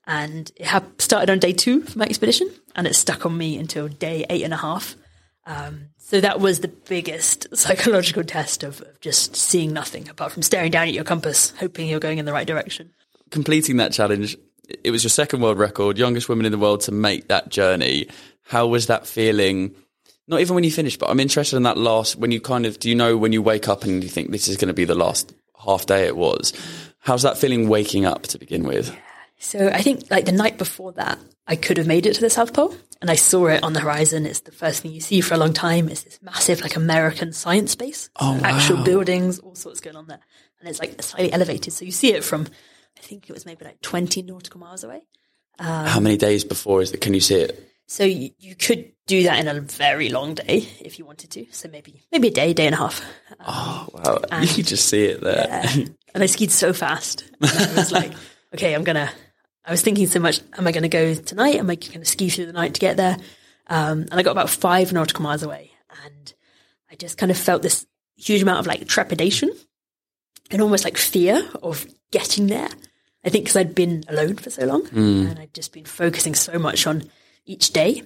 And 0.05 0.49
it 0.55 0.65
had 0.65 1.01
started 1.01 1.29
on 1.29 1.39
day 1.39 1.51
two 1.51 1.81
for 1.83 1.99
my 1.99 2.05
expedition 2.05 2.49
and 2.75 2.87
it 2.87 2.95
stuck 2.95 3.25
on 3.25 3.37
me 3.37 3.57
until 3.57 3.87
day 3.87 4.25
eight 4.29 4.43
and 4.43 4.53
a 4.53 4.57
half. 4.57 4.95
Um, 5.45 5.89
so 5.97 6.21
that 6.21 6.39
was 6.39 6.59
the 6.59 6.67
biggest 6.67 7.47
psychological 7.57 8.23
test 8.23 8.63
of, 8.63 8.81
of 8.81 8.99
just 9.01 9.35
seeing 9.35 9.73
nothing 9.73 10.09
apart 10.09 10.31
from 10.31 10.43
staring 10.43 10.71
down 10.71 10.87
at 10.87 10.93
your 10.93 11.03
compass, 11.03 11.53
hoping 11.57 11.87
you're 11.87 11.99
going 11.99 12.17
in 12.17 12.25
the 12.25 12.33
right 12.33 12.47
direction. 12.47 12.91
Completing 13.29 13.77
that 13.77 13.91
challenge, 13.91 14.37
it 14.83 14.91
was 14.91 15.03
your 15.03 15.09
second 15.09 15.41
world 15.41 15.57
record, 15.57 15.97
youngest 15.97 16.29
woman 16.29 16.45
in 16.45 16.51
the 16.51 16.57
world 16.57 16.81
to 16.81 16.91
make 16.91 17.27
that 17.27 17.49
journey. 17.49 18.07
How 18.43 18.67
was 18.67 18.87
that 18.87 19.05
feeling? 19.05 19.75
Not 20.27 20.41
even 20.41 20.55
when 20.55 20.63
you 20.63 20.71
finish, 20.71 20.97
but 20.97 21.09
I'm 21.09 21.19
interested 21.19 21.57
in 21.57 21.63
that 21.63 21.77
last, 21.77 22.15
when 22.15 22.31
you 22.31 22.39
kind 22.41 22.65
of, 22.65 22.79
do 22.79 22.89
you 22.89 22.95
know 22.95 23.17
when 23.17 23.33
you 23.33 23.41
wake 23.41 23.67
up 23.67 23.83
and 23.83 24.03
you 24.03 24.09
think 24.09 24.31
this 24.31 24.47
is 24.47 24.57
going 24.57 24.67
to 24.67 24.73
be 24.73 24.85
the 24.85 24.95
last 24.95 25.33
half 25.57 25.85
day 25.85 26.05
it 26.05 26.15
was? 26.15 26.53
How's 26.99 27.23
that 27.23 27.37
feeling 27.37 27.69
waking 27.69 28.05
up 28.05 28.23
to 28.23 28.37
begin 28.37 28.63
with? 28.63 28.95
So 29.39 29.69
I 29.69 29.81
think 29.81 30.09
like 30.09 30.25
the 30.25 30.31
night 30.31 30.57
before 30.57 30.91
that, 30.93 31.19
I 31.47 31.55
could 31.55 31.77
have 31.77 31.87
made 31.87 32.05
it 32.05 32.15
to 32.15 32.21
the 32.21 32.29
South 32.29 32.53
Pole 32.53 32.75
and 33.01 33.09
I 33.09 33.15
saw 33.15 33.47
it 33.47 33.63
on 33.63 33.73
the 33.73 33.79
horizon. 33.79 34.25
It's 34.25 34.41
the 34.41 34.51
first 34.51 34.81
thing 34.81 34.91
you 34.91 34.99
see 34.99 35.21
for 35.21 35.35
a 35.35 35.37
long 35.37 35.53
time. 35.53 35.89
It's 35.89 36.03
this 36.03 36.19
massive 36.21 36.61
like 36.61 36.75
American 36.75 37.31
science 37.33 37.75
base, 37.75 38.09
oh, 38.19 38.33
wow. 38.33 38.41
actual 38.43 38.83
buildings, 38.83 39.39
all 39.39 39.55
sorts 39.55 39.79
going 39.79 39.95
on 39.95 40.07
there. 40.07 40.19
And 40.59 40.67
it's 40.67 40.79
like 40.79 41.01
slightly 41.01 41.31
elevated. 41.31 41.71
So 41.73 41.85
you 41.85 41.91
see 41.91 42.13
it 42.13 42.23
from, 42.23 42.47
I 42.97 43.01
think 43.01 43.29
it 43.29 43.33
was 43.33 43.45
maybe 43.45 43.63
like 43.63 43.81
20 43.81 44.23
nautical 44.23 44.59
miles 44.59 44.83
away. 44.83 45.03
Um, 45.59 45.85
How 45.85 45.99
many 45.99 46.17
days 46.17 46.43
before 46.43 46.81
is 46.81 46.91
it? 46.91 47.01
Can 47.01 47.13
you 47.13 47.19
see 47.19 47.35
it? 47.35 47.63
So 47.87 48.03
you, 48.03 48.31
you, 48.37 48.53
could 48.53 48.91
do 49.05 49.23
that 49.23 49.39
in 49.39 49.47
a 49.47 49.61
very 49.61 50.09
long 50.09 50.35
day 50.35 50.67
if 50.81 50.99
you 50.99 51.05
wanted 51.05 51.31
to. 51.31 51.45
So 51.51 51.69
maybe 51.69 52.03
maybe 52.11 52.27
a 52.27 52.31
day, 52.31 52.53
day 52.53 52.65
and 52.65 52.75
a 52.75 52.77
half. 52.77 53.01
Um, 53.31 53.37
oh 53.47 53.87
wow! 53.93 54.21
And, 54.31 54.47
you 54.47 54.55
could 54.55 54.67
just 54.67 54.87
see 54.89 55.05
it 55.05 55.21
there. 55.21 55.47
Yeah. 55.47 55.85
and 56.13 56.23
I 56.23 56.25
skied 56.25 56.51
so 56.51 56.73
fast. 56.73 57.23
I 57.41 57.73
was 57.75 57.91
like, 57.91 58.11
okay, 58.53 58.73
I'm 58.73 58.83
gonna. 58.83 59.09
I 59.65 59.71
was 59.71 59.81
thinking 59.81 60.07
so 60.07 60.19
much. 60.19 60.41
Am 60.57 60.67
I 60.67 60.71
going 60.71 60.83
to 60.83 60.89
go 60.89 61.13
tonight? 61.13 61.55
Am 61.55 61.69
I 61.69 61.75
going 61.75 61.99
to 61.99 62.05
ski 62.05 62.29
through 62.29 62.45
the 62.45 62.53
night 62.53 62.73
to 62.73 62.79
get 62.79 62.95
there? 62.97 63.17
Um, 63.67 64.01
and 64.01 64.13
I 64.13 64.23
got 64.23 64.31
about 64.31 64.49
five 64.49 64.93
nautical 64.93 65.23
miles 65.23 65.43
away, 65.43 65.71
and 66.05 66.33
I 66.91 66.95
just 66.95 67.17
kind 67.17 67.31
of 67.31 67.37
felt 67.37 67.61
this 67.61 67.85
huge 68.15 68.41
amount 68.41 68.59
of 68.59 68.67
like 68.67 68.87
trepidation 68.87 69.51
and 70.51 70.61
almost 70.61 70.83
like 70.83 70.97
fear 70.97 71.41
of 71.61 71.85
getting 72.11 72.47
there. 72.47 72.69
I 73.25 73.29
think 73.29 73.45
because 73.45 73.57
I'd 73.57 73.75
been 73.75 74.03
alone 74.07 74.35
for 74.35 74.49
so 74.49 74.65
long, 74.65 74.83
mm. 74.87 75.29
and 75.29 75.39
I'd 75.39 75.53
just 75.53 75.73
been 75.73 75.85
focusing 75.85 76.35
so 76.35 76.57
much 76.59 76.87
on 76.87 77.03
each 77.47 77.71
day. 77.71 78.03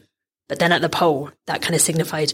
But 0.47 0.59
then 0.59 0.71
at 0.71 0.81
the 0.81 0.89
pole, 0.89 1.29
that 1.47 1.61
kind 1.61 1.75
of 1.75 1.81
signified, 1.81 2.33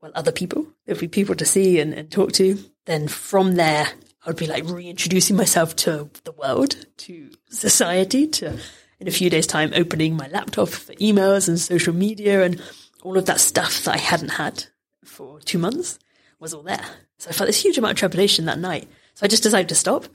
well, 0.00 0.12
other 0.14 0.32
people. 0.32 0.66
There'd 0.86 0.98
be 0.98 1.08
people 1.08 1.34
to 1.36 1.44
see 1.44 1.80
and, 1.80 1.92
and 1.92 2.10
talk 2.10 2.32
to. 2.32 2.58
Then 2.86 3.08
from 3.08 3.54
there, 3.54 3.86
I 4.24 4.30
would 4.30 4.36
be 4.36 4.46
like 4.46 4.64
reintroducing 4.64 5.36
myself 5.36 5.76
to 5.76 6.10
the 6.24 6.32
world, 6.32 6.76
to 6.98 7.30
society, 7.50 8.26
to 8.28 8.58
in 9.00 9.08
a 9.08 9.12
few 9.12 9.30
days' 9.30 9.46
time 9.46 9.72
opening 9.74 10.16
my 10.16 10.28
laptop 10.28 10.68
for 10.68 10.92
emails 10.94 11.48
and 11.48 11.58
social 11.58 11.94
media 11.94 12.44
and 12.44 12.60
all 13.02 13.16
of 13.16 13.26
that 13.26 13.40
stuff 13.40 13.84
that 13.84 13.94
I 13.94 13.98
hadn't 13.98 14.30
had 14.30 14.64
for 15.04 15.40
two 15.40 15.58
months 15.58 15.98
was 16.40 16.52
all 16.52 16.62
there. 16.62 16.84
So 17.18 17.30
I 17.30 17.32
felt 17.32 17.46
this 17.46 17.62
huge 17.62 17.78
amount 17.78 17.92
of 17.92 17.98
trepidation 17.98 18.46
that 18.46 18.58
night. 18.58 18.88
So 19.14 19.24
I 19.24 19.28
just 19.28 19.42
decided 19.42 19.68
to 19.68 19.74
stop 19.74 20.06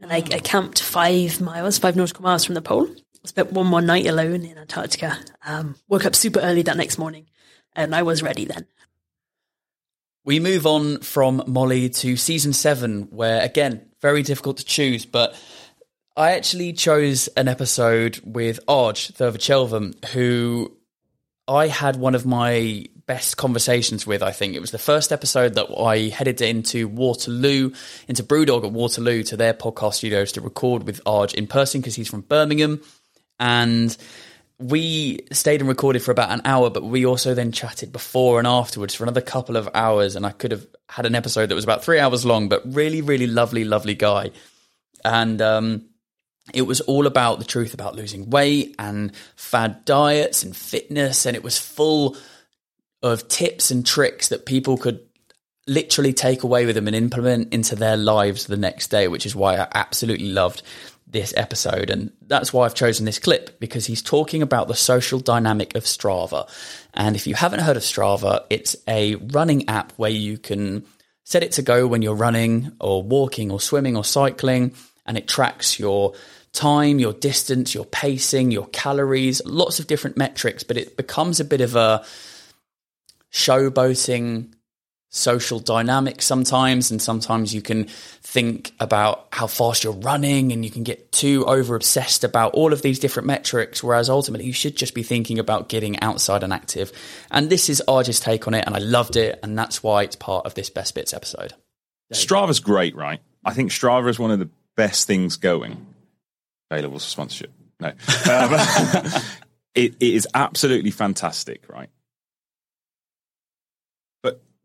and 0.00 0.12
I, 0.12 0.16
I 0.16 0.40
camped 0.40 0.82
five 0.82 1.40
miles, 1.40 1.78
five 1.78 1.96
nautical 1.96 2.22
miles 2.22 2.44
from 2.44 2.54
the 2.54 2.62
pole 2.62 2.88
spent 3.24 3.52
one 3.52 3.66
more 3.66 3.82
night 3.82 4.06
alone 4.06 4.44
in 4.44 4.58
Antarctica. 4.58 5.18
Um, 5.46 5.76
woke 5.88 6.04
up 6.04 6.14
super 6.14 6.40
early 6.40 6.62
that 6.62 6.76
next 6.76 6.98
morning, 6.98 7.26
and 7.74 7.94
I 7.94 8.02
was 8.02 8.22
ready 8.22 8.44
then. 8.44 8.66
We 10.24 10.38
move 10.38 10.66
on 10.66 11.00
from 11.00 11.42
Mollie 11.46 11.88
to 11.88 12.16
season 12.16 12.52
seven, 12.52 13.08
where 13.10 13.42
again, 13.42 13.88
very 14.00 14.22
difficult 14.22 14.58
to 14.58 14.64
choose, 14.64 15.04
but 15.04 15.34
I 16.16 16.32
actually 16.32 16.74
chose 16.74 17.28
an 17.28 17.48
episode 17.48 18.20
with 18.24 18.60
Arj 18.66 19.12
Thurvachelvam, 19.12 20.04
who 20.06 20.76
I 21.48 21.68
had 21.68 21.96
one 21.96 22.14
of 22.14 22.26
my 22.26 22.84
best 23.06 23.36
conversations 23.36 24.06
with. 24.06 24.22
I 24.22 24.30
think 24.30 24.54
it 24.54 24.60
was 24.60 24.70
the 24.70 24.78
first 24.78 25.10
episode 25.10 25.54
that 25.54 25.66
I 25.76 26.08
headed 26.08 26.40
into 26.40 26.86
Waterloo, 26.86 27.72
into 28.08 28.22
Brewdog 28.22 28.64
at 28.64 28.72
Waterloo 28.72 29.22
to 29.24 29.36
their 29.36 29.54
podcast 29.54 29.94
studios 29.94 30.32
to 30.32 30.40
record 30.40 30.84
with 30.84 31.02
Arj 31.04 31.34
in 31.34 31.46
person 31.46 31.80
because 31.80 31.96
he's 31.96 32.08
from 32.08 32.20
Birmingham, 32.20 32.80
and 33.38 33.96
we 34.62 35.20
stayed 35.32 35.60
and 35.60 35.68
recorded 35.68 36.02
for 36.02 36.12
about 36.12 36.30
an 36.30 36.42
hour, 36.44 36.70
but 36.70 36.84
we 36.84 37.04
also 37.04 37.34
then 37.34 37.52
chatted 37.52 37.92
before 37.92 38.38
and 38.38 38.46
afterwards 38.46 38.94
for 38.94 39.04
another 39.04 39.20
couple 39.20 39.56
of 39.56 39.68
hours. 39.74 40.14
And 40.16 40.24
I 40.24 40.30
could 40.30 40.52
have 40.52 40.66
had 40.88 41.06
an 41.06 41.14
episode 41.14 41.48
that 41.48 41.54
was 41.54 41.64
about 41.64 41.84
three 41.84 41.98
hours 41.98 42.24
long, 42.24 42.48
but 42.48 42.62
really, 42.64 43.02
really 43.02 43.26
lovely, 43.26 43.64
lovely 43.64 43.94
guy. 43.94 44.30
And 45.04 45.42
um, 45.42 45.86
it 46.54 46.62
was 46.62 46.80
all 46.82 47.06
about 47.06 47.38
the 47.38 47.44
truth 47.44 47.74
about 47.74 47.96
losing 47.96 48.30
weight 48.30 48.76
and 48.78 49.12
fad 49.34 49.84
diets 49.84 50.44
and 50.44 50.56
fitness. 50.56 51.26
And 51.26 51.36
it 51.36 51.42
was 51.42 51.58
full 51.58 52.16
of 53.02 53.26
tips 53.28 53.72
and 53.72 53.84
tricks 53.84 54.28
that 54.28 54.46
people 54.46 54.76
could 54.76 55.00
literally 55.66 56.12
take 56.12 56.42
away 56.42 56.66
with 56.66 56.74
them 56.74 56.86
and 56.86 56.96
implement 56.96 57.52
into 57.52 57.76
their 57.76 57.96
lives 57.96 58.46
the 58.46 58.56
next 58.56 58.88
day, 58.88 59.08
which 59.08 59.26
is 59.26 59.34
why 59.34 59.56
I 59.56 59.68
absolutely 59.74 60.28
loved 60.28 60.62
this 61.12 61.32
episode. 61.36 61.90
And 61.90 62.10
that's 62.26 62.52
why 62.52 62.64
I've 62.64 62.74
chosen 62.74 63.06
this 63.06 63.18
clip 63.18 63.60
because 63.60 63.86
he's 63.86 64.02
talking 64.02 64.42
about 64.42 64.68
the 64.68 64.74
social 64.74 65.20
dynamic 65.20 65.74
of 65.74 65.84
Strava. 65.84 66.48
And 66.94 67.14
if 67.14 67.26
you 67.26 67.34
haven't 67.34 67.60
heard 67.60 67.76
of 67.76 67.82
Strava, 67.82 68.44
it's 68.50 68.74
a 68.88 69.14
running 69.16 69.68
app 69.68 69.92
where 69.92 70.10
you 70.10 70.38
can 70.38 70.84
set 71.24 71.42
it 71.42 71.52
to 71.52 71.62
go 71.62 71.86
when 71.86 72.02
you're 72.02 72.14
running 72.14 72.72
or 72.80 73.02
walking 73.02 73.50
or 73.50 73.60
swimming 73.60 73.96
or 73.96 74.04
cycling, 74.04 74.74
and 75.06 75.16
it 75.16 75.28
tracks 75.28 75.78
your 75.78 76.14
time, 76.52 76.98
your 76.98 77.12
distance, 77.12 77.74
your 77.74 77.84
pacing, 77.86 78.50
your 78.50 78.66
calories, 78.68 79.44
lots 79.44 79.78
of 79.78 79.86
different 79.86 80.16
metrics, 80.16 80.62
but 80.62 80.76
it 80.76 80.96
becomes 80.96 81.40
a 81.40 81.44
bit 81.44 81.60
of 81.60 81.76
a 81.76 82.04
showboating 83.32 84.52
social 85.14 85.60
dynamic 85.60 86.22
sometimes 86.22 86.90
and 86.90 87.00
sometimes 87.00 87.54
you 87.54 87.60
can 87.60 87.84
think 87.84 88.72
about 88.80 89.28
how 89.30 89.46
fast 89.46 89.84
you're 89.84 89.92
running 89.92 90.52
and 90.52 90.64
you 90.64 90.70
can 90.70 90.82
get 90.82 91.12
too 91.12 91.44
over 91.44 91.74
obsessed 91.74 92.24
about 92.24 92.54
all 92.54 92.72
of 92.72 92.80
these 92.80 92.98
different 92.98 93.26
metrics 93.26 93.84
whereas 93.84 94.08
ultimately 94.08 94.46
you 94.46 94.54
should 94.54 94.74
just 94.74 94.94
be 94.94 95.02
thinking 95.02 95.38
about 95.38 95.68
getting 95.68 96.00
outside 96.00 96.42
and 96.42 96.50
active. 96.50 96.90
And 97.30 97.50
this 97.50 97.68
is 97.68 97.82
Arj's 97.86 98.20
take 98.20 98.46
on 98.46 98.54
it 98.54 98.64
and 98.66 98.74
I 98.74 98.78
loved 98.78 99.16
it 99.16 99.38
and 99.42 99.56
that's 99.56 99.82
why 99.82 100.02
it's 100.02 100.16
part 100.16 100.46
of 100.46 100.54
this 100.54 100.70
best 100.70 100.94
bits 100.94 101.12
episode. 101.12 101.52
Strava's 102.14 102.60
great 102.60 102.96
right? 102.96 103.20
I 103.44 103.52
think 103.52 103.70
Strava 103.70 104.08
is 104.08 104.18
one 104.18 104.30
of 104.30 104.38
the 104.38 104.48
best 104.76 105.06
things 105.06 105.36
going. 105.36 105.94
Available 106.70 106.98
for 106.98 107.04
sponsorship? 107.04 107.52
No. 107.80 107.92
Um, 108.30 108.54
it, 109.74 109.94
it 110.00 110.14
is 110.14 110.26
absolutely 110.32 110.90
fantastic 110.90 111.68
right 111.68 111.90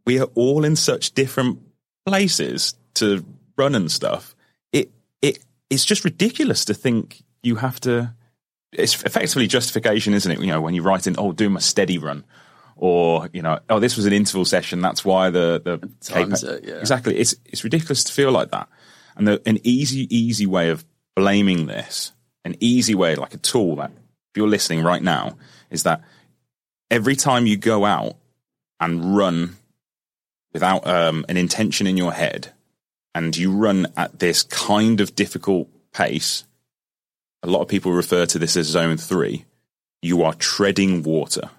we 0.08 0.20
are 0.20 0.30
all 0.34 0.64
in 0.64 0.76
such 0.76 1.12
different 1.12 1.60
places 2.06 2.74
to 2.96 3.24
run 3.58 3.76
and 3.76 3.92
stuff. 3.92 4.36
It 4.72 4.90
it 5.22 5.40
it's 5.70 5.86
just 5.86 6.04
ridiculous 6.06 6.66
to 6.66 6.74
think 6.74 7.22
you 7.44 7.58
have 7.58 7.80
to. 7.82 8.16
It's 8.72 9.04
effectively 9.04 9.48
justification, 9.48 10.14
isn't 10.14 10.32
it? 10.32 10.40
You 10.40 10.48
know, 10.48 10.62
when 10.62 10.74
you 10.74 10.82
write 10.82 11.06
in, 11.06 11.16
"Oh, 11.18 11.34
do 11.34 11.50
my 11.50 11.60
steady 11.60 11.98
run," 11.98 12.24
or 12.78 13.30
you 13.34 13.42
know, 13.42 13.60
"Oh, 13.70 13.80
this 13.80 13.98
was 13.98 14.06
an 14.06 14.14
interval 14.14 14.46
session. 14.46 14.82
That's 14.82 15.04
why 15.04 15.30
the 15.30 15.62
the 15.64 15.90
Times 16.02 16.44
it, 16.44 16.64
yeah. 16.64 16.76
exactly." 16.76 17.18
It's 17.18 17.36
it's 17.46 17.64
ridiculous 17.64 18.06
to 18.06 18.14
feel 18.14 18.32
like 18.32 18.52
that. 18.52 18.70
And 19.18 19.28
the, 19.28 19.42
an 19.46 19.60
easy 19.64 20.08
easy 20.16 20.46
way 20.46 20.70
of 20.70 20.86
blaming 21.16 21.66
this, 21.66 22.14
an 22.46 22.56
easy 22.62 22.96
way, 22.96 23.16
like 23.16 23.34
a 23.34 23.38
tool 23.38 23.76
that 23.76 23.92
if 23.92 24.38
you're 24.38 24.48
listening 24.48 24.84
right 24.84 25.04
now, 25.04 25.38
is 25.70 25.84
that 25.84 26.02
every 26.90 27.18
time 27.18 27.46
you 27.46 27.58
go 27.58 27.84
out 27.84 28.16
and 28.80 29.18
run 29.18 29.58
without 30.58 30.88
um, 30.88 31.24
an 31.30 31.38
intention 31.38 31.86
in 31.86 31.96
your 31.96 32.12
head 32.12 32.52
and 33.14 33.38
you 33.38 33.52
run 33.52 33.86
at 33.96 34.18
this 34.18 34.42
kind 34.42 35.00
of 35.00 35.14
difficult 35.14 35.70
pace, 35.94 36.46
a 37.44 37.48
lot 37.48 37.62
of 37.62 37.68
people 37.68 37.92
refer 37.92 38.26
to 38.26 38.40
this 38.40 38.58
as 38.58 38.66
zone 38.66 38.98
three, 38.98 39.46
you 40.02 40.24
are 40.24 40.34
treading 40.34 41.04
water. 41.04 41.52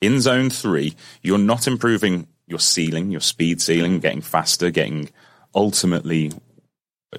In 0.00 0.20
zone 0.20 0.48
three, 0.48 0.94
you're 1.22 1.38
not 1.38 1.66
improving 1.66 2.28
your 2.46 2.60
ceiling, 2.60 3.10
your 3.10 3.20
speed 3.20 3.60
ceiling, 3.60 3.98
getting 3.98 4.20
faster, 4.20 4.70
getting 4.70 5.10
ultimately 5.52 6.30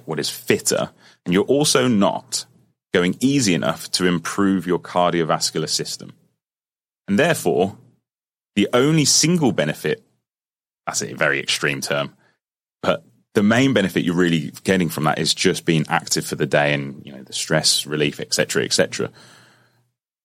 what 0.06 0.18
is 0.18 0.30
fitter. 0.30 0.92
And 1.26 1.34
you're 1.34 1.44
also 1.44 1.88
not 1.88 2.46
going 2.94 3.18
easy 3.20 3.52
enough 3.52 3.90
to 3.90 4.06
improve 4.06 4.66
your 4.66 4.78
cardiovascular 4.78 5.68
system. 5.68 6.14
And 7.06 7.18
therefore, 7.18 7.76
the 8.54 8.70
only 8.72 9.04
single 9.04 9.52
benefit 9.52 10.02
that's 10.86 11.02
a 11.02 11.12
very 11.12 11.40
extreme 11.40 11.80
term. 11.80 12.14
But 12.82 13.04
the 13.34 13.42
main 13.42 13.74
benefit 13.74 14.04
you're 14.04 14.14
really 14.14 14.52
getting 14.64 14.88
from 14.88 15.04
that 15.04 15.18
is 15.18 15.34
just 15.34 15.66
being 15.66 15.84
active 15.88 16.24
for 16.24 16.36
the 16.36 16.46
day 16.46 16.72
and 16.72 17.04
you 17.04 17.12
know 17.12 17.22
the 17.22 17.32
stress 17.32 17.86
relief, 17.86 18.20
etc., 18.20 18.64
etc. 18.64 19.10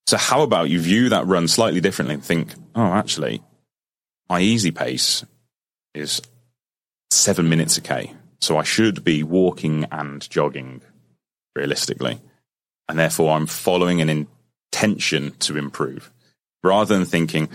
So 0.07 0.17
how 0.17 0.41
about 0.41 0.69
you 0.69 0.79
view 0.79 1.09
that 1.09 1.27
run 1.27 1.47
slightly 1.47 1.81
differently 1.81 2.15
and 2.15 2.23
think, 2.23 2.53
oh, 2.75 2.93
actually, 2.93 3.41
my 4.29 4.39
easy 4.41 4.71
pace 4.71 5.25
is 5.93 6.21
seven 7.09 7.49
minutes 7.49 7.77
a 7.77 7.81
k, 7.81 8.13
so 8.39 8.57
I 8.57 8.63
should 8.63 9.03
be 9.03 9.23
walking 9.23 9.85
and 9.91 10.27
jogging 10.29 10.81
realistically, 11.55 12.21
and 12.87 12.97
therefore 12.97 13.35
I'm 13.35 13.47
following 13.47 14.01
an 14.01 14.27
intention 14.71 15.31
to 15.39 15.57
improve, 15.57 16.11
rather 16.63 16.95
than 16.95 17.05
thinking, 17.05 17.49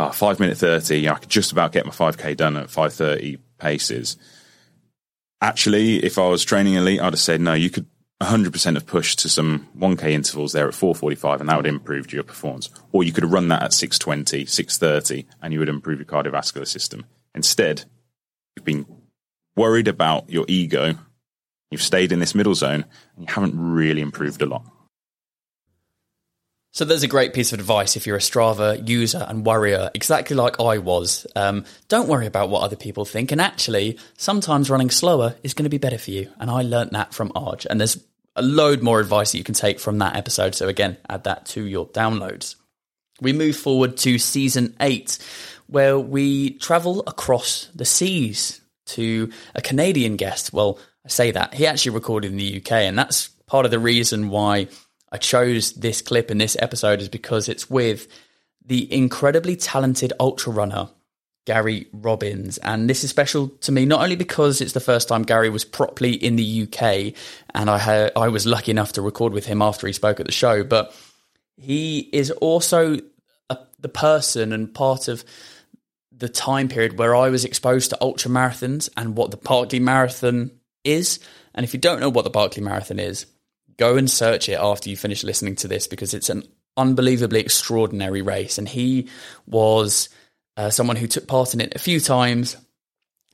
oh, 0.00 0.10
five 0.10 0.40
minute 0.40 0.58
30, 0.58 1.00
you 1.00 1.08
know, 1.08 1.14
I 1.14 1.18
could 1.18 1.28
just 1.28 1.52
about 1.52 1.72
get 1.72 1.86
my 1.86 1.92
5K 1.92 2.36
done 2.36 2.56
at 2.56 2.70
530 2.70 3.38
paces. 3.58 4.16
Actually, 5.40 6.04
if 6.04 6.18
I 6.18 6.28
was 6.28 6.44
training 6.44 6.74
elite, 6.74 7.00
I'd 7.00 7.12
have 7.12 7.20
said, 7.20 7.40
no, 7.40 7.54
you 7.54 7.70
could 7.70 7.86
100% 8.20 8.74
have 8.74 8.86
pushed 8.86 9.18
to 9.20 9.28
some 9.28 9.66
1K 9.78 10.10
intervals 10.10 10.52
there 10.52 10.68
at 10.68 10.74
445 10.74 11.40
and 11.40 11.48
that 11.48 11.56
would 11.56 11.66
improve 11.66 12.12
your 12.12 12.22
performance. 12.22 12.68
Or 12.92 13.02
you 13.02 13.12
could 13.12 13.22
have 13.22 13.32
run 13.32 13.48
that 13.48 13.62
at 13.62 13.72
620, 13.72 14.44
630 14.44 15.26
and 15.42 15.52
you 15.52 15.58
would 15.58 15.70
improve 15.70 15.98
your 15.98 16.06
cardiovascular 16.06 16.66
system. 16.66 17.06
Instead, 17.34 17.84
you've 18.56 18.64
been 18.64 18.84
worried 19.56 19.88
about 19.88 20.28
your 20.28 20.44
ego. 20.48 20.96
You've 21.70 21.82
stayed 21.82 22.12
in 22.12 22.18
this 22.18 22.34
middle 22.34 22.54
zone 22.54 22.84
and 23.16 23.26
you 23.26 23.34
haven't 23.34 23.54
really 23.56 24.02
improved 24.02 24.42
a 24.42 24.46
lot. 24.46 24.66
So 26.72 26.84
there's 26.84 27.02
a 27.02 27.08
great 27.08 27.34
piece 27.34 27.52
of 27.52 27.58
advice 27.58 27.96
if 27.96 28.06
you're 28.06 28.16
a 28.16 28.20
Strava 28.20 28.88
user 28.88 29.26
and 29.28 29.44
worrier, 29.44 29.90
exactly 29.92 30.36
like 30.36 30.60
I 30.60 30.78
was. 30.78 31.26
Um, 31.34 31.64
don't 31.88 32.08
worry 32.08 32.26
about 32.26 32.48
what 32.48 32.62
other 32.62 32.76
people 32.76 33.04
think. 33.04 33.32
And 33.32 33.40
actually, 33.40 33.98
sometimes 34.16 34.70
running 34.70 34.90
slower 34.90 35.34
is 35.42 35.52
going 35.52 35.64
to 35.64 35.70
be 35.70 35.78
better 35.78 35.98
for 35.98 36.12
you. 36.12 36.30
And 36.38 36.48
I 36.48 36.62
learnt 36.62 36.92
that 36.92 37.12
from 37.12 37.30
Arj. 37.30 37.66
And 37.68 37.80
there's 37.80 37.98
a 38.36 38.42
load 38.42 38.82
more 38.82 39.00
advice 39.00 39.32
that 39.32 39.38
you 39.38 39.44
can 39.44 39.54
take 39.54 39.80
from 39.80 39.98
that 39.98 40.14
episode. 40.14 40.54
So 40.54 40.68
again, 40.68 40.96
add 41.08 41.24
that 41.24 41.46
to 41.46 41.64
your 41.64 41.88
downloads. 41.88 42.54
We 43.20 43.32
move 43.32 43.56
forward 43.56 43.96
to 43.98 44.18
season 44.18 44.76
eight, 44.80 45.18
where 45.66 45.98
we 45.98 46.50
travel 46.58 47.02
across 47.06 47.68
the 47.74 47.84
seas 47.84 48.60
to 48.86 49.30
a 49.56 49.60
Canadian 49.60 50.16
guest. 50.16 50.52
Well, 50.52 50.78
I 51.04 51.08
say 51.08 51.32
that 51.32 51.52
he 51.52 51.66
actually 51.66 51.96
recorded 51.96 52.30
in 52.30 52.36
the 52.36 52.58
UK, 52.58 52.72
and 52.72 52.96
that's 52.96 53.28
part 53.46 53.64
of 53.64 53.72
the 53.72 53.78
reason 53.78 54.30
why 54.30 54.68
I 55.12 55.18
chose 55.18 55.72
this 55.72 56.02
clip 56.02 56.30
in 56.30 56.38
this 56.38 56.56
episode 56.60 57.00
is 57.00 57.08
because 57.08 57.48
it's 57.48 57.68
with 57.68 58.06
the 58.64 58.92
incredibly 58.92 59.56
talented 59.56 60.12
ultra 60.20 60.52
runner 60.52 60.88
Gary 61.46 61.86
Robbins. 61.92 62.58
And 62.58 62.88
this 62.88 63.02
is 63.02 63.10
special 63.10 63.48
to 63.48 63.72
me 63.72 63.86
not 63.86 64.02
only 64.02 64.16
because 64.16 64.60
it's 64.60 64.72
the 64.72 64.80
first 64.80 65.08
time 65.08 65.22
Gary 65.22 65.50
was 65.50 65.64
properly 65.64 66.12
in 66.12 66.36
the 66.36 66.62
UK 66.62 67.14
and 67.54 67.70
I 67.70 67.78
had, 67.78 68.12
I 68.14 68.28
was 68.28 68.46
lucky 68.46 68.70
enough 68.70 68.92
to 68.92 69.02
record 69.02 69.32
with 69.32 69.46
him 69.46 69.62
after 69.62 69.86
he 69.86 69.92
spoke 69.92 70.20
at 70.20 70.26
the 70.26 70.32
show, 70.32 70.62
but 70.62 70.94
he 71.56 72.08
is 72.12 72.30
also 72.30 72.98
a, 73.48 73.58
the 73.80 73.88
person 73.88 74.52
and 74.52 74.72
part 74.72 75.08
of 75.08 75.24
the 76.12 76.28
time 76.28 76.68
period 76.68 76.98
where 76.98 77.16
I 77.16 77.30
was 77.30 77.44
exposed 77.44 77.90
to 77.90 77.98
ultra 78.00 78.30
marathons 78.30 78.88
and 78.96 79.16
what 79.16 79.30
the 79.30 79.36
Barkley 79.38 79.80
Marathon 79.80 80.50
is. 80.84 81.18
And 81.54 81.64
if 81.64 81.72
you 81.72 81.80
don't 81.80 82.00
know 82.00 82.10
what 82.10 82.24
the 82.24 82.30
Barkley 82.30 82.62
Marathon 82.62 82.98
is, 82.98 83.26
go 83.80 83.96
and 83.96 84.10
search 84.10 84.48
it 84.50 84.60
after 84.60 84.90
you 84.90 84.96
finish 84.96 85.24
listening 85.24 85.56
to 85.56 85.66
this 85.66 85.86
because 85.88 86.12
it's 86.12 86.28
an 86.28 86.44
unbelievably 86.76 87.40
extraordinary 87.40 88.20
race. 88.20 88.58
And 88.58 88.68
he 88.68 89.08
was 89.46 90.10
uh, 90.56 90.68
someone 90.68 90.96
who 90.96 91.06
took 91.06 91.26
part 91.26 91.54
in 91.54 91.62
it 91.62 91.74
a 91.74 91.78
few 91.78 91.98
times 91.98 92.56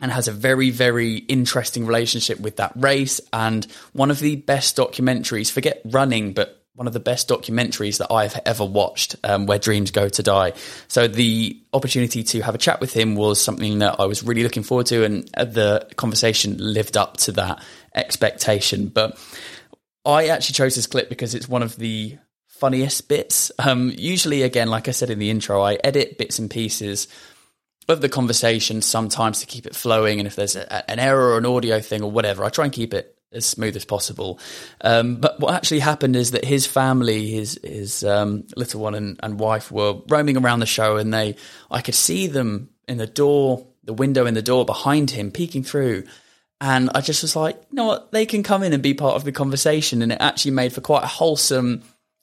and 0.00 0.12
has 0.12 0.28
a 0.28 0.32
very, 0.32 0.70
very 0.70 1.16
interesting 1.16 1.84
relationship 1.84 2.38
with 2.38 2.56
that 2.56 2.72
race. 2.76 3.20
And 3.32 3.66
one 3.92 4.12
of 4.12 4.20
the 4.20 4.36
best 4.36 4.76
documentaries, 4.76 5.50
forget 5.50 5.82
running, 5.84 6.32
but 6.32 6.62
one 6.76 6.86
of 6.86 6.92
the 6.92 7.00
best 7.00 7.28
documentaries 7.28 7.98
that 7.98 8.12
I've 8.12 8.38
ever 8.44 8.64
watched, 8.64 9.16
um, 9.24 9.46
Where 9.46 9.58
Dreams 9.58 9.90
Go 9.90 10.08
to 10.10 10.22
Die. 10.22 10.52
So 10.88 11.08
the 11.08 11.60
opportunity 11.72 12.22
to 12.22 12.42
have 12.42 12.54
a 12.54 12.58
chat 12.58 12.80
with 12.80 12.92
him 12.92 13.16
was 13.16 13.40
something 13.40 13.78
that 13.78 13.98
I 13.98 14.04
was 14.04 14.22
really 14.22 14.42
looking 14.42 14.62
forward 14.62 14.86
to, 14.86 15.02
and 15.02 15.26
the 15.34 15.88
conversation 15.96 16.58
lived 16.58 16.98
up 16.98 17.16
to 17.18 17.32
that 17.32 17.64
expectation. 17.94 18.88
But 18.88 19.18
I 20.06 20.28
actually 20.28 20.54
chose 20.54 20.76
this 20.76 20.86
clip 20.86 21.08
because 21.08 21.34
it's 21.34 21.48
one 21.48 21.62
of 21.62 21.76
the 21.76 22.16
funniest 22.46 23.08
bits. 23.08 23.50
Um, 23.58 23.92
usually, 23.96 24.42
again, 24.42 24.70
like 24.70 24.88
I 24.88 24.92
said 24.92 25.10
in 25.10 25.18
the 25.18 25.30
intro, 25.30 25.60
I 25.60 25.74
edit 25.82 26.16
bits 26.16 26.38
and 26.38 26.50
pieces 26.50 27.08
of 27.88 28.00
the 28.00 28.08
conversation 28.08 28.82
sometimes 28.82 29.40
to 29.40 29.46
keep 29.46 29.66
it 29.66 29.76
flowing. 29.76 30.18
And 30.18 30.26
if 30.26 30.36
there's 30.36 30.56
a, 30.56 30.90
an 30.90 30.98
error 30.98 31.32
or 31.32 31.38
an 31.38 31.46
audio 31.46 31.80
thing 31.80 32.02
or 32.02 32.10
whatever, 32.10 32.44
I 32.44 32.48
try 32.48 32.64
and 32.64 32.72
keep 32.72 32.94
it 32.94 33.16
as 33.32 33.44
smooth 33.44 33.76
as 33.76 33.84
possible. 33.84 34.40
Um, 34.80 35.16
but 35.16 35.38
what 35.40 35.54
actually 35.54 35.80
happened 35.80 36.16
is 36.16 36.30
that 36.30 36.44
his 36.44 36.66
family, 36.66 37.28
his 37.30 37.58
his 37.62 38.04
um, 38.04 38.44
little 38.56 38.80
one 38.80 38.94
and, 38.94 39.20
and 39.22 39.38
wife, 39.38 39.70
were 39.70 40.00
roaming 40.08 40.36
around 40.36 40.60
the 40.60 40.66
show, 40.66 40.96
and 40.96 41.12
they 41.12 41.36
I 41.70 41.80
could 41.80 41.94
see 41.94 42.26
them 42.28 42.70
in 42.88 42.98
the 42.98 43.06
door, 43.06 43.66
the 43.84 43.92
window 43.92 44.26
in 44.26 44.34
the 44.34 44.42
door 44.42 44.64
behind 44.64 45.10
him, 45.10 45.30
peeking 45.30 45.64
through. 45.64 46.04
And 46.60 46.90
I 46.94 47.00
just 47.00 47.22
was 47.22 47.36
like, 47.36 47.56
you 47.70 47.76
know 47.76 47.84
what? 47.84 48.12
They 48.12 48.26
can 48.26 48.42
come 48.42 48.62
in 48.62 48.72
and 48.72 48.82
be 48.82 48.94
part 48.94 49.16
of 49.16 49.24
the 49.24 49.32
conversation. 49.32 50.02
And 50.02 50.12
it 50.12 50.18
actually 50.20 50.52
made 50.52 50.72
for 50.72 50.80
quite 50.80 51.02
a 51.02 51.08
wholesome 51.08 51.82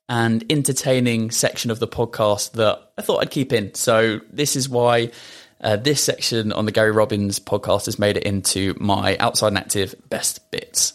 and 0.10 0.44
entertaining 0.50 1.32
section 1.32 1.72
of 1.72 1.80
the 1.80 1.88
podcast 1.88 2.54
that 2.54 2.92
I 2.98 3.02
thought 3.02 3.22
I'd 3.22 3.32
keep 3.32 3.54
in. 3.54 3.74
So 3.74 4.20
this 4.32 4.56
is 4.56 4.68
why 4.68 5.12
uh, 5.62 5.78
this 5.78 6.04
section 6.04 6.52
on 6.52 6.66
the 6.66 6.72
Gary 6.72 6.92
Robbins 6.92 7.40
podcast 7.40 7.86
has 7.86 7.98
made 7.98 8.18
it 8.18 8.24
into 8.24 8.76
my 8.80 9.18
outside 9.18 9.50
and 9.50 9.58
active 9.58 9.96
best 10.10 10.52
bits. 10.52 10.94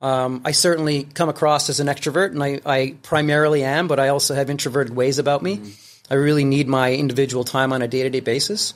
Um, 0.00 0.42
I 0.44 0.52
certainly 0.52 1.04
come 1.04 1.28
across 1.28 1.68
as 1.68 1.80
an 1.80 1.88
extrovert, 1.88 2.30
and 2.30 2.42
I, 2.42 2.60
I, 2.64 2.96
primarily 3.02 3.64
am, 3.64 3.86
but 3.86 4.00
I 4.00 4.08
also 4.08 4.34
have 4.34 4.48
introverted 4.48 4.96
ways 4.96 5.18
about 5.18 5.42
me. 5.42 5.58
Mm. 5.58 6.06
I 6.10 6.14
really 6.14 6.44
need 6.44 6.68
my 6.68 6.94
individual 6.94 7.44
time 7.44 7.72
on 7.72 7.82
a 7.82 7.88
day 7.88 8.04
to 8.04 8.10
day 8.10 8.20
basis. 8.20 8.72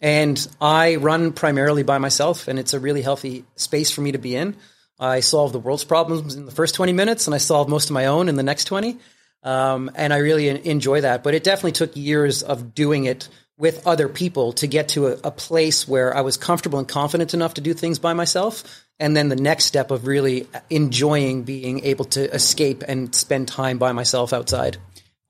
And 0.00 0.46
I 0.60 0.96
run 0.96 1.32
primarily 1.32 1.82
by 1.82 1.98
myself, 1.98 2.48
and 2.48 2.58
it's 2.58 2.74
a 2.74 2.80
really 2.80 3.02
healthy 3.02 3.44
space 3.56 3.90
for 3.90 4.00
me 4.00 4.12
to 4.12 4.18
be 4.18 4.36
in. 4.36 4.56
I 5.00 5.20
solve 5.20 5.52
the 5.52 5.58
world's 5.58 5.84
problems 5.84 6.34
in 6.34 6.46
the 6.46 6.52
first 6.52 6.74
20 6.74 6.92
minutes, 6.92 7.26
and 7.26 7.34
I 7.34 7.38
solve 7.38 7.68
most 7.68 7.90
of 7.90 7.94
my 7.94 8.06
own 8.06 8.28
in 8.28 8.36
the 8.36 8.42
next 8.42 8.64
20. 8.64 8.98
Um, 9.42 9.90
and 9.94 10.12
I 10.12 10.18
really 10.18 10.48
enjoy 10.48 11.02
that. 11.02 11.22
But 11.22 11.34
it 11.34 11.44
definitely 11.44 11.72
took 11.72 11.96
years 11.96 12.42
of 12.42 12.74
doing 12.74 13.04
it 13.04 13.28
with 13.56 13.86
other 13.86 14.08
people 14.08 14.52
to 14.54 14.66
get 14.66 14.90
to 14.90 15.08
a, 15.08 15.12
a, 15.24 15.30
place 15.32 15.86
where 15.86 16.16
I 16.16 16.20
was 16.20 16.36
comfortable 16.36 16.78
and 16.78 16.86
confident 16.86 17.34
enough 17.34 17.54
to 17.54 17.60
do 17.60 17.74
things 17.74 17.98
by 17.98 18.12
myself. 18.12 18.84
And 19.00 19.16
then 19.16 19.28
the 19.28 19.36
next 19.36 19.64
step 19.64 19.90
of 19.90 20.06
really 20.06 20.46
enjoying 20.70 21.42
being 21.42 21.84
able 21.84 22.04
to 22.06 22.32
escape 22.32 22.84
and 22.86 23.12
spend 23.14 23.48
time 23.48 23.78
by 23.78 23.92
myself 23.92 24.32
outside. 24.32 24.76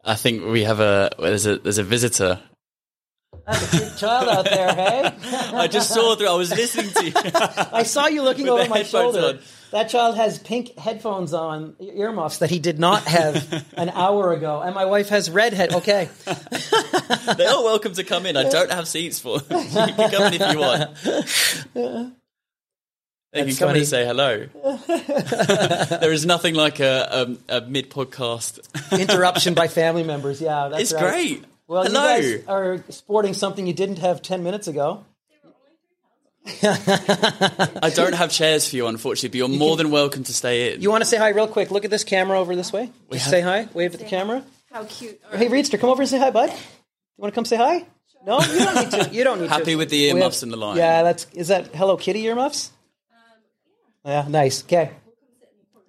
I 0.04 0.14
think 0.14 0.44
we 0.44 0.64
have 0.64 0.80
a 0.80 1.10
there's 1.18 1.46
a 1.46 1.58
there's 1.58 1.78
a 1.78 1.82
visitor. 1.82 2.40
That's 3.48 3.72
a 3.72 3.78
cute 3.78 3.96
child 3.96 4.28
out 4.28 4.44
there, 4.44 4.74
hey? 4.74 5.10
I 5.54 5.68
just 5.68 5.88
saw 5.88 6.14
through. 6.16 6.28
I 6.28 6.34
was 6.34 6.50
listening 6.50 6.90
to 6.90 7.04
you. 7.06 7.12
I 7.72 7.82
saw 7.82 8.06
you 8.06 8.22
looking 8.22 8.46
over 8.46 8.68
my 8.68 8.82
shoulder. 8.82 9.20
On. 9.20 9.38
That 9.70 9.88
child 9.88 10.16
has 10.16 10.38
pink 10.38 10.76
headphones 10.76 11.32
on, 11.32 11.74
earmuffs 11.80 12.38
that 12.38 12.50
he 12.50 12.58
did 12.58 12.78
not 12.78 13.04
have 13.04 13.64
an 13.76 13.88
hour 13.88 14.34
ago, 14.34 14.60
and 14.60 14.74
my 14.74 14.84
wife 14.84 15.08
has 15.08 15.30
red 15.30 15.54
head. 15.54 15.72
Okay, 15.72 16.10
they're 16.24 17.60
welcome 17.62 17.94
to 17.94 18.04
come 18.04 18.26
in. 18.26 18.36
I 18.36 18.50
don't 18.50 18.70
have 18.70 18.86
seats 18.86 19.18
for 19.18 19.38
them. 19.40 19.60
you 19.64 19.94
can 19.94 20.10
come 20.10 20.32
in 20.32 20.42
if 20.42 20.52
you 20.52 20.58
want. 20.58 22.14
They 23.32 23.44
can 23.44 23.56
come 23.56 23.70
in 23.70 23.76
and 23.76 23.86
say 23.86 24.06
hello. 24.06 24.46
there 26.00 26.12
is 26.12 26.24
nothing 26.24 26.54
like 26.54 26.80
a, 26.80 27.36
a, 27.48 27.58
a 27.58 27.60
mid 27.62 27.90
podcast 27.90 28.60
interruption 28.98 29.54
by 29.54 29.68
family 29.68 30.02
members. 30.02 30.40
Yeah, 30.40 30.68
that's 30.68 30.82
it's 30.82 30.92
right. 30.94 31.10
great. 31.12 31.44
Well, 31.68 31.84
hello. 31.84 32.16
you 32.16 32.38
guys 32.38 32.48
are 32.48 32.82
sporting 32.88 33.34
something 33.34 33.66
you 33.66 33.74
didn't 33.74 33.98
have 33.98 34.22
ten 34.22 34.42
minutes 34.42 34.68
ago. 34.68 35.04
I 36.62 37.92
don't 37.94 38.14
have 38.14 38.30
chairs 38.30 38.66
for 38.66 38.76
you, 38.76 38.86
unfortunately, 38.86 39.28
but 39.28 39.38
you're 39.38 39.50
you 39.50 39.58
more 39.58 39.76
can, 39.76 39.84
than 39.84 39.92
welcome 39.92 40.24
to 40.24 40.32
stay 40.32 40.72
in. 40.72 40.80
You 40.80 40.90
want 40.90 41.02
to 41.02 41.04
say 41.04 41.18
hi 41.18 41.28
real 41.28 41.46
quick? 41.46 41.70
Look 41.70 41.84
at 41.84 41.90
this 41.90 42.04
camera 42.04 42.40
over 42.40 42.56
this 42.56 42.72
way. 42.72 42.90
Just 43.12 43.26
have, 43.26 43.30
say 43.30 43.40
hi. 43.42 43.68
Wave 43.74 43.92
at 43.92 44.00
the 44.00 44.06
camera. 44.06 44.42
How 44.72 44.84
cute. 44.84 45.20
Hey, 45.30 45.48
Reedster, 45.48 45.78
come 45.78 45.90
over 45.90 46.00
and 46.00 46.08
say 46.08 46.18
hi, 46.18 46.30
bud. 46.30 46.48
You 46.48 46.56
want 47.18 47.34
to 47.34 47.38
come 47.38 47.44
say 47.44 47.56
hi? 47.56 47.84
No, 48.24 48.40
you 48.40 48.58
don't 48.60 48.74
need 48.76 48.90
to. 48.90 49.10
You 49.14 49.24
don't 49.24 49.40
need 49.42 49.50
Happy 49.50 49.64
to. 49.64 49.70
Happy 49.70 49.76
with 49.76 49.90
the 49.90 50.04
earmuffs 50.06 50.42
in 50.42 50.48
the 50.48 50.56
line. 50.56 50.78
Yeah, 50.78 51.02
that's 51.02 51.26
is 51.34 51.48
that 51.48 51.74
Hello 51.74 51.98
Kitty 51.98 52.24
earmuffs? 52.24 52.72
Um, 53.10 53.18
yeah. 54.06 54.22
yeah, 54.22 54.28
nice. 54.28 54.64
Okay. 54.64 54.90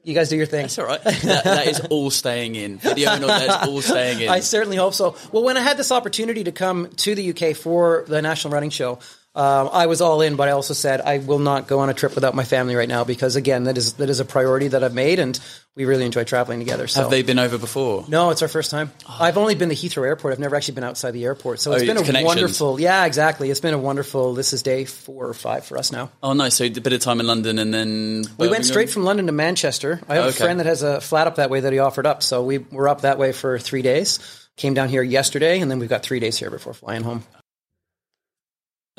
You 0.09 0.15
guys 0.15 0.29
do 0.29 0.37
your 0.37 0.47
thing. 0.47 0.63
That's 0.63 0.79
all 0.79 0.87
right. 0.87 1.03
that, 1.03 1.43
that 1.43 1.67
is 1.67 1.79
all 1.91 2.09
staying 2.09 2.55
in. 2.55 2.79
Video 2.79 3.11
all 3.11 3.19
that's 3.19 3.67
all 3.67 3.81
staying 3.81 4.21
in. 4.21 4.29
I 4.29 4.39
certainly 4.39 4.75
hope 4.75 4.95
so. 4.95 5.15
Well, 5.31 5.43
when 5.43 5.55
I 5.55 5.59
had 5.59 5.77
this 5.77 5.91
opportunity 5.91 6.43
to 6.45 6.51
come 6.51 6.89
to 6.97 7.13
the 7.13 7.29
UK 7.29 7.55
for 7.55 8.05
the 8.07 8.19
National 8.19 8.51
Running 8.51 8.71
Show, 8.71 8.97
um, 9.35 9.69
I 9.71 9.85
was 9.85 10.01
all 10.01 10.21
in, 10.21 10.35
but 10.35 10.47
I 10.47 10.51
also 10.51 10.73
said 10.73 11.01
I 11.01 11.19
will 11.19 11.37
not 11.37 11.67
go 11.67 11.79
on 11.79 11.89
a 11.89 11.93
trip 11.93 12.15
without 12.15 12.33
my 12.33 12.43
family 12.43 12.75
right 12.75 12.89
now 12.89 13.03
because 13.03 13.35
again, 13.35 13.65
that 13.65 13.77
is 13.77 13.93
that 13.93 14.09
is 14.09 14.19
a 14.19 14.25
priority 14.25 14.69
that 14.69 14.83
I've 14.83 14.95
made, 14.95 15.19
and 15.19 15.39
we 15.75 15.85
really 15.85 16.03
enjoy 16.03 16.23
traveling 16.23 16.57
together. 16.57 16.87
So. 16.87 17.03
Have 17.03 17.11
they 17.11 17.21
been 17.21 17.37
over 17.37 17.59
before? 17.59 18.05
No, 18.07 18.31
it's 18.31 18.41
our 18.41 18.47
first 18.47 18.71
time. 18.71 18.91
Oh. 19.07 19.17
I've 19.19 19.37
only 19.37 19.53
been 19.53 19.69
to 19.69 19.75
Heathrow 19.75 20.05
Airport. 20.05 20.33
I've 20.33 20.39
never 20.39 20.55
actually 20.55 20.75
been 20.75 20.83
outside 20.83 21.11
the 21.11 21.25
airport, 21.25 21.59
so 21.59 21.71
it's 21.73 21.83
oh, 21.83 21.85
been 22.03 22.15
a 22.15 22.23
wonderful. 22.25 22.79
Yeah, 22.79 23.05
exactly. 23.05 23.51
It's 23.51 23.59
been 23.59 23.75
a 23.75 23.79
wonderful. 23.79 24.33
This 24.33 24.51
is 24.51 24.63
day 24.63 24.85
four 24.85 25.27
or 25.27 25.35
five 25.35 25.63
for 25.63 25.77
us 25.77 25.91
now. 25.91 26.11
Oh, 26.23 26.33
nice. 26.33 26.55
So 26.55 26.63
a 26.63 26.69
bit 26.69 26.93
of 26.93 26.99
time 26.99 27.19
in 27.19 27.27
London, 27.27 27.59
and 27.59 27.71
then 27.71 28.23
we 28.39 28.47
went 28.47 28.65
straight 28.65 28.89
from 28.89 29.03
London 29.03 29.27
to 29.27 29.31
Manchester. 29.31 30.01
I 30.09 30.15
have 30.15 30.25
okay. 30.25 30.29
a 30.31 30.33
friend 30.33 30.59
that 30.59 30.65
has 30.65 30.81
a 30.81 31.01
flat 31.01 31.27
up 31.27 31.35
that 31.35 31.51
way 31.51 31.59
that 31.59 31.71
he 31.71 31.77
offered 31.77 32.07
up, 32.07 32.23
so 32.23 32.43
we 32.43 32.57
were 32.57 32.89
up 32.89 33.01
that 33.01 33.19
way 33.19 33.31
for 33.31 33.59
three 33.59 33.83
days. 33.83 34.19
Came 34.57 34.73
down 34.73 34.89
here 34.89 35.03
yesterday, 35.03 35.61
and 35.61 35.69
then 35.69 35.77
we've 35.77 35.87
got 35.87 36.01
three 36.01 36.19
days 36.19 36.37
here 36.37 36.49
before 36.49 36.73
flying 36.73 37.03
home. 37.03 37.23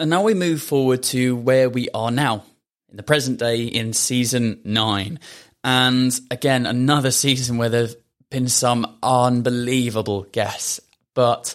And 0.01 0.09
now 0.09 0.23
we 0.23 0.33
move 0.33 0.63
forward 0.63 1.03
to 1.05 1.37
where 1.37 1.69
we 1.69 1.91
are 1.91 2.11
now, 2.11 2.43
in 2.89 2.97
the 2.97 3.03
present 3.03 3.39
day, 3.39 3.65
in 3.65 3.93
season 3.93 4.63
nine. 4.65 5.21
And 5.63 6.19
again, 6.31 6.65
another 6.65 7.11
season 7.11 7.59
where 7.59 7.69
there's 7.69 7.97
been 8.31 8.49
some 8.49 8.97
unbelievable 9.03 10.23
guests. 10.23 10.81
But 11.15 11.55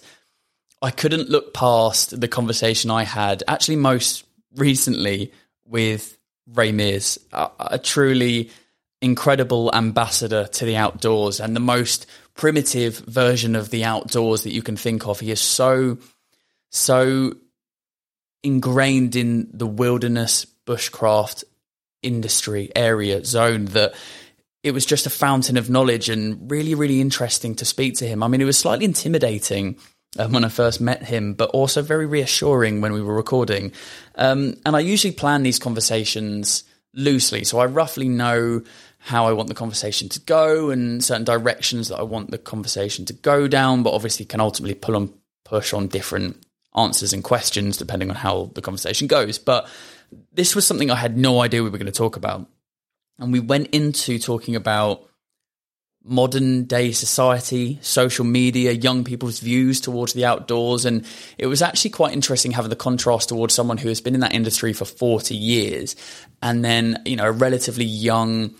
I 0.79 0.91
couldn't 0.91 1.31
look 1.31 1.55
past 1.55 2.21
the 2.21 2.27
conversation 2.27 2.91
I 2.91 3.03
had, 3.03 3.41
actually, 3.47 3.77
most 3.77 4.25
recently 4.55 5.31
with 5.65 6.15
Ray 6.45 6.71
Mears, 6.71 7.17
a, 7.31 7.49
a 7.59 7.79
truly 7.79 8.51
incredible 9.01 9.73
ambassador 9.73 10.45
to 10.45 10.65
the 10.65 10.77
outdoors 10.77 11.39
and 11.39 11.55
the 11.55 11.59
most 11.59 12.05
primitive 12.35 12.99
version 12.99 13.55
of 13.55 13.71
the 13.71 13.85
outdoors 13.85 14.43
that 14.43 14.53
you 14.53 14.61
can 14.61 14.77
think 14.77 15.07
of. 15.07 15.19
He 15.19 15.31
is 15.31 15.41
so, 15.41 15.97
so 16.69 17.33
ingrained 18.43 19.15
in 19.15 19.49
the 19.53 19.67
wilderness 19.67 20.45
bushcraft 20.65 21.43
industry 22.01 22.71
area 22.75 23.23
zone 23.25 23.65
that 23.65 23.93
it 24.63 24.71
was 24.71 24.85
just 24.85 25.05
a 25.05 25.11
fountain 25.11 25.57
of 25.57 25.69
knowledge 25.69 26.09
and 26.09 26.49
really, 26.49 26.73
really 26.73 26.99
interesting 26.99 27.55
to 27.55 27.65
speak 27.65 27.95
to 27.95 28.07
him. 28.07 28.23
I 28.23 28.27
mean, 28.27 28.41
it 28.41 28.45
was 28.45 28.57
slightly 28.57 28.85
intimidating 28.85 29.77
um, 30.17 30.31
when 30.31 30.43
I 30.43 30.49
first 30.49 30.81
met 30.81 31.03
him, 31.03 31.33
but 31.33 31.49
also 31.51 31.81
very 31.81 32.05
reassuring 32.05 32.81
when 32.81 32.93
we 32.93 33.01
were 33.01 33.15
recording. 33.15 33.73
Um, 34.15 34.55
and 34.65 34.75
I 34.75 34.79
usually 34.79 35.13
plan 35.13 35.43
these 35.43 35.59
conversations 35.59 36.63
loosely, 36.93 37.43
so 37.43 37.59
I 37.59 37.65
roughly 37.65 38.07
know 38.07 38.63
how 38.97 39.27
I 39.27 39.33
want 39.33 39.49
the 39.49 39.55
conversation 39.55 40.09
to 40.09 40.19
go 40.21 40.71
and 40.71 41.03
certain 41.03 41.25
directions 41.25 41.89
that 41.89 41.99
I 41.99 42.03
want 42.03 42.31
the 42.31 42.39
conversation 42.39 43.05
to 43.05 43.13
go 43.13 43.47
down, 43.47 43.83
but 43.83 43.93
obviously 43.93 44.25
can 44.25 44.39
ultimately 44.39 44.73
pull 44.73 44.95
and 44.95 45.13
push 45.43 45.73
on 45.73 45.87
different 45.87 46.44
answers 46.75 47.13
and 47.13 47.23
questions 47.23 47.77
depending 47.77 48.09
on 48.09 48.15
how 48.15 48.51
the 48.53 48.61
conversation 48.61 49.07
goes. 49.07 49.39
But 49.39 49.67
this 50.33 50.55
was 50.55 50.65
something 50.65 50.91
I 50.91 50.95
had 50.95 51.17
no 51.17 51.41
idea 51.41 51.63
we 51.63 51.69
were 51.69 51.77
going 51.77 51.85
to 51.85 51.91
talk 51.91 52.15
about. 52.15 52.47
And 53.19 53.31
we 53.31 53.39
went 53.39 53.67
into 53.67 54.19
talking 54.19 54.55
about 54.55 55.07
modern 56.03 56.65
day 56.65 56.91
society, 56.91 57.79
social 57.81 58.25
media, 58.25 58.71
young 58.71 59.03
people's 59.03 59.39
views 59.39 59.81
towards 59.81 60.13
the 60.13 60.25
outdoors. 60.25 60.85
And 60.85 61.05
it 61.37 61.47
was 61.47 61.61
actually 61.61 61.91
quite 61.91 62.13
interesting 62.13 62.51
having 62.51 62.69
the 62.69 62.75
contrast 62.75 63.29
towards 63.29 63.53
someone 63.53 63.77
who 63.77 63.89
has 63.89 64.01
been 64.01 64.13
in 64.13 64.21
that 64.21 64.33
industry 64.33 64.71
for 64.71 64.85
40 64.85 65.35
years 65.35 65.95
and 66.41 66.63
then, 66.63 67.01
you 67.05 67.15
know, 67.15 67.25
a 67.25 67.31
relatively 67.31 67.85
young 67.85 68.53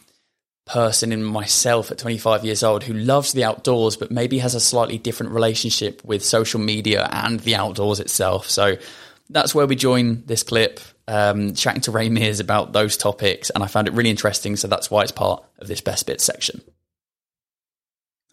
person 0.66 1.11
in 1.11 1.24
myself 1.24 1.91
at 1.91 1.97
25 1.97 2.43
years 2.43 2.63
old 2.63 2.84
who 2.84 2.93
loves 2.93 3.34
the 3.34 3.43
outdoors, 3.43 3.97
but 3.97 4.11
maybe 4.11 4.39
has 4.39 4.55
a 4.55 4.59
slightly 4.59 4.97
different 4.97 5.32
relationship 5.32 6.03
with 6.03 6.26
social 6.26 6.59
media 6.59 7.07
and 7.11 7.39
the 7.41 7.55
outdoors 7.55 7.99
itself. 7.99 8.49
So 8.49 8.78
that's 9.30 9.53
where 9.53 9.68
we 9.68 9.76
join 9.76 10.24
this 10.26 10.43
clip, 10.43 10.80
um, 11.07 11.53
chatting 11.53 11.82
to 11.82 11.91
Ray 11.91 12.09
Mears 12.09 12.39
about 12.39 12.74
those 12.74 12.97
topics. 12.97 13.49
And 13.51 13.63
I 13.63 13.68
found 13.68 13.88
it 13.88 13.93
really 13.93 14.09
interesting. 14.09 14.55
So 14.55 14.68
that's 14.68 14.89
why 14.89 15.03
it's 15.03 15.11
part 15.11 15.43
of 15.59 15.68
this 15.68 15.82
best 15.82 16.07
bits 16.07 16.24
section. 16.24 16.61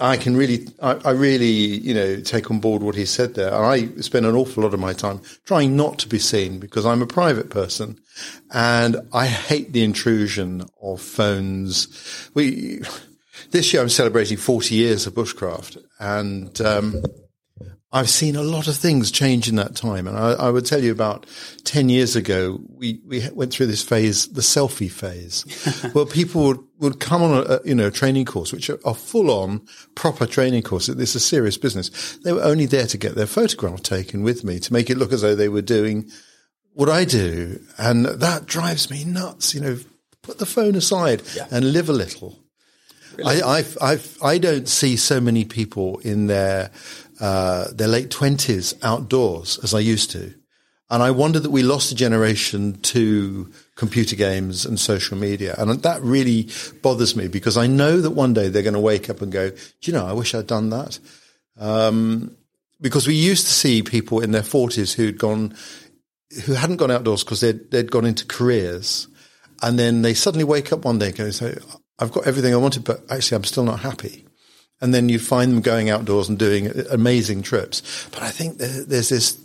I 0.03 0.17
can 0.17 0.37
really, 0.37 0.67
I, 0.81 0.95
I, 1.05 1.11
really, 1.11 1.47
you 1.47 1.95
know, 1.95 2.21
take 2.21 2.51
on 2.51 2.59
board 2.59 2.83
what 2.83 2.97
he 2.97 3.07
said 3.07 3.35
there. 3.35 3.55
I 3.55 3.87
spend 4.01 4.27
an 4.27 4.35
awful 4.35 4.65
lot 4.65 4.75
of 4.75 4.81
my 4.81 4.93
time 4.93 5.21
trying 5.45 5.77
not 5.77 6.01
to 6.01 6.09
be 6.09 6.19
seen 6.19 6.59
because 6.59 6.85
I'm 6.85 7.03
a 7.03 7.07
private 7.07 7.51
person 7.51 8.01
and 8.53 8.97
I 9.13 9.27
hate 9.27 9.73
the 9.73 9.85
intrusion 9.85 10.65
of 10.83 11.01
phones. 11.01 12.31
We, 12.35 12.83
this 13.53 13.73
year 13.73 13.81
I'm 13.81 13.89
celebrating 13.89 14.39
40 14.39 14.75
years 14.75 15.07
of 15.07 15.15
bushcraft 15.15 15.79
and, 16.01 16.61
um, 16.61 17.01
I've 17.95 18.09
seen 18.09 18.37
a 18.37 18.43
lot 18.43 18.69
of 18.69 18.77
things 18.77 19.11
change 19.11 19.49
in 19.49 19.57
that 19.57 19.77
time. 19.77 20.07
And 20.09 20.17
I, 20.17 20.33
I, 20.33 20.51
would 20.51 20.65
tell 20.65 20.83
you 20.83 20.93
about 20.93 21.27
10 21.65 21.91
years 21.91 22.17
ago, 22.17 22.59
we, 22.71 23.03
we 23.07 23.29
went 23.35 23.53
through 23.53 23.67
this 23.67 23.83
phase, 23.83 24.29
the 24.29 24.41
selfie 24.41 24.91
phase, 24.91 25.43
where 25.93 26.07
people 26.07 26.47
would, 26.47 26.61
would 26.83 26.99
come 26.99 27.23
on 27.23 27.47
a, 27.49 27.61
you 27.65 27.75
know 27.75 27.89
training 27.89 28.27
course, 28.27 28.53
which 28.53 28.69
are, 28.69 28.79
are 28.85 28.95
full 28.95 29.31
on 29.31 29.63
proper 29.95 30.27
training 30.27 30.63
course. 30.63 30.87
This 30.89 31.15
is 31.17 31.25
serious 31.25 31.57
business. 31.57 32.19
They 32.19 32.33
were 32.33 32.43
only 32.43 32.67
there 32.67 32.87
to 32.87 32.99
get 32.99 33.15
their 33.15 33.27
photograph 33.27 33.83
taken 33.83 34.23
with 34.23 34.45
me 34.45 34.59
to 34.59 34.73
make 34.73 34.91
it 34.91 34.99
look 34.99 35.13
as 35.13 35.23
though 35.23 35.37
they 35.37 35.49
were 35.49 35.63
doing 35.63 36.11
what 36.75 36.89
I 36.89 37.05
do, 37.05 37.61
and 37.79 38.05
that 38.05 38.47
drives 38.47 38.91
me 38.91 39.05
nuts. 39.05 39.55
You 39.55 39.61
know, 39.61 39.79
put 40.23 40.39
the 40.39 40.47
phone 40.47 40.75
aside 40.75 41.23
yeah. 41.35 41.47
and 41.51 41.73
live 41.73 41.89
a 41.89 41.95
little. 41.95 42.39
Really? 43.17 43.43
I, 43.43 43.59
I've, 43.59 43.79
I've, 43.81 44.19
I 44.23 44.39
don't 44.39 44.67
see 44.67 44.97
so 44.97 45.21
many 45.21 45.45
people 45.45 45.99
in 45.99 46.27
their 46.27 46.71
uh, 47.21 47.69
their 47.73 47.89
late 47.89 48.11
twenties 48.11 48.75
outdoors 48.83 49.59
as 49.63 49.75
I 49.75 49.81
used 49.81 50.11
to, 50.13 50.35
and 50.91 51.03
I 51.03 51.11
wonder 51.11 51.39
that 51.39 51.51
we 51.51 51.63
lost 51.63 51.93
a 51.93 51.95
generation 51.95 52.81
to 52.81 53.53
computer 53.83 54.15
games 54.15 54.65
and 54.65 54.79
social 54.79 55.19
media, 55.19 55.57
and 55.59 55.69
that 55.83 56.01
really 56.03 56.49
bothers 56.83 57.17
me 57.17 57.27
because 57.27 57.57
I 57.57 57.67
know 57.67 58.01
that 58.01 58.11
one 58.11 58.33
day 58.33 58.49
they're 58.49 58.63
going 58.63 58.75
to 58.75 58.89
wake 58.93 59.11
up 59.11 59.23
and 59.23 59.33
go, 59.33 59.51
"Do 59.51 59.57
you 59.83 59.93
know? 59.93 60.07
I 60.07 60.13
wish 60.13 60.37
I'd 60.37 60.47
done 60.47 60.71
that." 60.71 61.01
Um, 61.59 62.37
because 62.81 63.09
we 63.09 63.17
used 63.17 63.45
to 63.47 63.53
see 63.53 63.83
people 63.83 64.21
in 64.21 64.31
their 64.31 64.45
forties 64.45 64.93
who'd 64.95 65.19
gone, 65.19 65.57
who 66.45 66.53
hadn't 66.53 66.77
gone 66.77 66.93
outdoors 66.93 67.25
because 67.25 67.41
they'd, 67.41 67.73
they'd 67.73 67.91
gone 67.91 68.07
into 68.07 68.25
careers, 68.25 69.09
and 69.63 69.77
then 69.81 70.03
they 70.03 70.15
suddenly 70.15 70.45
wake 70.45 70.73
up 70.73 70.85
one 70.85 71.01
day 71.01 71.09
and 71.09 71.17
go, 71.17 71.31
"So 71.31 71.53
I've 71.99 72.13
got 72.13 72.29
everything 72.29 72.55
I 72.55 72.59
wanted, 72.59 72.85
but 72.85 73.03
actually 73.11 73.37
I'm 73.37 73.45
still 73.45 73.65
not 73.65 73.81
happy. 73.81 74.25
And 74.81 74.95
then 74.95 75.09
you 75.09 75.19
find 75.19 75.51
them 75.51 75.61
going 75.61 75.91
outdoors 75.91 76.29
and 76.29 76.39
doing 76.39 76.71
amazing 76.89 77.43
trips. 77.43 77.83
But 78.13 78.23
I 78.23 78.31
think 78.31 78.59
there's 78.59 79.09
this. 79.09 79.39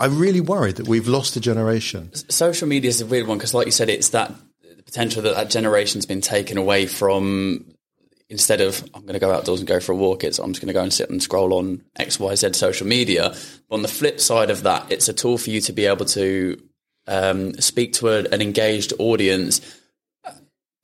I'm 0.00 0.18
really 0.18 0.40
worried 0.40 0.76
that 0.76 0.88
we've 0.88 1.06
lost 1.06 1.36
a 1.36 1.40
generation. 1.40 2.10
Social 2.30 2.66
media 2.66 2.88
is 2.88 3.02
a 3.02 3.06
weird 3.06 3.26
one 3.26 3.36
because, 3.36 3.52
like 3.52 3.66
you 3.66 3.72
said, 3.72 3.90
it's 3.90 4.08
that 4.10 4.32
potential 4.86 5.22
that 5.22 5.34
that 5.34 5.50
generation's 5.50 6.06
been 6.06 6.22
taken 6.22 6.58
away 6.58 6.86
from. 6.86 7.66
Instead 8.30 8.60
of 8.60 8.88
I'm 8.94 9.02
going 9.02 9.14
to 9.14 9.18
go 9.18 9.32
outdoors 9.32 9.58
and 9.58 9.66
go 9.66 9.80
for 9.80 9.90
a 9.90 9.96
walk, 9.96 10.22
it's 10.22 10.38
I'm 10.38 10.52
just 10.52 10.62
going 10.62 10.68
to 10.68 10.72
go 10.72 10.82
and 10.82 10.92
sit 10.92 11.10
and 11.10 11.20
scroll 11.20 11.52
on 11.52 11.82
X 11.98 12.18
Y 12.18 12.34
Z 12.36 12.52
social 12.52 12.86
media. 12.86 13.34
But 13.68 13.74
on 13.74 13.82
the 13.82 13.88
flip 13.88 14.20
side 14.20 14.50
of 14.50 14.62
that, 14.62 14.90
it's 14.90 15.08
a 15.08 15.12
tool 15.12 15.36
for 15.36 15.50
you 15.50 15.60
to 15.62 15.72
be 15.72 15.86
able 15.86 16.06
to 16.06 16.62
um, 17.08 17.54
speak 17.54 17.94
to 17.94 18.08
a, 18.08 18.18
an 18.32 18.40
engaged 18.40 18.92
audience 18.98 19.60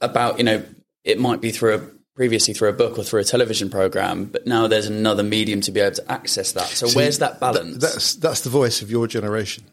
about 0.00 0.38
you 0.38 0.44
know 0.44 0.64
it 1.04 1.20
might 1.20 1.40
be 1.40 1.52
through 1.52 1.74
a 1.76 1.95
previously 2.16 2.54
through 2.54 2.70
a 2.70 2.72
book 2.72 2.98
or 2.98 3.04
through 3.04 3.20
a 3.20 3.24
television 3.24 3.70
program, 3.70 4.24
but 4.24 4.46
now 4.46 4.66
there's 4.66 4.86
another 4.86 5.22
medium 5.22 5.60
to 5.60 5.70
be 5.70 5.80
able 5.80 5.94
to 5.94 6.10
access 6.10 6.52
that. 6.52 6.66
So 6.66 6.86
See, 6.86 6.96
where's 6.96 7.18
that 7.18 7.38
balance? 7.38 7.76
that's 7.76 8.14
that's 8.16 8.40
the 8.40 8.50
voice 8.50 8.82
of 8.82 8.90
your 8.90 9.06
generation. 9.06 9.64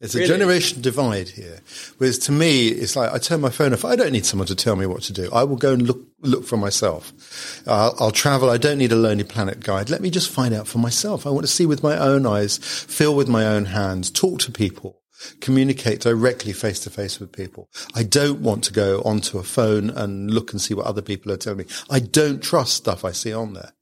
It's 0.00 0.14
a 0.14 0.26
generation 0.26 0.82
divide 0.82 1.28
here. 1.28 1.60
Whereas 1.96 2.18
to 2.20 2.32
me, 2.32 2.68
it's 2.68 2.94
like 2.94 3.12
I 3.12 3.18
turn 3.18 3.40
my 3.40 3.48
phone 3.48 3.72
off. 3.72 3.86
I 3.86 3.96
don't 3.96 4.12
need 4.12 4.26
someone 4.26 4.48
to 4.48 4.54
tell 4.54 4.76
me 4.76 4.84
what 4.84 5.02
to 5.02 5.12
do. 5.14 5.30
I 5.32 5.44
will 5.44 5.56
go 5.56 5.72
and 5.72 5.82
look 5.82 6.00
look 6.20 6.44
for 6.44 6.56
myself. 6.56 7.62
I'll, 7.66 7.94
I'll 7.98 8.10
travel. 8.10 8.50
I 8.50 8.58
don't 8.58 8.76
need 8.78 8.92
a 8.92 8.96
Lonely 8.96 9.24
Planet 9.24 9.60
guide. 9.60 9.88
Let 9.88 10.02
me 10.02 10.10
just 10.10 10.30
find 10.30 10.52
out 10.52 10.66
for 10.66 10.78
myself. 10.78 11.26
I 11.26 11.30
want 11.30 11.46
to 11.46 11.52
see 11.52 11.64
with 11.64 11.82
my 11.82 11.96
own 11.96 12.26
eyes, 12.26 12.58
feel 12.58 13.14
with 13.14 13.28
my 13.28 13.46
own 13.46 13.66
hands, 13.66 14.10
talk 14.10 14.40
to 14.40 14.52
people 14.52 15.00
communicate 15.40 16.00
directly 16.00 16.52
face 16.52 16.80
to 16.80 16.90
face 16.90 17.20
with 17.20 17.32
people. 17.32 17.68
I 17.94 18.02
don't 18.02 18.40
want 18.40 18.64
to 18.64 18.72
go 18.72 19.00
onto 19.02 19.38
a 19.38 19.42
phone 19.42 19.90
and 19.90 20.30
look 20.30 20.52
and 20.52 20.60
see 20.60 20.74
what 20.74 20.86
other 20.86 21.02
people 21.02 21.32
are 21.32 21.36
telling 21.36 21.58
me. 21.58 21.66
I 21.90 22.00
don't 22.00 22.42
trust 22.42 22.74
stuff 22.74 23.04
I 23.04 23.12
see 23.12 23.32
on 23.32 23.54
there. 23.54 23.72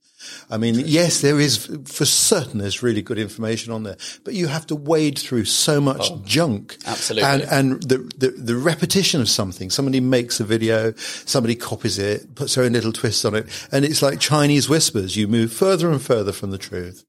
I 0.49 0.57
mean, 0.57 0.75
yes, 0.75 1.21
there 1.21 1.39
is 1.39 1.65
for 1.85 2.05
certain 2.05 2.59
there's 2.59 2.83
really 2.83 3.01
good 3.01 3.19
information 3.19 3.73
on 3.73 3.83
there, 3.83 3.97
but 4.23 4.33
you 4.33 4.47
have 4.47 4.65
to 4.67 4.75
wade 4.75 5.19
through 5.19 5.45
so 5.45 5.81
much 5.81 6.09
oh, 6.11 6.21
junk. 6.25 6.77
Absolutely. 6.85 7.29
And, 7.29 7.41
and 7.43 7.83
the, 7.83 7.97
the, 8.17 8.29
the, 8.29 8.55
repetition 8.55 9.21
of 9.21 9.29
something. 9.29 9.69
Somebody 9.69 9.99
makes 9.99 10.39
a 10.39 10.43
video, 10.43 10.93
somebody 10.95 11.55
copies 11.55 11.99
it, 11.99 12.35
puts 12.35 12.55
their 12.55 12.63
own 12.63 12.73
little 12.73 12.93
twist 12.93 13.25
on 13.25 13.35
it, 13.35 13.67
and 13.71 13.83
it's 13.83 14.01
like 14.01 14.19
Chinese 14.19 14.69
whispers. 14.69 15.15
You 15.17 15.27
move 15.27 15.51
further 15.51 15.91
and 15.91 16.01
further 16.01 16.31
from 16.31 16.51
the 16.51 16.57
truth. 16.57 17.03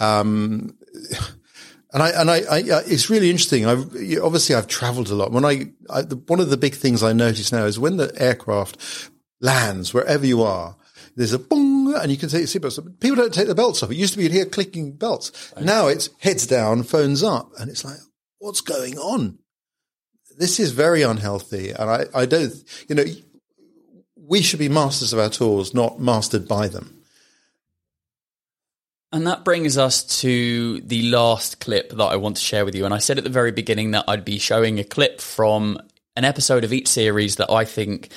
Um, 0.00 0.76
and 1.92 2.02
I, 2.02 2.10
and 2.10 2.30
I, 2.30 2.36
I, 2.50 2.60
uh, 2.60 2.82
it's 2.86 3.10
really 3.10 3.30
interesting. 3.30 3.66
I've, 3.66 3.84
obviously 4.22 4.54
I've 4.54 4.66
traveled 4.66 5.10
a 5.10 5.14
lot. 5.14 5.32
When 5.32 5.44
I, 5.44 5.72
I 5.90 6.02
the, 6.02 6.16
one 6.26 6.40
of 6.40 6.50
the 6.50 6.56
big 6.56 6.74
things 6.74 7.02
I 7.02 7.12
notice 7.12 7.52
now 7.52 7.64
is 7.64 7.78
when 7.78 7.98
the 7.98 8.12
aircraft 8.16 9.10
lands, 9.40 9.92
wherever 9.92 10.26
you 10.26 10.42
are, 10.42 10.76
there's 11.16 11.34
a 11.34 11.38
boom 11.38 11.94
and 11.94 12.10
you 12.10 12.16
can 12.16 12.30
take 12.30 12.40
your 12.40 12.46
seatbelts. 12.46 13.00
People 13.00 13.16
don't 13.16 13.34
take 13.34 13.48
the 13.48 13.54
belts 13.54 13.82
off. 13.82 13.90
It 13.90 13.96
used 13.96 14.14
to 14.14 14.18
be 14.18 14.24
you'd 14.24 14.32
hear 14.32 14.46
clicking 14.46 14.92
belts. 14.92 15.52
Now 15.60 15.88
it's 15.88 16.08
heads 16.20 16.46
down, 16.46 16.84
phones 16.84 17.22
up. 17.22 17.50
And 17.58 17.70
it's 17.70 17.84
like, 17.84 17.98
what's 18.38 18.62
going 18.62 18.98
on? 18.98 19.38
This 20.38 20.58
is 20.58 20.72
very 20.72 21.02
unhealthy. 21.02 21.70
And 21.70 21.90
I, 21.90 22.04
I 22.14 22.24
don't, 22.24 22.54
you 22.88 22.94
know, 22.94 23.04
we 24.16 24.40
should 24.40 24.58
be 24.58 24.70
masters 24.70 25.12
of 25.12 25.18
our 25.18 25.28
tools, 25.28 25.74
not 25.74 26.00
mastered 26.00 26.48
by 26.48 26.68
them. 26.68 27.01
And 29.12 29.26
that 29.26 29.44
brings 29.44 29.76
us 29.76 30.20
to 30.20 30.80
the 30.80 31.10
last 31.10 31.60
clip 31.60 31.90
that 31.90 32.02
I 32.02 32.16
want 32.16 32.36
to 32.36 32.42
share 32.42 32.64
with 32.64 32.74
you. 32.74 32.86
And 32.86 32.94
I 32.94 32.98
said 32.98 33.18
at 33.18 33.24
the 33.24 33.30
very 33.30 33.52
beginning 33.52 33.90
that 33.90 34.06
I'd 34.08 34.24
be 34.24 34.38
showing 34.38 34.78
a 34.78 34.84
clip 34.84 35.20
from 35.20 35.78
an 36.16 36.24
episode 36.24 36.64
of 36.64 36.72
each 36.72 36.88
series 36.88 37.36
that 37.36 37.50
I 37.50 37.66
think 37.66 38.08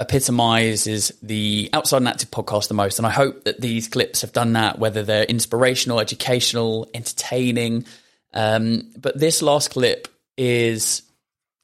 epitomizes 0.00 1.12
the 1.22 1.70
Outside 1.72 1.98
and 1.98 2.08
Active 2.08 2.30
podcast 2.30 2.68
the 2.68 2.74
most. 2.74 2.98
And 2.98 3.06
I 3.06 3.10
hope 3.10 3.44
that 3.44 3.60
these 3.60 3.88
clips 3.88 4.20
have 4.20 4.32
done 4.32 4.52
that, 4.54 4.78
whether 4.78 5.02
they're 5.02 5.24
inspirational, 5.24 6.00
educational, 6.00 6.90
entertaining. 6.92 7.86
Um, 8.34 8.90
but 8.98 9.18
this 9.18 9.40
last 9.40 9.70
clip 9.70 10.08
is 10.36 11.02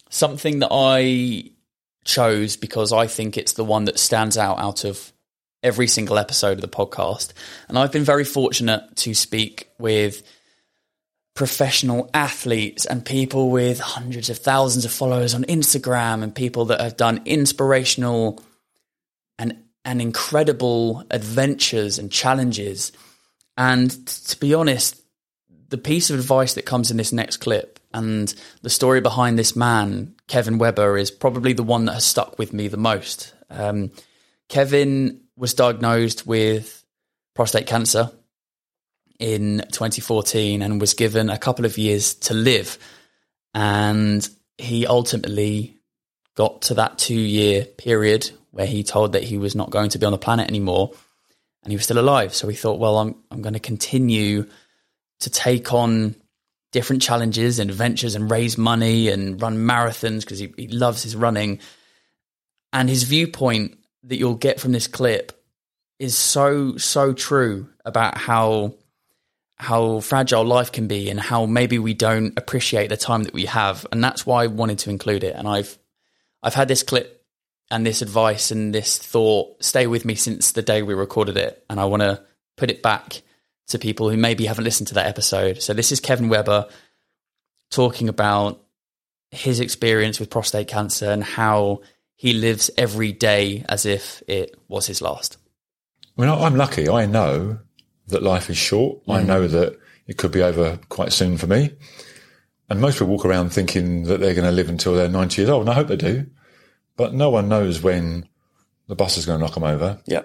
something 0.08 0.60
that 0.60 0.70
I 0.70 1.50
chose 2.04 2.56
because 2.56 2.92
I 2.92 3.06
think 3.06 3.36
it's 3.36 3.52
the 3.52 3.64
one 3.64 3.84
that 3.84 3.98
stands 3.98 4.38
out 4.38 4.58
out 4.58 4.84
of 4.84 5.12
every 5.62 5.86
single 5.86 6.18
episode 6.18 6.52
of 6.54 6.60
the 6.60 6.68
podcast. 6.68 7.32
And 7.68 7.78
I've 7.78 7.92
been 7.92 8.04
very 8.04 8.24
fortunate 8.24 8.96
to 8.96 9.14
speak 9.14 9.68
with 9.78 10.22
professional 11.34 12.10
athletes 12.12 12.84
and 12.84 13.04
people 13.04 13.50
with 13.50 13.80
hundreds 13.80 14.30
of 14.30 14.38
thousands 14.38 14.84
of 14.84 14.92
followers 14.92 15.34
on 15.34 15.44
Instagram 15.44 16.22
and 16.22 16.34
people 16.34 16.66
that 16.66 16.80
have 16.80 16.96
done 16.96 17.22
inspirational 17.24 18.42
and 19.38 19.56
and 19.84 20.02
incredible 20.02 21.04
adventures 21.10 21.98
and 21.98 22.12
challenges. 22.12 22.92
And 23.56 23.90
to 24.06 24.38
be 24.38 24.52
honest, 24.52 25.00
the 25.70 25.78
piece 25.78 26.10
of 26.10 26.18
advice 26.18 26.54
that 26.54 26.66
comes 26.66 26.90
in 26.90 26.96
this 26.96 27.12
next 27.12 27.38
clip 27.38 27.80
and 27.94 28.34
the 28.62 28.70
story 28.70 29.00
behind 29.00 29.38
this 29.38 29.56
man, 29.56 30.14
Kevin 30.26 30.58
Webber, 30.58 30.98
is 30.98 31.10
probably 31.10 31.54
the 31.54 31.62
one 31.62 31.86
that 31.86 31.94
has 31.94 32.04
stuck 32.04 32.38
with 32.38 32.52
me 32.52 32.68
the 32.68 32.76
most. 32.76 33.32
Um, 33.48 33.90
Kevin 34.48 35.19
was 35.36 35.54
diagnosed 35.54 36.26
with 36.26 36.84
prostate 37.34 37.66
cancer 37.66 38.10
in 39.18 39.58
2014 39.72 40.62
and 40.62 40.80
was 40.80 40.94
given 40.94 41.30
a 41.30 41.38
couple 41.38 41.64
of 41.64 41.78
years 41.78 42.14
to 42.14 42.34
live. 42.34 42.78
And 43.54 44.26
he 44.58 44.86
ultimately 44.86 45.76
got 46.36 46.62
to 46.62 46.74
that 46.74 46.98
two 46.98 47.14
year 47.14 47.64
period 47.64 48.30
where 48.50 48.66
he 48.66 48.82
told 48.82 49.12
that 49.12 49.22
he 49.22 49.38
was 49.38 49.54
not 49.54 49.70
going 49.70 49.90
to 49.90 49.98
be 49.98 50.06
on 50.06 50.12
the 50.12 50.18
planet 50.18 50.48
anymore 50.48 50.92
and 51.62 51.72
he 51.72 51.76
was 51.76 51.84
still 51.84 51.98
alive. 51.98 52.34
So 52.34 52.48
he 52.48 52.56
thought, 52.56 52.78
well, 52.78 52.98
I'm, 52.98 53.14
I'm 53.30 53.42
going 53.42 53.54
to 53.54 53.60
continue 53.60 54.46
to 55.20 55.30
take 55.30 55.72
on 55.72 56.14
different 56.72 57.02
challenges 57.02 57.58
and 57.58 57.70
adventures 57.70 58.14
and 58.14 58.30
raise 58.30 58.56
money 58.56 59.08
and 59.08 59.40
run 59.40 59.56
marathons 59.56 60.20
because 60.20 60.38
he, 60.38 60.52
he 60.56 60.68
loves 60.68 61.02
his 61.02 61.16
running. 61.16 61.60
And 62.72 62.88
his 62.88 63.02
viewpoint 63.02 63.76
that 64.04 64.18
you'll 64.18 64.34
get 64.34 64.60
from 64.60 64.72
this 64.72 64.86
clip 64.86 65.32
is 65.98 66.16
so 66.16 66.76
so 66.76 67.12
true 67.12 67.68
about 67.84 68.16
how 68.16 68.74
how 69.56 70.00
fragile 70.00 70.44
life 70.44 70.72
can 70.72 70.88
be 70.88 71.10
and 71.10 71.20
how 71.20 71.44
maybe 71.44 71.78
we 71.78 71.92
don't 71.92 72.32
appreciate 72.38 72.88
the 72.88 72.96
time 72.96 73.24
that 73.24 73.34
we 73.34 73.44
have. 73.44 73.86
And 73.92 74.02
that's 74.02 74.24
why 74.24 74.44
I 74.44 74.46
wanted 74.46 74.78
to 74.80 74.90
include 74.90 75.22
it. 75.22 75.36
And 75.36 75.46
I've 75.46 75.78
I've 76.42 76.54
had 76.54 76.68
this 76.68 76.82
clip 76.82 77.22
and 77.70 77.86
this 77.86 78.00
advice 78.00 78.50
and 78.50 78.74
this 78.74 78.98
thought 78.98 79.62
stay 79.62 79.86
with 79.86 80.06
me 80.06 80.14
since 80.14 80.52
the 80.52 80.62
day 80.62 80.82
we 80.82 80.94
recorded 80.94 81.36
it. 81.36 81.62
And 81.68 81.78
I 81.78 81.84
want 81.84 82.00
to 82.00 82.22
put 82.56 82.70
it 82.70 82.82
back 82.82 83.20
to 83.68 83.78
people 83.78 84.08
who 84.08 84.16
maybe 84.16 84.46
haven't 84.46 84.64
listened 84.64 84.88
to 84.88 84.94
that 84.94 85.06
episode. 85.06 85.62
So 85.62 85.74
this 85.74 85.92
is 85.92 86.00
Kevin 86.00 86.30
Webber 86.30 86.66
talking 87.70 88.08
about 88.08 88.60
his 89.30 89.60
experience 89.60 90.18
with 90.18 90.30
prostate 90.30 90.68
cancer 90.68 91.10
and 91.10 91.22
how 91.22 91.82
he 92.20 92.34
lives 92.34 92.70
every 92.76 93.12
day 93.12 93.64
as 93.66 93.86
if 93.86 94.22
it 94.28 94.54
was 94.68 94.86
his 94.86 95.00
last. 95.00 95.38
I 96.18 96.20
mean, 96.20 96.28
I'm 96.30 96.54
lucky. 96.54 96.86
I 96.86 97.06
know 97.06 97.60
that 98.08 98.22
life 98.22 98.50
is 98.50 98.58
short. 98.58 99.02
Mm. 99.06 99.14
I 99.14 99.22
know 99.22 99.48
that 99.48 99.78
it 100.06 100.18
could 100.18 100.30
be 100.30 100.42
over 100.42 100.78
quite 100.90 101.14
soon 101.14 101.38
for 101.38 101.46
me. 101.46 101.70
And 102.68 102.78
most 102.78 102.96
people 102.96 103.06
walk 103.06 103.24
around 103.24 103.54
thinking 103.54 104.02
that 104.02 104.20
they're 104.20 104.34
going 104.34 104.44
to 104.44 104.52
live 104.52 104.68
until 104.68 104.94
they're 104.94 105.08
90 105.08 105.40
years 105.40 105.48
old, 105.48 105.62
and 105.62 105.70
I 105.70 105.72
hope 105.72 105.88
they 105.88 105.96
do. 105.96 106.26
But 106.94 107.14
no 107.14 107.30
one 107.30 107.48
knows 107.48 107.80
when 107.80 108.28
the 108.86 108.96
bus 108.96 109.16
is 109.16 109.24
going 109.24 109.38
to 109.38 109.42
knock 109.46 109.54
them 109.54 109.64
over. 109.64 110.02
Yeah. 110.04 110.24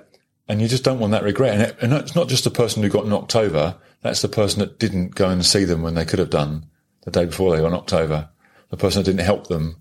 And 0.50 0.62
you 0.62 0.68
just 0.68 0.84
don't 0.84 1.00
want 1.00 1.12
that 1.12 1.24
regret. 1.24 1.54
And, 1.54 1.62
it, 1.62 1.78
and 1.82 1.94
it's 1.94 2.14
not 2.14 2.28
just 2.28 2.44
the 2.44 2.52
person 2.52 2.84
who 2.84 2.90
got 2.90 3.08
knocked 3.08 3.38
over, 3.38 3.78
that's 4.02 4.22
the 4.22 4.28
person 4.28 4.60
that 4.60 4.80
didn't 4.80 5.16
go 5.16 5.30
and 5.30 5.46
see 5.46 5.64
them 5.64 5.82
when 5.82 5.96
they 5.96 6.04
could 6.04 6.20
have 6.20 6.30
done 6.30 6.66
the 7.06 7.12
day 7.12 7.24
before 7.24 7.56
they 7.56 7.62
got 7.62 7.72
knocked 7.72 7.94
over. 7.94 8.28
The 8.70 8.76
person 8.76 9.02
that 9.02 9.10
didn't 9.10 9.26
help 9.26 9.48
them 9.48 9.78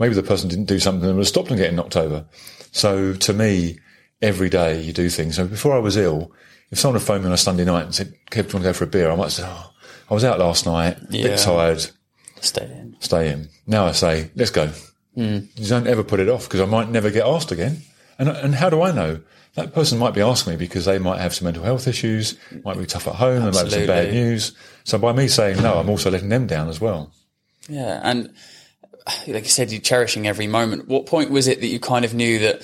maybe 0.00 0.14
the 0.14 0.22
person 0.24 0.48
didn't 0.48 0.64
do 0.64 0.80
something 0.80 1.02
that 1.02 1.14
would 1.14 1.20
have 1.20 1.28
stopped 1.28 1.48
them 1.48 1.58
getting 1.58 1.76
knocked 1.76 1.96
over. 1.96 2.24
So 2.72 3.12
to 3.14 3.32
me, 3.32 3.78
every 4.20 4.48
day 4.48 4.80
you 4.82 4.92
do 4.92 5.08
things. 5.08 5.36
So 5.36 5.46
before 5.46 5.74
I 5.76 5.78
was 5.78 5.96
ill, 5.96 6.32
if 6.70 6.78
someone 6.78 6.98
had 6.98 7.06
phoned 7.06 7.22
me 7.22 7.28
on 7.28 7.32
a 7.34 7.36
Sunday 7.38 7.64
night 7.64 7.84
and 7.84 7.94
said, 7.94 8.14
Kev, 8.30 8.42
do 8.44 8.48
you 8.48 8.52
want 8.54 8.62
to 8.64 8.68
go 8.70 8.72
for 8.72 8.84
a 8.84 8.88
beer? 8.88 9.10
I 9.10 9.16
might 9.16 9.30
say, 9.30 9.44
oh, 9.46 9.72
I 10.10 10.14
was 10.14 10.24
out 10.24 10.38
last 10.40 10.66
night, 10.66 10.96
a 10.98 11.06
Yeah. 11.10 11.22
bit 11.28 11.38
tired, 11.38 11.86
Stay 12.40 12.64
in. 12.64 12.96
stay 13.00 13.30
in. 13.30 13.48
Now 13.66 13.86
I 13.86 13.92
say, 13.92 14.30
let's 14.34 14.50
go. 14.50 14.70
Hmm. 15.14 15.38
You 15.56 15.68
don't 15.68 15.86
ever 15.86 16.02
put 16.04 16.20
it 16.20 16.28
off 16.28 16.44
because 16.48 16.60
I 16.60 16.64
might 16.64 16.88
never 16.88 17.10
get 17.10 17.26
asked 17.26 17.52
again. 17.52 17.82
And, 18.18 18.28
and 18.28 18.54
how 18.54 18.70
do 18.70 18.82
I 18.82 18.92
know? 18.92 19.20
That 19.54 19.74
person 19.74 19.98
might 19.98 20.14
be 20.14 20.20
asking 20.20 20.52
me 20.52 20.56
because 20.58 20.84
they 20.84 20.98
might 21.00 21.20
have 21.20 21.34
some 21.34 21.46
mental 21.46 21.64
health 21.64 21.88
issues, 21.88 22.36
might 22.64 22.78
be 22.78 22.86
tough 22.86 23.08
at 23.08 23.16
home, 23.16 23.40
they 23.40 23.50
might 23.50 23.56
have 23.64 23.72
some 23.72 23.86
bad 23.86 24.12
news. 24.12 24.52
So 24.84 24.96
by 24.98 25.12
me 25.12 25.26
saying 25.26 25.60
no, 25.60 25.74
I'm 25.74 25.88
also 25.90 26.08
letting 26.10 26.28
them 26.28 26.46
down 26.46 26.68
as 26.68 26.80
well. 26.80 27.12
Yeah, 27.68 28.00
and 28.04 28.32
like 29.26 29.44
you 29.44 29.50
said, 29.50 29.70
you're 29.70 29.80
cherishing 29.80 30.26
every 30.26 30.46
moment. 30.46 30.88
What 30.88 31.06
point 31.06 31.30
was 31.30 31.46
it 31.48 31.60
that 31.60 31.66
you 31.66 31.80
kind 31.80 32.04
of 32.04 32.14
knew 32.14 32.38
that 32.40 32.62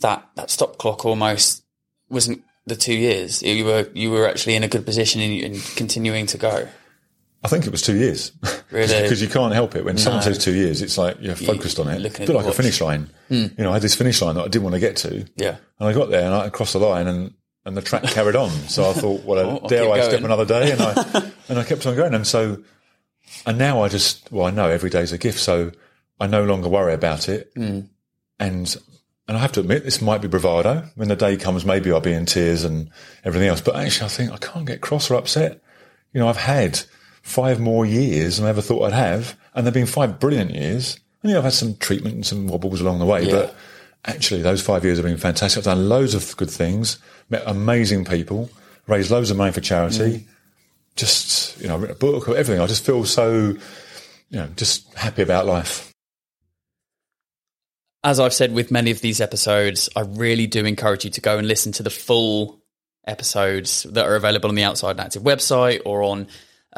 that 0.00 0.28
that 0.36 0.50
stop 0.50 0.78
clock 0.78 1.04
almost 1.04 1.64
wasn't 2.08 2.42
the 2.66 2.76
two 2.76 2.94
years? 2.94 3.42
You 3.42 3.64
were 3.64 3.88
you 3.94 4.10
were 4.10 4.28
actually 4.28 4.54
in 4.54 4.64
a 4.64 4.68
good 4.68 4.84
position 4.84 5.20
and, 5.20 5.42
and 5.44 5.62
continuing 5.76 6.26
to 6.26 6.38
go. 6.38 6.68
I 7.44 7.48
think 7.48 7.66
it 7.66 7.70
was 7.70 7.82
two 7.82 7.96
years. 7.96 8.32
Really? 8.70 9.00
Because 9.00 9.22
you 9.22 9.28
can't 9.28 9.54
help 9.54 9.76
it. 9.76 9.84
When 9.86 9.96
someone 9.96 10.20
says 10.20 10.36
two 10.36 10.52
years, 10.52 10.82
it's 10.82 10.98
like 10.98 11.16
you're 11.22 11.34
focused 11.34 11.78
on 11.78 11.88
it. 11.88 12.02
looking 12.02 12.26
Feel 12.26 12.36
the 12.38 12.44
like 12.44 12.52
a 12.52 12.54
finish 12.54 12.82
line. 12.82 13.08
Hmm. 13.28 13.46
You 13.56 13.64
know, 13.64 13.70
I 13.70 13.74
had 13.74 13.82
this 13.82 13.94
finish 13.94 14.20
line 14.20 14.34
that 14.34 14.42
I 14.42 14.48
didn't 14.48 14.64
want 14.64 14.74
to 14.74 14.78
get 14.78 14.96
to. 14.96 15.26
Yeah. 15.36 15.56
And 15.78 15.88
I 15.88 15.94
got 15.94 16.10
there 16.10 16.26
and 16.26 16.34
I 16.34 16.50
crossed 16.50 16.74
the 16.74 16.80
line 16.80 17.06
and, 17.06 17.32
and 17.64 17.74
the 17.74 17.80
track 17.80 18.02
carried 18.02 18.36
on. 18.36 18.50
So 18.50 18.90
I 18.90 18.92
thought, 18.92 19.24
well, 19.24 19.60
Oh, 19.64 19.68
dare 19.68 19.90
I 19.90 20.02
step 20.02 20.22
another 20.22 20.44
day? 20.44 20.70
And 20.72 20.82
I, 20.82 21.32
and 21.48 21.58
I 21.58 21.64
kept 21.64 21.86
on 21.86 21.96
going. 21.96 22.12
And 22.12 22.26
so, 22.26 22.62
and 23.46 23.58
now 23.58 23.82
I 23.82 23.88
just, 23.88 24.30
well, 24.32 24.46
I 24.46 24.50
know 24.50 24.68
every 24.68 24.90
day's 24.90 25.12
a 25.12 25.18
gift. 25.18 25.38
So 25.38 25.72
I 26.20 26.26
no 26.26 26.44
longer 26.44 26.68
worry 26.68 26.94
about 26.94 27.28
it. 27.28 27.50
Hmm. 27.54 27.80
And, 28.38 28.76
and 29.26 29.36
I 29.36 29.40
have 29.40 29.52
to 29.52 29.60
admit, 29.60 29.84
this 29.84 30.00
might 30.00 30.20
be 30.20 30.28
bravado. 30.28 30.88
When 30.94 31.08
the 31.08 31.16
day 31.16 31.36
comes, 31.36 31.64
maybe 31.64 31.92
I'll 31.92 32.00
be 32.00 32.12
in 32.12 32.26
tears 32.26 32.64
and 32.64 32.90
everything 33.24 33.48
else. 33.48 33.60
But 33.60 33.76
actually, 33.76 34.06
I 34.06 34.08
think 34.08 34.32
I 34.32 34.36
can't 34.36 34.66
get 34.66 34.80
cross 34.80 35.10
or 35.10 35.14
upset. 35.14 35.60
You 36.12 36.20
know, 36.20 36.28
I've 36.28 36.36
had 36.36 36.80
five 37.22 37.60
more 37.60 37.84
years 37.84 38.36
than 38.36 38.46
I 38.46 38.50
ever 38.50 38.62
thought 38.62 38.84
I'd 38.84 38.92
have. 38.92 39.38
And 39.54 39.66
they've 39.66 39.74
been 39.74 39.86
five 39.86 40.18
brilliant 40.18 40.52
years. 40.52 40.98
And, 41.22 41.30
you 41.30 41.34
know, 41.34 41.40
I've 41.40 41.44
had 41.44 41.52
some 41.52 41.76
treatment 41.76 42.14
and 42.14 42.26
some 42.26 42.46
wobbles 42.46 42.80
along 42.80 43.00
the 43.00 43.06
way. 43.06 43.24
Yeah. 43.24 43.32
But 43.32 43.56
actually, 44.04 44.42
those 44.42 44.62
five 44.62 44.84
years 44.84 44.98
have 44.98 45.06
been 45.06 45.18
fantastic. 45.18 45.58
I've 45.58 45.64
done 45.64 45.88
loads 45.88 46.14
of 46.14 46.36
good 46.36 46.50
things, 46.50 46.98
met 47.28 47.42
amazing 47.44 48.04
people, 48.04 48.50
raised 48.86 49.10
loads 49.10 49.30
of 49.30 49.36
money 49.36 49.52
for 49.52 49.60
charity. 49.60 50.26
Just, 50.98 51.60
you 51.60 51.68
know, 51.68 51.78
written 51.78 51.96
a 51.96 51.98
book, 51.98 52.28
or 52.28 52.36
everything. 52.36 52.60
I 52.60 52.66
just 52.66 52.84
feel 52.84 53.04
so, 53.04 53.30
you 53.38 54.38
know, 54.38 54.48
just 54.56 54.92
happy 54.94 55.22
about 55.22 55.46
life. 55.46 55.92
As 58.04 58.20
I've 58.20 58.34
said 58.34 58.52
with 58.52 58.70
many 58.70 58.90
of 58.90 59.00
these 59.00 59.20
episodes, 59.20 59.88
I 59.96 60.00
really 60.02 60.46
do 60.46 60.64
encourage 60.64 61.04
you 61.04 61.10
to 61.10 61.20
go 61.20 61.38
and 61.38 61.48
listen 61.48 61.72
to 61.72 61.82
the 61.82 61.90
full 61.90 62.62
episodes 63.06 63.84
that 63.84 64.04
are 64.04 64.16
available 64.16 64.50
on 64.50 64.54
the 64.54 64.62
Outside 64.64 64.92
and 64.92 65.00
Active 65.00 65.22
website 65.22 65.82
or 65.84 66.02
on 66.02 66.28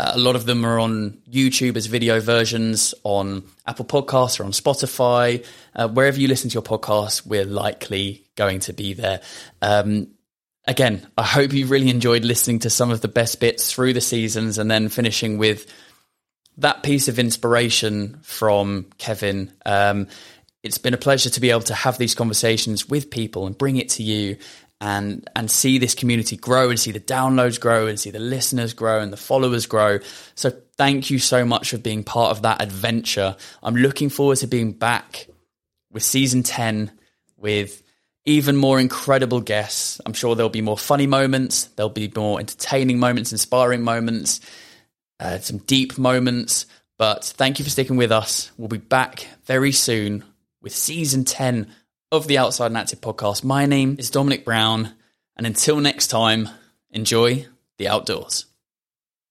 uh, 0.01 0.13
a 0.15 0.19
lot 0.19 0.37
of 0.37 0.47
them 0.47 0.65
are 0.65 0.79
on 0.79 1.19
YouTube 1.31 1.77
as 1.77 1.87
video 1.87 2.21
versions, 2.21 2.95
on 3.03 3.43
Apple 3.67 3.85
Podcasts 3.85 4.39
or 4.39 4.45
on 4.45 4.53
Spotify. 4.53 5.45
Uh, 5.75 5.89
wherever 5.89 6.19
you 6.19 6.29
listen 6.29 6.49
to 6.49 6.55
your 6.55 6.63
podcast, 6.63 7.27
we're 7.27 7.45
likely 7.45 8.25
going 8.37 8.61
to 8.61 8.73
be 8.73 8.95
there. 8.95 9.21
Um, 9.61 10.09
again, 10.71 11.05
I 11.19 11.25
hope 11.25 11.53
you 11.53 11.67
really 11.67 11.91
enjoyed 11.91 12.25
listening 12.25 12.61
to 12.61 12.71
some 12.71 12.93
of 12.93 13.01
the 13.01 13.09
best 13.09 13.41
bits 13.41 13.73
through 13.73 13.93
the 13.93 14.01
seasons 14.01 14.57
and 14.57 14.71
then 14.71 14.89
finishing 14.89 15.37
with 15.37 15.67
that 16.59 16.85
piece 16.85 17.09
of 17.09 17.19
inspiration 17.19 18.21
from 18.23 18.87
Kevin. 18.97 19.53
Um, 19.67 20.07
it's 20.63 20.79
been 20.79 20.95
a 20.95 20.99
pleasure 20.99 21.29
to 21.29 21.41
be 21.41 21.51
able 21.51 21.63
to 21.63 21.75
have 21.75 21.99
these 21.99 22.15
conversations 22.15 22.89
with 22.89 23.11
people 23.11 23.47
and 23.47 23.59
bring 23.59 23.77
it 23.77 23.89
to 23.91 24.05
you 24.05 24.37
and 24.81 25.29
and 25.35 25.51
see 25.51 25.79
this 25.79 25.95
community 25.95 26.37
grow 26.37 26.71
and 26.71 26.79
see 26.79 26.93
the 26.93 27.01
downloads 27.01 27.61
grow 27.61 27.87
and 27.87 27.99
see 27.99 28.11
the 28.11 28.19
listeners 28.21 28.73
grow 28.73 29.01
and 29.01 29.13
the 29.13 29.17
followers 29.17 29.67
grow. 29.67 29.99
So 30.37 30.51
thank 30.77 31.11
you 31.11 31.19
so 31.19 31.45
much 31.45 31.71
for 31.71 31.79
being 31.79 32.05
part 32.05 32.31
of 32.31 32.43
that 32.43 32.63
adventure. 32.63 33.37
I'm 33.63 33.75
looking 33.75 34.09
forward 34.09 34.37
to 34.39 34.47
being 34.47 34.73
back 34.73 35.27
with 35.91 36.05
season 36.05 36.45
10 36.45 36.93
with 37.37 37.83
even 38.25 38.57
more 38.57 38.79
incredible 38.79 39.41
guests. 39.41 40.01
I'm 40.05 40.13
sure 40.13 40.35
there'll 40.35 40.51
be 40.51 40.61
more 40.61 40.79
funny 40.79 41.07
moments, 41.07 41.65
there'll 41.77 41.91
be 41.91 42.13
more 42.15 42.41
entertaining 42.41 42.99
moments, 42.99 43.33
inspiring 43.33 43.83
moments, 43.83 44.41
uh, 45.19 45.39
some 45.39 45.59
deep 45.59 45.99
moments. 45.99 46.67
But 46.99 47.25
thank 47.25 47.59
you 47.59 47.65
for 47.65 47.71
sticking 47.71 47.97
with 47.97 48.13
us. 48.13 48.51
We'll 48.59 48.69
be 48.69 48.77
back 48.77 49.27
very 49.47 49.73
soon 49.73 50.25
with 50.61 50.75
season 50.75 51.25
10 51.25 51.73
of 52.13 52.27
the 52.27 52.39
Outside 52.39 52.67
and 52.67 52.77
Active 52.77 53.01
podcast. 53.01 53.43
My 53.43 53.67
name 53.67 53.97
is 53.99 54.11
Dominic 54.11 54.45
Brown, 54.45 54.93
and 55.37 55.47
until 55.47 55.81
next 55.81 56.09
time, 56.09 56.49
enjoy 56.91 57.47
the 57.79 57.89
outdoors. 57.89 58.50